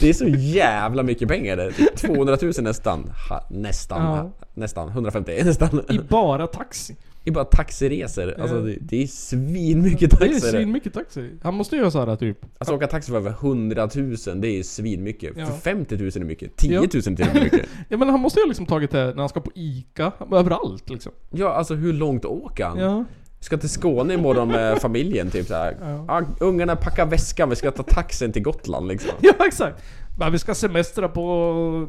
[0.00, 1.72] det är så jävla mycket pengar det.
[1.72, 3.12] Typ 200 000 nästan.
[3.28, 4.02] Ha, nästan.
[4.02, 4.32] Ja.
[4.54, 4.88] Nästan.
[4.88, 5.82] 150 nästan.
[5.88, 6.96] I bara taxi.
[7.24, 8.40] I bara taxiresor.
[8.40, 10.40] Alltså det, det är svin mycket Det är taxi.
[10.50, 11.30] svin mycket taxi.
[11.42, 12.38] Han måste göra såhär typ...
[12.58, 15.32] Alltså åka taxi för över 100 000, det är svin mycket.
[15.36, 15.46] Ja.
[15.46, 16.56] För 50 000 är mycket.
[16.56, 16.80] 10 Ja.
[16.80, 17.66] 000 till och med mycket.
[17.88, 20.90] Ja men han måste ju ha liksom tagit det när han ska på ICA, överallt
[20.90, 21.12] liksom.
[21.30, 22.78] Ja, alltså hur långt åker han?
[22.78, 23.04] Ja.
[23.40, 25.76] Ska till Skåne imorgon med familjen typ såhär.
[25.80, 26.04] Ja.
[26.08, 26.22] Ja.
[26.40, 29.10] ungarna packar väskan, vi ska ta taxin till Gotland liksom.
[29.20, 29.82] Ja exakt.
[30.18, 31.26] Men vi ska semestra på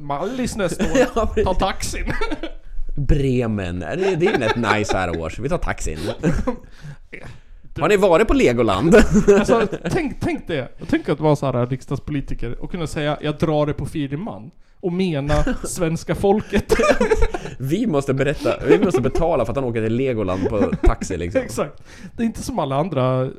[0.01, 1.07] Mallis nästa år.
[1.15, 1.43] Ja.
[1.43, 2.05] Ta taxin.
[2.95, 5.39] Bremen, är det, är inget nice här års.
[5.39, 5.99] Vi tar taxin.
[7.79, 8.95] Har ni varit på Legoland?
[9.39, 10.67] Alltså, tänk, tänk det.
[10.89, 14.93] Tänk att vara så här riksdagspolitiker och kunna säga 'Jag drar det på firman' och
[14.93, 15.33] mena
[15.63, 16.73] svenska folket.
[17.59, 21.41] Vi måste berätta, vi måste betala för att han åker till Legoland på taxi liksom.
[21.41, 21.83] Exakt.
[22.17, 23.29] Det är inte som alla andra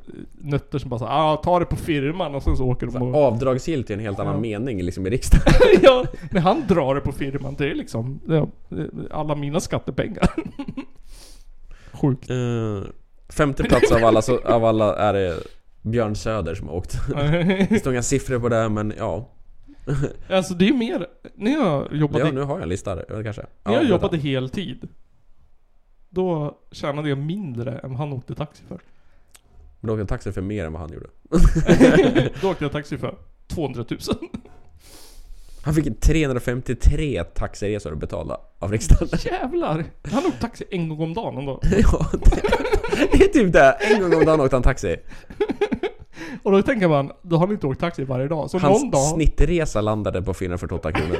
[0.41, 3.15] nötter som bara säger 'Ah, ta det på firman' och sen så åker de och...
[3.15, 4.41] Avdragsgillt i en helt annan Ja.
[4.41, 5.53] mening liksom i riksdagen.
[5.83, 8.49] ja, när han drar det på firman, det är liksom ja,
[9.11, 10.31] alla mina skattepengar.
[11.93, 12.31] Sjukt.
[12.31, 12.37] Eh,
[13.33, 15.37] femte plats av alla, så, av alla är det
[15.83, 16.99] Björn Söder som har åkt.
[17.69, 19.29] Det står inga siffror på det men ja.
[20.31, 23.43] Alltså det är mer, när jag jobbade, Ja, nu har jag en lista där, kanske.
[23.65, 24.29] när jag Ja, jobbade vänta.
[24.29, 24.89] heltid.
[26.11, 28.79] Då tjänade jag mindre än vad han åkte taxi för.
[29.81, 31.07] Men då åkte jag taxi för mer än vad han gjorde.
[32.41, 33.15] Då åkte jag taxi för
[33.47, 33.99] 200 000.
[35.65, 39.09] Han fick 353 taxiresor betalda av riksdagen.
[39.25, 39.85] Jävlar!
[40.11, 41.61] Han åkte taxi en gång om dagen ändå.
[41.83, 42.43] ja, det,
[43.13, 43.71] det är typ det.
[43.71, 44.97] En gång om dagen åkte han taxi.
[46.43, 48.51] Och då tänker man, då har han inte åkt taxi varje dag.
[48.51, 49.15] Så någon Hans dag...
[49.15, 51.17] snittresa landade på 448 kronor.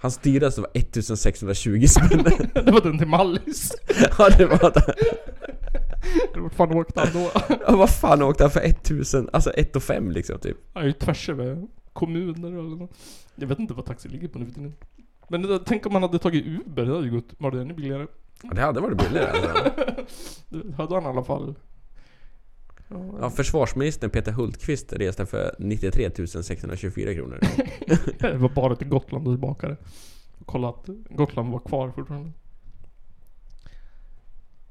[0.00, 2.24] Hans dyraste var 1620 spänn.
[2.54, 3.72] Det var den till Mallis.
[4.18, 4.94] ja, det var det.
[6.40, 7.30] Vart fan åkte han då?
[7.66, 9.28] Ja, vad fan åkte han för 1000?
[9.32, 10.56] Alltså 1 och 5 liksom typ.
[10.74, 11.66] Han är ju tvärs över
[11.98, 12.90] kommuner eller något.
[13.34, 14.74] Jag vet inte vad taxi ligger på nu för tiden.
[15.28, 17.74] Men det där, tänk om man hade tagit Uber, det hade ju gått, det ännu
[17.74, 18.06] billigare?
[18.42, 19.72] Ja, det hade varit billigare alltså.
[20.48, 21.54] Det hade han i alla fall.
[23.20, 26.10] Ja, försvarsministern Peter Hultqvist reste för 93
[26.42, 27.38] 624 kronor.
[28.18, 29.76] Det var bara till Gotland och tillbaka.
[30.46, 32.30] Kolla att Gotland var kvar fortfarande.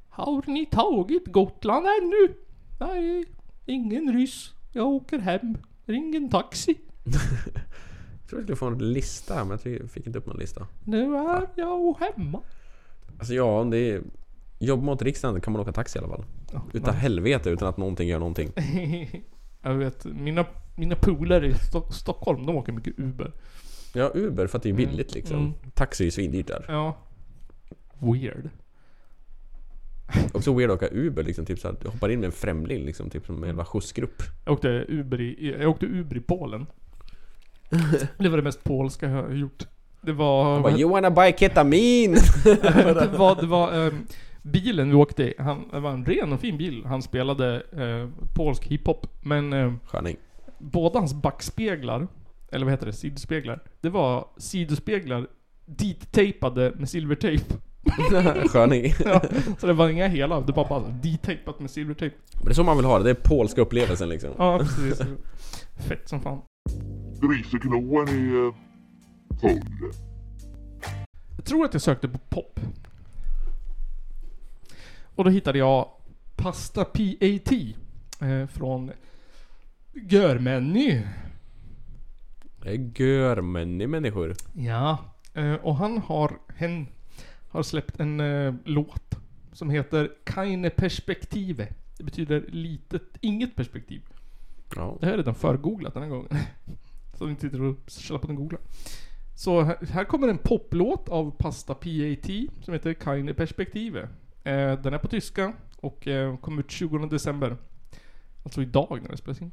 [0.10, 2.34] Har ni tagit Gotland ännu?
[2.80, 3.26] Nej,
[3.66, 4.54] ingen ryss.
[4.74, 5.58] Jag åker hem.
[5.86, 6.76] Ring en taxi.
[7.14, 10.68] Jag tror jag skulle få en lista, men jag fick inte upp någon lista.
[10.84, 12.42] Nu är jag hemma.
[13.20, 14.02] Alltså ja, om det är
[14.60, 16.26] jobb mot riksdagen kan man åka taxi i alla fall.
[16.74, 18.52] Utan helvete utan att någonting gör någonting.
[19.62, 23.32] jag vet, mina, mina polare i Sto- Stockholm, de åker mycket Uber.
[23.94, 25.38] Ja, Uber för att det är billigt liksom.
[25.40, 25.54] Mm.
[25.74, 26.66] Taxi är ju svindyrt där.
[26.68, 26.98] Ja.
[28.00, 28.50] Weird.
[30.34, 32.86] Också weird att åka Uber liksom, typ så att du hoppar in med en främling
[32.86, 34.24] liksom, typ som en jävla skjutsgrupp.
[34.46, 36.66] Jag åkte Uber i, jag åkte Uber i Polen.
[38.18, 39.68] Det var det mest polska jag har gjort.
[40.02, 40.54] Det var...
[40.54, 42.14] Han bara, you wanna buy ketamin?
[42.44, 44.06] det var, det var ehm,
[44.42, 46.86] bilen vi åkte i, han, det var en ren och fin bil.
[46.86, 49.08] Han spelade eh, polsk hiphop.
[49.22, 50.18] Men eh, Sköning.
[50.58, 52.08] båda hans backspeglar,
[52.52, 53.60] eller vad heter det, sidospeglar.
[53.82, 55.28] Det var sidospeglar
[55.66, 57.54] dit-tejpade med silvertejp.
[58.50, 58.94] Sköning.
[59.06, 59.22] ja,
[59.60, 62.16] så det var inga hela, det var bara dit-tejpat med silvertejp.
[62.34, 64.30] Men det är så man vill ha det, det är polska upplevelsen liksom.
[64.38, 65.02] Ja, precis.
[65.88, 66.42] Fett som fan.
[67.22, 68.54] Griseknoen är eh,
[69.42, 69.92] full.
[71.36, 72.60] Jag tror att jag sökte på pop.
[75.16, 75.90] Och då hittade jag
[76.36, 77.52] Pasta PAT
[78.22, 78.92] eh, från
[79.94, 81.04] Görmeny.
[82.62, 84.36] Det är görmänniga människor.
[84.54, 84.98] Ja.
[85.34, 86.88] Eh, och han har, hen
[87.50, 89.16] har släppt en eh, låt
[89.54, 91.68] som heter Keine Perspektive.
[91.98, 94.02] Det betyder litet, inget perspektiv.
[94.76, 94.98] Ja.
[95.00, 96.30] Det har jag redan förgooglat den här gången.
[97.18, 98.62] Så ni inte sitter och källar på den googlar.
[99.36, 102.32] Så här, här kommer en poplåt av Pasta PAT
[102.62, 104.10] som heter Keine Perspektive.
[104.44, 107.58] Eh, den är på tyska och eh, kom ut 20 december.
[108.44, 109.52] Alltså idag när det spelas in.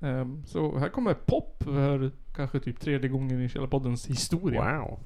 [0.00, 4.78] Eh, så här kommer pop för kanske typ tredje gången i Källarpoddens historia.
[4.78, 4.98] Wow.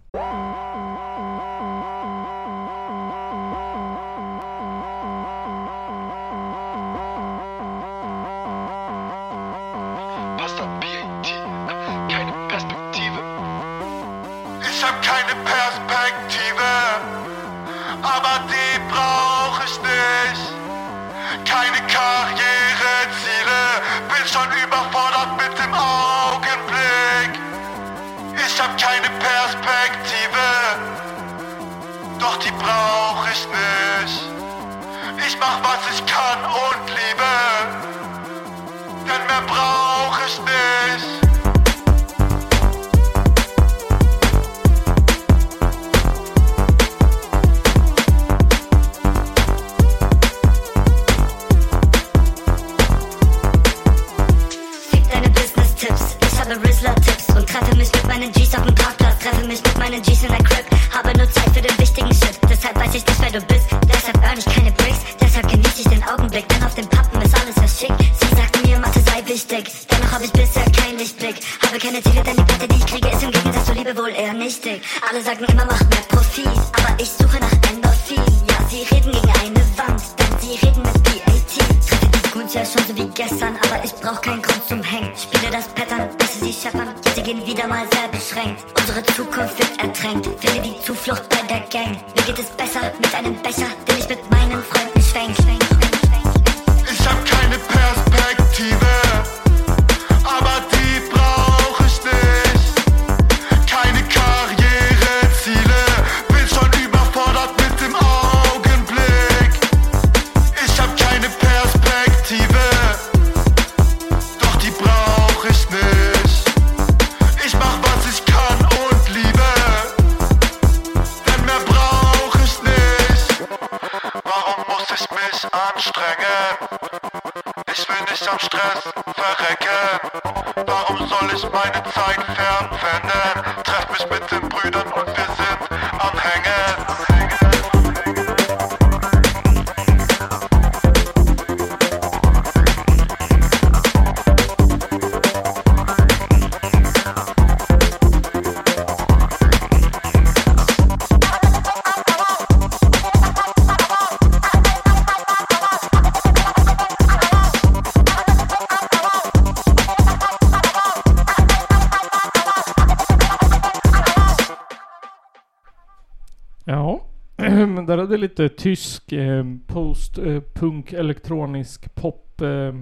[168.14, 172.40] Hade lite tysk eh, post-punk elektronisk pop.
[172.40, 172.74] Eh,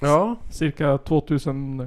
[0.00, 0.36] Ja.
[0.50, 1.78] Cirka 2000.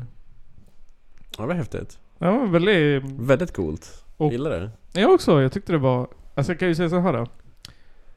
[1.37, 1.99] Ja, det var häftigt.
[2.17, 3.03] Ja, men väldigt...
[3.11, 4.03] Väldigt coolt.
[4.17, 4.71] Och- Gillar det.
[5.01, 5.41] Jag också.
[5.41, 6.07] Jag tyckte det var...
[6.35, 7.25] Alltså jag kan ju säga så här då.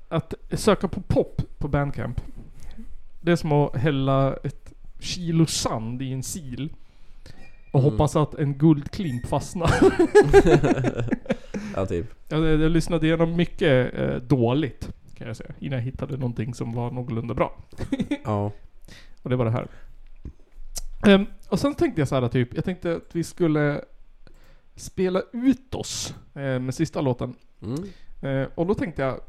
[0.09, 2.21] Att söka på pop på Bandcamp.
[3.21, 6.65] Det är som att hälla ett kilo sand i en sil.
[7.73, 7.93] Och Mm.
[7.93, 9.71] hoppas att en guldklimp fastnar.
[11.79, 12.07] Ja, typ.
[12.29, 14.89] jag, jag, lyssnade igenom mycket eh, dåligt.
[15.15, 15.51] Kan jag säga.
[15.59, 17.57] Innan jag hittade någonting som var någorlunda bra.
[18.25, 18.53] Ja.
[19.23, 19.69] Och det var det här.
[21.07, 22.55] Ehm, och sen tänkte jag så här typ.
[22.55, 23.81] Jag tänkte att vi skulle
[24.77, 27.35] spela ut oss eh, med sista låten.
[27.63, 27.85] Mm.
[28.23, 29.21] Eh, och då tänkte jag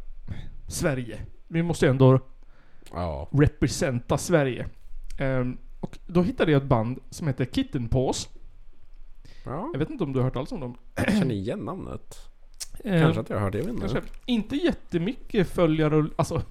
[0.67, 1.19] Sverige.
[1.47, 2.19] Vi måste ju ändå
[2.93, 3.29] Ja.
[3.31, 4.67] representa Sverige.
[5.19, 8.29] Ehm, och då hittade jag ett band som heter Kitten Paws.
[9.45, 9.69] Ja.
[9.73, 10.77] Jag vet inte om du har hört alls om dem?
[10.95, 12.17] Jag känner igen namnet.
[12.83, 13.87] Eh, Kanske att jag har det, jag vet inte.
[13.87, 14.11] Kanske.
[14.25, 16.41] Inte jättemycket följare och alltså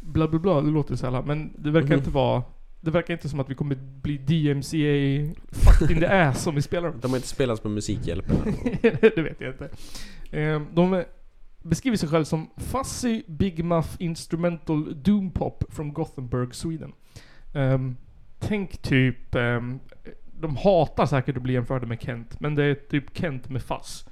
[0.00, 1.98] bla bla bla, det låter så här, men det verkar Mhm.
[1.98, 2.42] inte vara
[2.80, 6.62] det verkar inte som att vi kommer bli DMCA fucked in the ass om vi
[6.62, 6.92] spelar.
[7.00, 8.36] De har inte spelats på Musikhjälpen.
[8.82, 9.68] det vet jag inte.
[10.30, 11.04] Eh, De
[11.62, 16.92] beskriver sig själv som Fuzzy Big Muff Instrumental Doom Pop from Gothenburg, Sweden.
[17.54, 17.96] Ehm,
[18.38, 19.34] tänk typ...
[19.34, 19.78] ehm,
[20.40, 24.06] de hatar säkert att bli jämförda med Kent, men det är typ Kent med fuzz.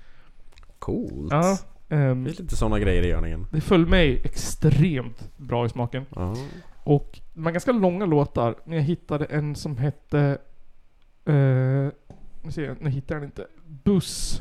[0.85, 1.33] Coolt.
[1.33, 1.59] Ja.
[1.89, 3.47] ehm, Det är lite sådana grejer i görningen.
[3.51, 6.07] det föll mig extremt bra i smaken.
[6.17, 6.37] Ja.
[6.85, 10.39] Och de har ganska långa låtar, men jag hittade en som hette...
[11.29, 11.91] Uh,
[12.43, 13.47] nu ser jag, nu hittar jag den inte.
[13.67, 14.41] Buss.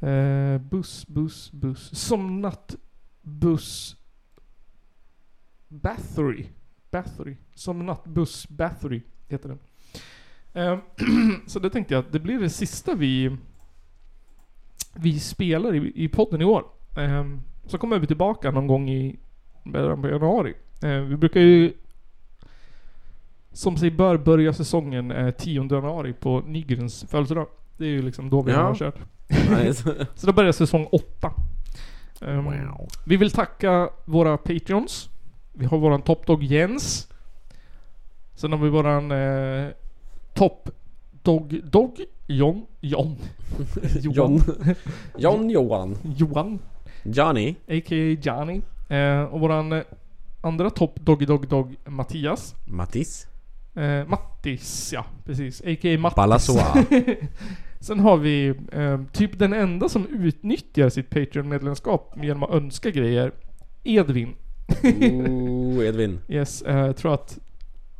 [0.00, 1.98] Eh, buss, buss, buss.
[1.98, 3.96] Som nattbuss...
[5.68, 6.46] Bathory.
[6.90, 7.36] Bathory.
[7.54, 9.58] Som nattbuss Bathory heter den.
[10.52, 10.78] Eh,
[11.46, 13.36] så det tänkte jag att det blir det sista vi...
[14.96, 16.64] Vi spelar i, i podden i år.
[16.98, 17.24] Eh,
[17.66, 19.16] så kommer vi tillbaka någon gång i
[19.64, 20.54] början på januari.
[20.82, 21.72] Eh, vi brukar ju
[23.52, 27.46] som sig bör börja säsongen eh, 10 januari på Nygrens födelsedag.
[27.76, 28.62] Det är ju liksom då vi Ja.
[28.62, 28.98] har kört.
[29.50, 30.06] Nice.
[30.14, 31.32] Så då börjar säsong 8.
[32.20, 32.88] Ehm, Wow.
[33.06, 35.08] Vi vill tacka våra Patreons.
[35.52, 37.08] Vi har våran Top-Dog Jens.
[38.34, 39.68] Sen har vi våran eh,
[40.34, 40.70] Top
[42.26, 43.16] John John
[44.02, 44.42] John.
[45.18, 45.98] John Johan.
[46.16, 46.58] Johan
[47.02, 47.54] Johnny.
[47.68, 48.16] A.k.a.
[48.22, 48.60] Johnny.
[48.88, 49.82] Eh, och våran eh,
[50.40, 52.54] andra Top Doggy Dog Dog Mattias.
[52.64, 53.26] Mattis.
[53.74, 55.60] Eh, Mattis, ja precis.
[55.60, 55.98] A.k.a.
[55.98, 56.16] Mattis.
[56.16, 56.84] Balassoa.
[57.80, 63.32] Sen har vi eh, typ den enda som utnyttjar sitt Patreon-medlemskap genom att önska grejer.
[63.84, 64.34] Edvin.
[64.84, 66.18] Ooh, Edvin.
[66.28, 67.38] Yes, eh, jag tror att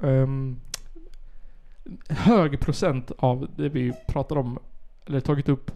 [0.03, 0.61] ehm,
[2.09, 4.59] hög procent av det vi pratar om,
[5.07, 5.71] eller tagit upp,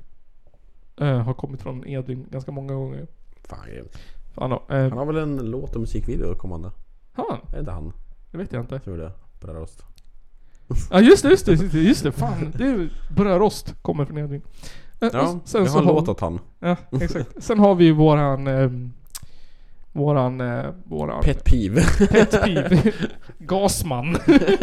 [1.00, 3.06] eh, har kommit från Edvin ganska många gånger.
[3.44, 3.98] Fan, grymt.
[4.34, 6.70] Fan eh, Han har väl en låt och musikvideo kommande?
[7.12, 7.40] har han?
[7.54, 7.92] Är inte han?
[8.30, 8.74] Det vet jag inte.
[8.74, 9.12] Jag tror det.
[9.40, 9.84] Brödrost.
[10.90, 12.12] Ja just det, just det, just det, just det.
[12.12, 14.42] Fan, det är Brödrost kommer från Edvin.
[15.00, 16.38] Eh, Ja, sen vi så har en har- låt åt han.
[16.58, 17.42] Ja, exakt.
[17.42, 18.46] Sen har vi våran...
[19.92, 20.40] våran...
[20.40, 21.22] eh, våran...
[21.22, 21.82] Pet peeve.
[22.10, 22.92] Pet peeve.
[23.38, 24.16] Gasman.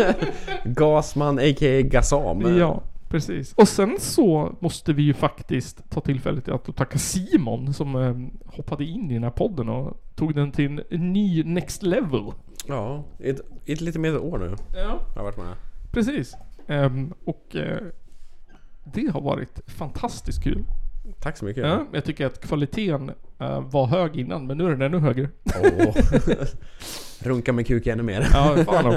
[0.65, 1.81] Gasman a.k.a.
[1.81, 2.57] Gasam.
[2.57, 3.53] ja, precis.
[3.53, 8.29] Och sen så måste vi ju faktiskt ta tillfället i att tacka Simon som ehm,
[8.45, 12.31] hoppade in i den här podden och tog den till en, ny next level.
[12.67, 13.29] Ja, i
[13.65, 14.55] ett, lite mer år nu.
[14.75, 14.99] Ja.
[15.15, 15.55] Har varit med.
[15.91, 16.35] Precis.
[16.67, 17.79] Ehm, och eh,
[18.83, 20.65] det har varit fantastiskt kul.
[21.19, 21.63] Tack så mycket.
[21.63, 25.30] Ja, jag tycker att kvaliteten eh, var hög innan, men nu är den ännu högre.
[25.64, 25.95] Åh.
[27.19, 28.27] Runka med kuk ännu mer.
[28.34, 28.95] Ja, fan och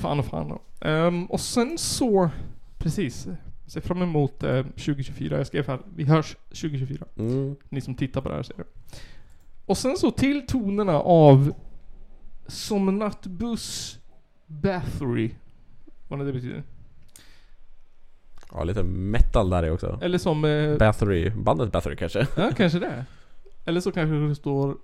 [0.00, 0.18] fan.
[0.18, 0.86] och fan och.
[0.86, 2.30] Ehm, och sen så,
[2.78, 3.28] precis.
[3.66, 5.36] Ser fram emot eh, 2024.
[5.36, 7.06] Jag skrev här, vi hörs 2024.
[7.18, 7.56] Mm.
[7.68, 8.64] Ni som tittar på det här ser det.
[9.66, 11.52] Och sen så till tonerna av
[12.46, 13.98] Som nattbuss
[14.46, 15.30] Bathory.
[16.08, 16.62] Vad det betyder.
[18.52, 19.98] Ja, lite metal där är också.
[20.02, 20.44] Eller som...
[20.44, 21.30] Eh, Bathory.
[21.30, 22.26] Bandet Bathory kanske?
[22.36, 23.04] ja, kanske det.
[23.70, 24.76] Eller så kanske det står...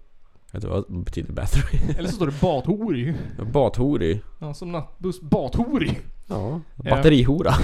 [0.52, 1.78] Vet du vad betyder Bathory?
[1.98, 3.14] Eller så står det Bathori.
[3.52, 4.20] Bathori.
[4.38, 5.98] Ja, som nattbuss Bathori.
[6.26, 6.60] Ja.
[6.84, 6.90] Ja.
[6.90, 7.54] Batterihora.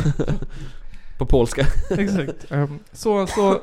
[1.19, 1.67] På polska.
[1.91, 2.51] Exakt.
[2.51, 3.61] Ehm, så, så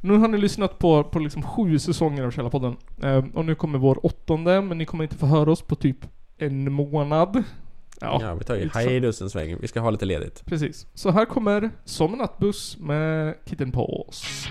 [0.00, 2.76] nu har ni lyssnat på, på liksom sju säsonger av Källarpodden.
[3.02, 5.98] Ehm, och nu kommer vår åttonde, men ni kommer inte få höra oss på typ
[6.38, 7.44] en månad.
[8.00, 9.56] Ja, Ja, vi tar ju hiatus en sväng.
[9.60, 10.42] Vi ska ha lite ledigt.
[10.46, 10.86] Precis.
[10.94, 14.46] Så här kommer Som en nattbuss med Kitten Paws.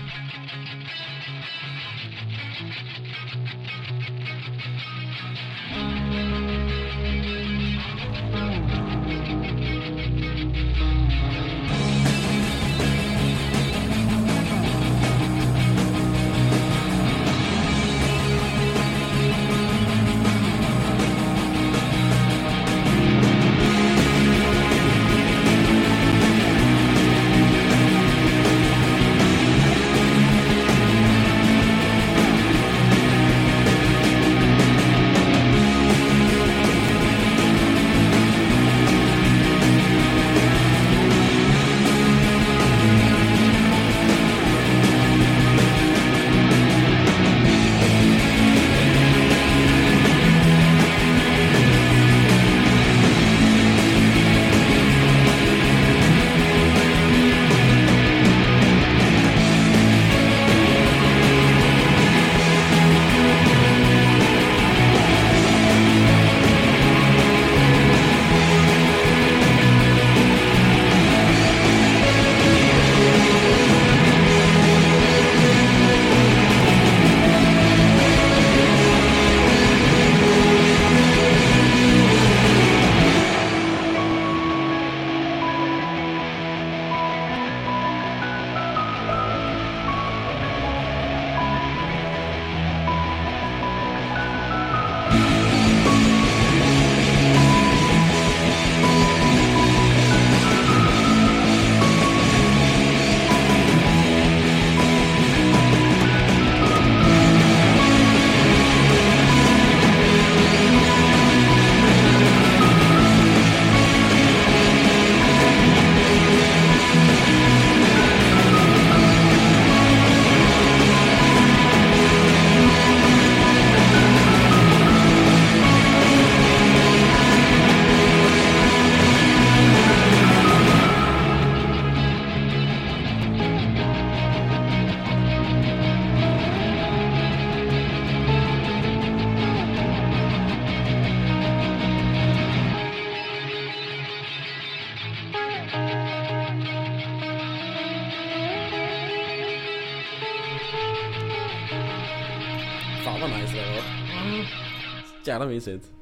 [155.36, 155.92] Jävla mysigt.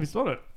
[0.00, 0.38] Visst var det?
[0.38, 0.47] Fan ja.